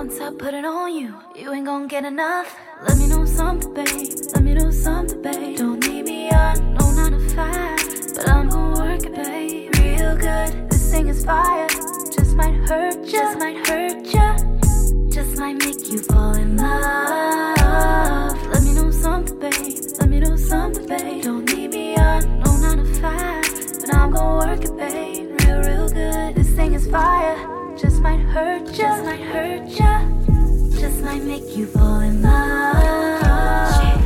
Once 0.01 0.19
I 0.19 0.31
put 0.31 0.55
it 0.55 0.65
on 0.65 0.95
you, 0.95 1.15
you 1.37 1.53
ain't 1.53 1.67
gonna 1.67 1.87
get 1.87 2.07
enough. 2.07 2.59
Let 2.89 2.97
me 2.97 3.07
know 3.07 3.27
something, 3.27 3.75
babe. 3.75 4.09
Let 4.33 4.43
me 4.43 4.55
know 4.55 4.71
something, 4.71 5.21
babe. 5.21 5.59
Don't 5.59 5.87
need 5.87 6.07
me 6.07 6.31
on, 6.31 6.73
no 6.73 6.91
nine 6.93 7.13
to 7.13 7.21
five. 7.37 7.79
But 8.17 8.31
I'm 8.31 8.49
gonna 8.49 8.81
work 8.81 9.05
it, 9.05 9.15
babe, 9.15 9.77
real 9.77 10.17
good. 10.17 10.71
This 10.71 10.91
thing 10.91 11.09
is 11.09 11.23
fire. 11.23 11.69
Just 12.17 12.35
might 12.35 12.55
hurt 12.67 12.97
ya, 13.05 13.11
just 13.13 13.39
might 13.41 13.69
hurt 13.69 14.07
ya. 14.07 14.39
Just 15.11 15.37
might 15.37 15.59
make 15.59 15.87
you 15.93 15.99
fall 15.99 16.33
in 16.33 16.57
love. 16.57 18.47
Let 18.55 18.63
me 18.63 18.73
know 18.73 18.91
something, 18.91 19.39
babe. 19.39 19.81
Let 19.99 20.09
me 20.09 20.21
know 20.21 20.35
something, 20.35 20.87
babe. 20.87 21.25
Don't 21.25 21.45
need 21.55 21.73
me 21.73 21.97
on, 21.97 22.41
no 22.41 22.57
nine 22.57 22.79
to 22.79 22.87
five. 23.03 23.45
But 23.83 23.95
I'm 23.95 24.13
gonna 24.13 24.47
work 24.47 24.65
it, 24.65 24.75
babe, 24.79 25.39
real, 25.43 25.61
real 25.61 25.89
good. 25.91 26.37
This 26.37 26.49
thing 26.57 26.73
is 26.73 26.87
fire. 26.87 27.60
Just 27.81 28.01
might 28.03 28.21
hurt 28.21 28.67
ya, 28.69 28.75
just 28.77 29.05
might 29.05 29.21
hurt 29.21 29.67
ya. 29.69 30.05
Just 30.81 31.03
might 31.03 31.23
make 31.23 31.57
you 31.57 31.67
fall 31.67 32.01
in 32.01 32.23
love. 32.23 34.01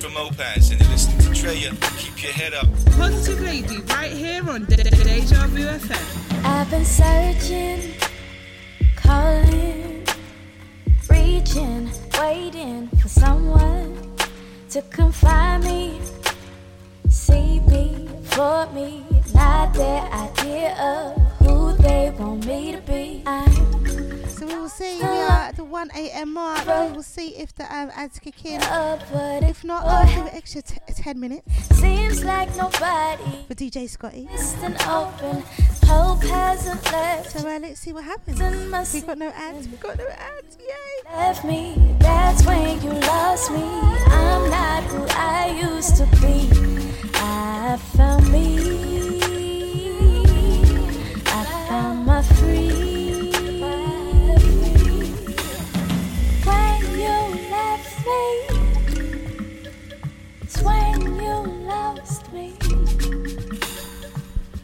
From 0.00 0.12
Opaz 0.14 0.70
and 0.70 0.80
you're 0.80 0.90
listening 0.90 1.18
to 1.18 1.40
Drea. 1.40 1.70
Keep 1.98 2.22
your 2.22 2.32
head 2.32 2.54
up. 2.54 2.66
Positive 2.96 3.40
Lady 3.40 3.78
right 3.94 4.12
here 4.12 4.48
on 4.48 4.64
De- 4.66 4.76
De- 4.76 4.90
Deja 4.90 5.46
Vu 5.48 5.64
FM. 5.66 6.44
I've 6.44 6.70
been 6.70 6.84
searching, 6.84 7.94
calling, 8.96 9.87
reaching, 11.28 11.90
waiting 12.18 12.88
for 13.00 13.08
someone 13.08 13.94
to 14.70 14.80
confide 14.90 15.62
me, 15.62 16.00
see 17.08 17.60
me, 17.72 18.08
for 18.24 18.66
me, 18.72 19.04
not 19.34 19.74
their 19.74 20.02
idea 20.24 20.68
of 20.80 21.37
they 21.78 22.10
want 22.18 22.46
me 22.46 22.72
to 22.72 22.80
be. 22.82 23.22
So 24.28 24.46
we 24.46 24.54
will 24.54 24.68
see. 24.68 24.98
We 24.98 25.04
are 25.04 25.30
at 25.48 25.56
the 25.56 25.64
1 25.64 25.90
a.m. 25.96 26.34
mark. 26.34 26.66
We 26.66 26.94
will 26.96 27.02
see 27.02 27.28
if 27.36 27.54
the 27.54 27.64
um, 27.64 27.90
ads 27.94 28.18
kick 28.18 28.44
in. 28.44 28.60
If 28.62 29.64
not, 29.64 29.84
I'll 29.84 30.06
give 30.06 30.26
it 30.26 30.34
extra 30.34 30.62
t- 30.62 30.76
10 30.86 31.18
minutes. 31.18 31.50
Seems 31.76 32.24
like 32.24 32.54
nobody 32.56 33.44
for 33.48 33.54
DJ 33.54 33.88
Scotty. 33.88 34.28
Open, 34.88 35.42
hope 35.86 36.22
hasn't 36.22 36.84
left. 36.92 37.30
So 37.32 37.40
uh, 37.40 37.58
let's 37.60 37.80
see 37.80 37.92
what 37.92 38.04
happens. 38.04 38.38
We 38.94 39.00
got 39.00 39.18
no 39.18 39.28
ads. 39.30 39.68
We 39.68 39.76
got 39.78 39.98
no 39.98 40.06
ads. 40.06 40.56
Yay! 40.60 41.16
Left 41.16 41.44
me, 41.44 41.96
that's 41.98 42.44
when 42.44 42.80
you 42.82 42.90
lost 42.92 43.50
me. 43.50 43.62
I'm 43.62 44.50
not 44.50 44.82
who 44.84 45.06
I 45.10 45.68
used 45.74 45.96
to 45.96 46.06
be. 46.20 46.48
I 47.14 47.76
found 47.96 48.30
me. 48.30 48.97
I 51.78 51.80
found 51.80 52.06
my 52.06 52.22
free. 52.22 53.30
When 56.44 56.80
you 56.98 57.18
left 57.52 57.94
me, 58.04 58.24
it's 60.42 60.60
when 60.60 61.00
you 61.22 61.36
lost 61.68 62.32
me. 62.32 62.56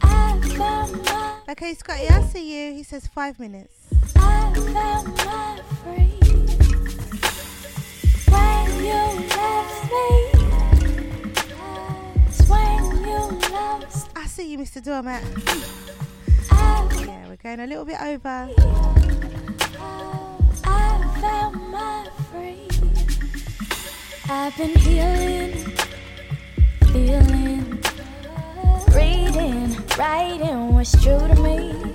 I 0.01 0.41
found 0.57 0.91
my, 1.05 1.39
Okay, 1.51 1.73
Scotty, 1.75 2.09
I 2.09 2.21
see 2.23 2.67
you. 2.67 2.73
He 2.73 2.83
says 2.83 3.07
five 3.07 3.39
minutes. 3.39 3.87
I 4.17 4.53
found 4.73 5.07
my 5.15 5.61
free. 5.83 6.19
When 8.27 8.65
you 8.83 9.03
left 9.39 9.83
me, 9.93 10.09
it's 12.27 12.41
when 12.49 12.83
you 13.07 13.19
lost. 13.53 14.09
I 14.17 14.25
see 14.25 14.51
you, 14.51 14.57
Mr. 14.57 14.83
Doormat. 14.83 15.23
We're 17.43 17.55
going 17.55 17.59
a 17.59 17.67
little 17.67 17.83
bit 17.83 18.01
over. 18.01 18.49
I 20.63 21.17
found 21.19 21.69
my 21.69 22.07
free. 22.31 22.65
I've 24.29 24.55
been 24.55 24.73
healing, 24.77 25.53
feeling, 26.93 27.83
reading, 28.93 29.75
writing 29.97 30.73
what's 30.73 30.93
true 31.03 31.19
to 31.19 31.35
me. 31.41 31.93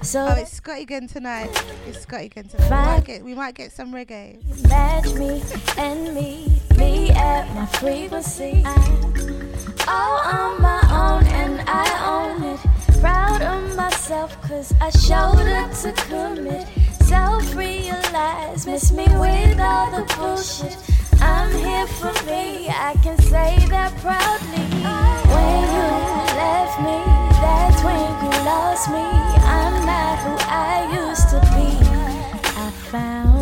So 0.00 0.26
Oh, 0.26 0.40
it's 0.40 0.52
Scotty 0.52 0.82
again 0.84 1.06
tonight. 1.06 1.50
It's 1.86 2.00
Scotty 2.00 2.26
again 2.26 2.48
tonight. 2.48 2.70
We 2.70 2.70
might 2.70 3.04
get, 3.04 3.24
we 3.24 3.34
might 3.34 3.54
get 3.56 3.72
some 3.72 3.92
reggae. 3.92 4.40
match 4.70 5.12
me 5.12 5.42
and 5.76 6.14
me, 6.14 6.62
me 6.78 7.10
at 7.10 7.54
my 7.54 7.66
frequency. 7.66 8.62
I'm 8.64 9.86
all 9.86 10.18
on 10.20 10.62
my 10.62 10.80
own 10.90 11.26
and 11.26 11.62
I 11.68 12.32
own 12.32 12.42
it. 12.42 12.77
Proud 13.00 13.42
of 13.42 13.76
myself 13.76 14.40
cause 14.42 14.74
I 14.80 14.90
showed 14.90 15.46
up 15.60 15.70
to 15.82 15.92
commit. 16.08 16.66
Self 17.02 17.54
realize, 17.54 18.66
miss 18.66 18.90
me 18.90 19.06
with 19.18 19.60
all 19.60 19.90
the 19.92 20.04
bullshit. 20.16 20.76
I'm 21.20 21.52
here 21.52 21.86
for 21.86 22.12
me, 22.26 22.68
I 22.68 22.94
can 23.02 23.16
say 23.18 23.58
that 23.68 23.96
proudly. 23.98 24.66
When 25.32 25.62
you 25.76 25.88
left 26.42 26.78
me, 26.80 26.98
that's 27.38 27.82
when 27.84 28.08
you 28.24 28.30
lost 28.44 28.90
me. 28.90 29.06
I'm 29.46 29.86
not 29.86 30.18
who 30.24 30.34
I 30.50 31.08
used 31.08 31.28
to 31.30 31.40
be. 31.54 31.70
I 32.60 32.70
found 32.90 33.37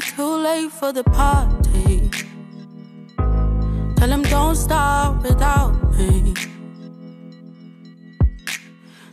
I 0.00 0.02
too 0.02 0.36
late 0.36 0.72
for 0.72 0.92
the 0.94 1.04
party? 1.04 2.10
Tell 3.96 4.10
him 4.10 4.22
don't 4.22 4.56
stop 4.56 5.22
without 5.22 5.74
me. 5.94 6.32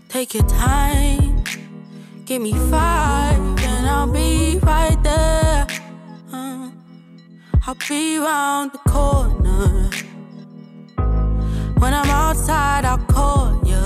Take 0.07 0.33
your 0.33 0.47
time, 0.47 1.43
give 2.23 2.41
me 2.41 2.53
five, 2.71 3.37
and 3.37 3.85
I'll 3.85 4.07
be 4.07 4.59
right 4.63 4.97
there. 5.03 5.67
Uh, 6.31 6.69
I'll 7.65 7.75
be 7.89 8.19
the 8.71 8.79
corner. 8.87 9.89
When 11.79 11.93
I'm 11.93 12.09
outside, 12.09 12.85
I'll 12.85 13.05
call 13.07 13.61
you. 13.65 13.85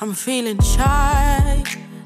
I'm 0.00 0.12
feeling 0.14 0.60
shy. 0.60 1.64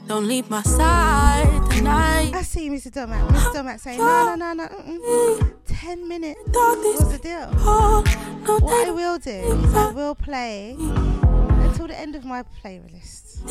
Don't 0.08 0.26
leave 0.26 0.48
my 0.48 0.62
side 0.62 1.70
tonight. 1.70 2.32
I 2.34 2.40
see 2.40 2.70
Mr. 2.70 2.90
Domac. 2.90 3.28
Mr. 3.28 3.52
Domac 3.52 3.78
saying, 3.78 3.98
no, 3.98 4.34
no, 4.34 4.54
no, 4.54 4.54
no. 4.54 4.66
Mm-mm. 4.66 5.52
Ten 5.66 6.08
minutes. 6.08 6.40
What's 6.46 7.08
the 7.08 7.18
deal? 7.18 7.46
What 7.48 8.88
I 8.88 8.90
will 8.90 9.18
do 9.18 9.30
is 9.30 9.74
I 9.74 9.90
will 9.92 10.14
play 10.14 10.76
until 10.78 11.88
the 11.88 11.98
end 11.98 12.14
of 12.14 12.24
my 12.24 12.42
playlist. 12.42 13.46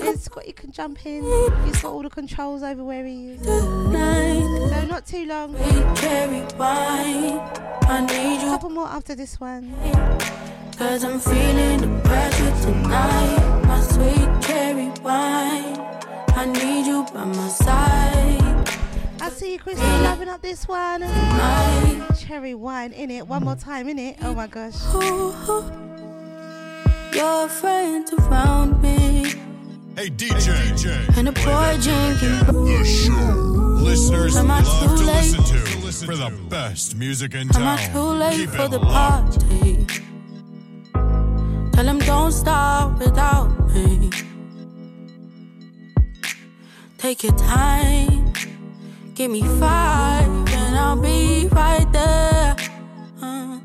Then 0.00 0.18
Scotty 0.18 0.50
can 0.50 0.72
jump 0.72 1.06
in. 1.06 1.22
He's 1.64 1.80
got 1.80 1.92
all 1.92 2.02
the 2.02 2.10
controls 2.10 2.64
over 2.64 2.82
where 2.82 3.06
he 3.06 3.34
is. 3.34 3.44
So 3.44 4.84
not 4.86 5.06
too 5.06 5.26
long. 5.26 5.54
Cherry 5.94 6.42
wine. 6.58 7.38
I 7.82 8.04
need 8.04 8.42
you. 8.42 8.48
Couple 8.48 8.70
more 8.70 8.88
after 8.88 9.14
this 9.14 9.38
one. 9.38 9.72
Cause 10.76 11.04
I'm 11.04 11.20
feeling 11.20 11.80
the 11.82 12.00
pressure 12.08 12.52
tonight. 12.62 13.62
My 13.66 13.80
sweet 13.80 14.39
wine. 15.02 15.78
I 16.36 16.46
need 16.46 16.86
you 16.86 17.04
by 17.12 17.24
my 17.24 17.48
side. 17.48 18.68
I 19.20 19.28
see 19.30 19.52
you, 19.54 19.58
Crystal, 19.58 19.86
loving 20.00 20.28
up 20.28 20.40
this 20.42 20.66
one. 20.68 21.02
Cherry 22.18 22.54
wine 22.54 22.92
in 22.92 23.10
it. 23.10 23.26
One 23.26 23.44
more 23.44 23.56
time 23.56 23.88
in 23.88 23.98
it. 23.98 24.16
Oh 24.22 24.34
my 24.34 24.46
gosh. 24.46 24.74
Your 27.14 27.48
friends 27.48 28.12
around 28.14 28.80
me. 28.82 29.24
Hey 29.96 30.08
DJ, 30.08 31.16
And 31.18 31.28
a 31.28 31.32
boy 31.32 31.76
drinking. 31.82 32.64
the 32.64 32.84
show. 32.84 33.36
Listeners 33.82 34.36
Am 34.36 34.50
I 34.50 34.60
love 34.60 34.90
too 34.90 34.96
to 34.98 35.02
late? 35.04 35.36
listen 35.36 35.44
to 35.44 36.06
for 36.06 36.16
the 36.16 36.30
best 36.48 36.94
music 36.96 37.34
in 37.34 37.54
Am 37.56 37.62
I 37.66 37.76
town. 37.76 37.92
too 37.92 38.00
late 38.00 38.36
Keep 38.36 38.50
for 38.50 38.62
it 38.66 38.70
the 38.70 38.78
locked. 38.78 39.40
party? 39.40 39.86
Tell 41.72 41.86
him 41.88 41.98
don't 42.00 42.32
stop 42.32 42.98
without 42.98 43.48
me. 43.74 44.10
Take 47.00 47.22
your 47.22 47.32
time, 47.32 48.30
give 49.14 49.30
me 49.30 49.40
five, 49.40 50.28
and 50.28 50.76
I'll 50.76 51.00
be 51.00 51.48
right 51.50 51.90
there. 51.94 52.54
Uh, 53.22 53.58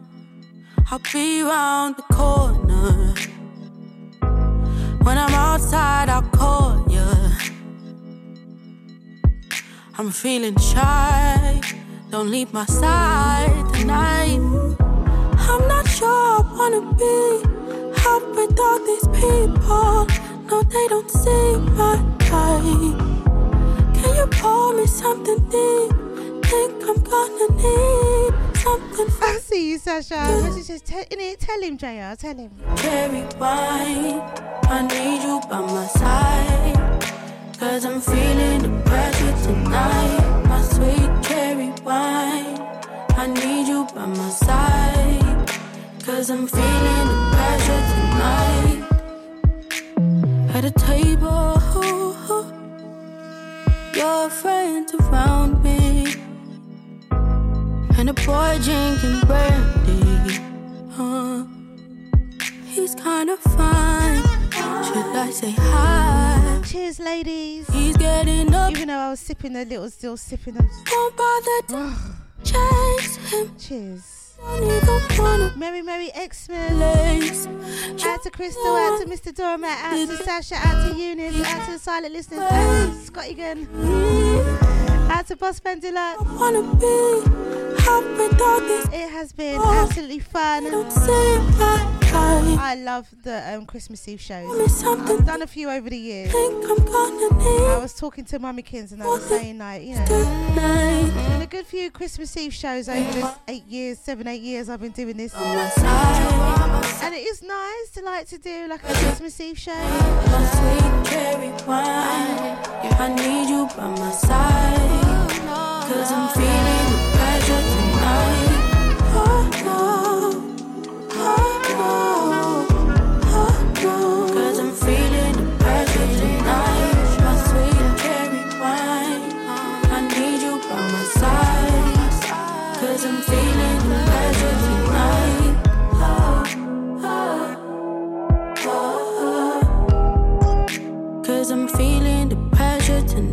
I'll 0.90 1.02
be 1.12 1.44
round 1.44 1.98
the 1.98 2.04
corner. 2.14 3.14
When 5.04 5.18
I'm 5.18 5.34
outside, 5.34 6.08
I'll 6.08 6.22
call 6.22 6.86
you. 6.90 7.06
I'm 9.98 10.12
feeling 10.12 10.56
shy. 10.58 11.60
Don't 12.12 12.32
leave 12.32 12.54
my 12.54 12.66
side 12.68 13.66
tonight. 13.74 14.40
I'm 15.50 15.68
not 15.68 15.86
sure 15.90 16.08
I 16.08 16.42
wanna 16.58 16.84
be 16.94 17.44
out 18.08 18.26
with 18.34 18.58
all 18.58 18.80
these 18.80 19.08
people. 19.10 20.08
No, 20.50 20.64
they 20.64 20.88
don't 20.88 21.12
see 21.12 21.58
my 21.76 21.96
light. 22.32 23.15
Can 24.06 24.16
you 24.18 24.28
pour 24.28 24.74
me 24.76 24.86
something 24.86 25.40
deep? 25.50 25.92
Think 26.46 26.84
I'm 26.90 27.02
gonna 27.02 27.48
need 27.58 28.34
something 28.56 29.08
I 29.22 29.40
see 29.42 29.72
you, 29.72 29.78
Sasha. 29.80 30.16
Message 30.44 30.66
says, 30.66 30.82
tell, 30.84 31.04
tell 31.40 31.62
him, 31.62 31.76
JR. 31.78 32.16
Tell 32.16 32.38
him. 32.38 32.52
cherry 32.76 33.26
wine. 33.40 34.22
I 34.76 34.88
need 34.88 35.24
you 35.24 35.42
by 35.50 35.62
my 35.62 35.88
side. 35.88 36.78
Cause 37.60 37.86
I'm 37.86 38.00
feeling 38.00 38.62
the 38.62 38.82
pressure 38.84 39.36
tonight. 39.44 40.44
My 40.50 40.62
sweet 40.62 41.12
cherry 41.24 41.72
wine. 41.84 42.60
I 43.18 43.26
need 43.28 43.68
you 43.68 43.88
by 43.96 44.06
my 44.06 44.30
side. 44.30 45.50
Cause 46.06 46.30
I'm 46.30 46.46
feeling 46.48 47.08
the 47.12 47.18
pressure 47.34 47.82
tonight. 47.94 48.82
At 50.56 50.64
a 50.64 50.72
table, 50.72 51.55
your 53.96 54.30
friends 54.30 54.94
around 54.94 55.64
me. 55.64 56.14
And 57.98 58.10
a 58.10 58.14
boy 58.14 58.60
drinking 58.62 59.22
brandy. 59.26 60.40
Uh, 60.98 61.46
he's 62.66 62.94
kinda 62.96 63.38
fine. 63.38 64.22
Should 64.84 65.16
I 65.16 65.30
say 65.32 65.52
hi? 65.52 66.62
Cheers, 66.66 67.00
ladies. 67.00 67.68
He's 67.70 67.98
getting 67.98 68.54
up. 68.54 68.72
Even 68.72 68.90
though 68.90 68.98
I 68.98 69.10
was 69.12 69.20
sipping 69.20 69.56
a 69.56 69.64
little, 69.64 69.90
still 69.90 70.18
sipping. 70.18 70.56
Won't 70.56 71.16
bother 71.16 71.62
to 71.70 71.94
chase 72.44 73.16
him. 73.32 73.52
Cheers. 73.58 74.15
Don't 74.46 74.64
even 74.64 75.24
wanna 75.24 75.54
Merry, 75.58 75.82
Merry 75.82 76.12
Xmas. 76.16 77.48
Out 78.06 78.24
to 78.24 78.30
Crystal, 78.32 78.76
out 78.76 79.02
to 79.02 79.08
Mr. 79.08 79.34
Dormat, 79.34 79.78
out 79.84 80.08
to 80.08 80.18
Sasha, 80.24 80.56
out 80.56 80.90
to 80.90 80.96
Eunice, 80.98 81.42
out 81.46 81.66
to 81.66 81.72
the 81.74 81.80
silent 81.80 82.14
listeners, 82.14 82.44
out 82.52 82.88
to 82.88 82.94
Scotty 83.06 83.34
Gun, 83.34 83.68
out 85.10 85.28
to 85.28 85.36
Boss 85.36 85.60
Pendula. 85.60 86.16
wanna 86.38 86.62
be 86.76 87.24
out 87.88 88.04
with 88.18 88.42
all 88.42 88.60
these 88.62 88.86
It 88.94 89.10
has 89.10 89.34
been 89.34 89.60
absolutely 89.60 90.20
fun. 90.20 90.66
Don't 92.16 92.44
say 92.46 92.56
bye 92.56 92.56
bye. 92.56 92.62
I 92.66 92.76
love 92.76 93.08
the 93.24 93.54
um, 93.54 93.66
Christmas 93.66 94.08
Eve 94.08 94.20
shows. 94.22 94.84
I've 94.84 95.26
done 95.26 95.42
a 95.42 95.48
few 95.48 95.70
over 95.70 95.90
the 95.90 95.98
years. 95.98 96.34
I'm 96.36 96.62
gonna 96.62 97.38
need 97.38 97.62
I 97.68 97.78
was 97.80 97.94
talking 97.94 98.26
to 98.26 98.40
Mummy 98.40 98.62
Kins 98.62 98.92
and 98.92 99.04
I 99.04 99.06
was 99.06 99.24
saying, 99.26 99.58
like, 99.60 99.84
you 99.84 99.96
know, 99.96 100.06
done 100.06 101.42
a 101.42 101.48
good 101.48 101.66
few 101.66 101.92
Christmas 101.92 102.36
Eve 102.38 102.54
shows 102.54 102.90
over 102.90 103.12
this 103.12 103.36
eight 103.48 103.66
years, 103.68 104.00
seven, 104.00 104.28
eight 104.28 104.42
years 104.42 104.70
I've 104.70 104.82
been 104.82 104.92
doing 104.92 105.18
this. 105.18 105.34
And 105.36 107.14
it 107.14 107.20
is 107.20 107.42
nice 107.44 107.90
to 107.96 108.02
like 108.04 108.28
to 108.30 108.38
do 108.38 108.68
like 108.68 108.84
a 108.84 108.94
Christmas 108.94 109.40
Eve 109.40 109.58
show. 109.58 109.72
my 109.74 110.46
sweet 110.56 111.12
cherry 111.12 111.50
wine. 111.68 112.58
I 112.98 113.14
need 113.16 113.50
you 113.50 113.68
by 113.76 113.88
my 113.88 114.12
side. 114.12 115.32
Cause 115.88 116.12
I'm 116.12 116.30
feeling 116.34 116.85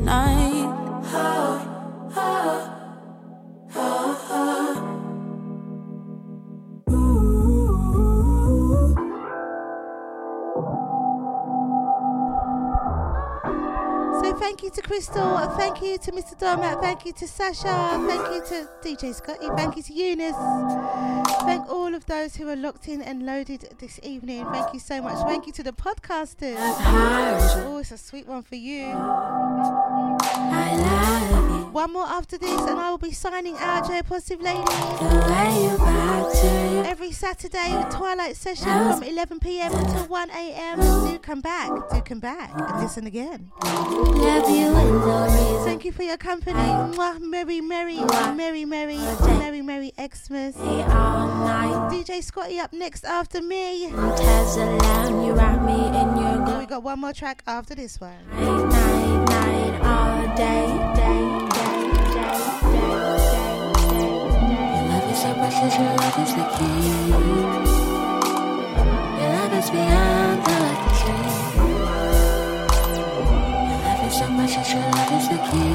pressure 0.04 0.41
thank 14.42 14.64
you 14.64 14.70
to 14.70 14.82
Crystal, 14.82 15.38
thank 15.56 15.80
you 15.80 15.96
to 15.98 16.10
Mr. 16.10 16.36
Dormat, 16.36 16.80
thank 16.80 17.06
you 17.06 17.12
to 17.12 17.28
Sasha, 17.28 17.76
thank 18.08 18.34
you 18.34 18.42
to 18.50 18.68
DJ 18.82 19.14
Scotty, 19.14 19.46
thank 19.56 19.76
you 19.76 19.84
to 19.84 19.92
Eunice. 19.92 20.34
Thank 21.44 21.68
all 21.68 21.94
of 21.94 22.06
those 22.06 22.34
who 22.34 22.48
are 22.48 22.56
locked 22.56 22.88
in 22.88 23.02
and 23.02 23.24
loaded 23.24 23.76
this 23.78 24.00
evening. 24.02 24.44
Thank 24.46 24.74
you 24.74 24.80
so 24.80 25.00
much. 25.00 25.16
Thank 25.28 25.46
you 25.46 25.52
to 25.52 25.62
the 25.62 25.72
podcasters. 25.72 26.56
Oh, 26.58 27.78
it's 27.78 27.92
a 27.92 27.98
sweet 27.98 28.26
one 28.26 28.42
for 28.42 28.56
you. 28.56 30.01
One 31.72 31.92
more 31.94 32.04
after 32.04 32.36
this, 32.36 32.60
and 32.60 32.78
I 32.78 32.90
will 32.90 32.98
be 32.98 33.12
signing 33.12 33.56
out, 33.58 33.86
J 33.88 34.02
Positive 34.02 34.42
Lady. 34.42 34.62
Every 36.86 37.12
Saturday, 37.12 37.82
Twilight 37.90 38.36
session 38.36 38.66
from 38.66 39.02
11 39.02 39.40
pm 39.40 39.72
until 39.72 40.04
1 40.06 40.30
am. 40.30 40.80
Do 41.08 41.18
come 41.18 41.40
back, 41.40 41.70
do 41.90 42.02
come 42.02 42.20
back, 42.20 42.50
and 42.54 42.82
listen 42.82 43.06
again. 43.06 43.50
Thank 45.64 45.84
you 45.86 45.92
for 45.92 46.02
your 46.02 46.18
company. 46.18 46.58
Mwah, 46.58 47.18
merry, 47.20 47.62
merry, 47.62 47.96
merry, 48.34 48.66
merry, 48.66 48.98
merry, 49.38 49.62
merry 49.62 49.92
Xmas. 49.98 50.54
DJ 50.56 52.22
Scotty 52.22 52.58
up 52.58 52.74
next 52.74 53.04
after 53.04 53.40
me. 53.40 53.86
We 53.86 53.92
got 56.66 56.82
one 56.82 57.00
more 57.00 57.14
track 57.14 57.42
after 57.46 57.74
this 57.74 57.98
one. 57.98 58.18
Your 65.62 65.70
love 65.70 66.18
is 66.18 66.34
the 66.34 66.44
key. 66.54 66.82
Your 69.20 69.30
love 69.36 69.52
is 69.54 69.70
beyond 69.70 70.38
the 70.44 70.58
key. 70.98 71.22
Your 73.68 73.78
love 73.84 74.02
is 74.08 74.14
so 74.18 74.26
much, 74.28 74.56
as 74.56 74.72
your 74.72 74.82
love 74.82 75.12
is 75.18 75.26
the 75.28 75.38
key. 75.48 75.74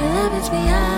Your 0.00 0.10
love 0.14 0.34
is 0.40 0.48
beyond. 0.48 0.93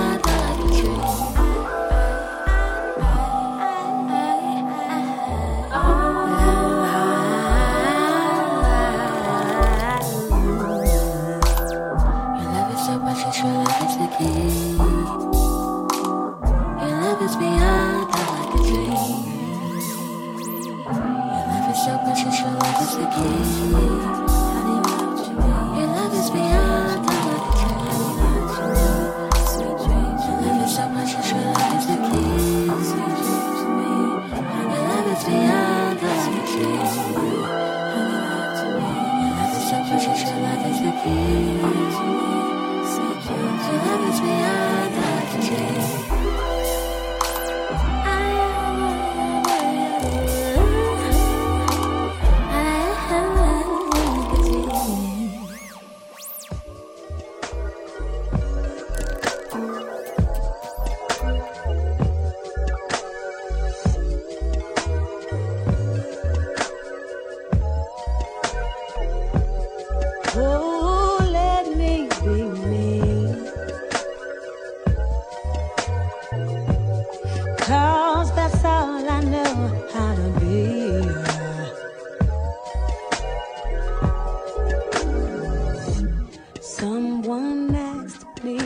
Someone 86.96 87.74
asked 87.74 88.42
me 88.42 88.58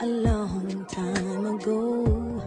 a 0.00 0.06
long 0.06 0.86
time 0.88 1.46
ago. 1.46 2.40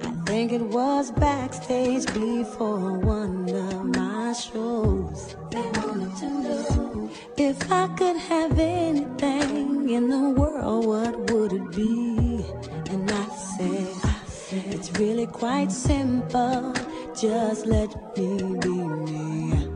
I 0.00 0.12
think 0.26 0.52
it 0.52 0.62
was 0.62 1.10
backstage 1.10 2.06
before 2.14 2.92
one 2.98 3.50
of 3.50 3.84
my 3.96 4.32
shows. 4.32 5.34
They 5.50 5.66
wanted 5.80 6.16
to 6.18 6.28
know 6.44 7.10
if 7.36 7.58
I 7.72 7.88
could 7.98 8.16
have 8.16 8.56
anything 8.60 9.90
in 9.90 10.08
the 10.08 10.28
world, 10.40 10.86
what 10.86 11.32
would 11.32 11.52
it 11.52 11.68
be? 11.72 12.44
And 12.92 13.10
I 13.10 13.26
said, 13.56 13.88
I 14.04 14.20
said 14.28 14.66
it's 14.66 14.92
really 15.00 15.26
quite 15.26 15.72
simple. 15.72 16.72
Just 17.20 17.66
let 17.66 17.90
me 18.16 18.54
be 18.62 18.70
me 18.70 19.70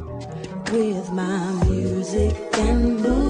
with 0.71 1.11
my 1.13 1.53
music 1.65 2.37
and 2.59 2.99
blues. 3.03 3.24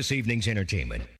This 0.00 0.12
evening's 0.12 0.48
entertainment. 0.48 1.19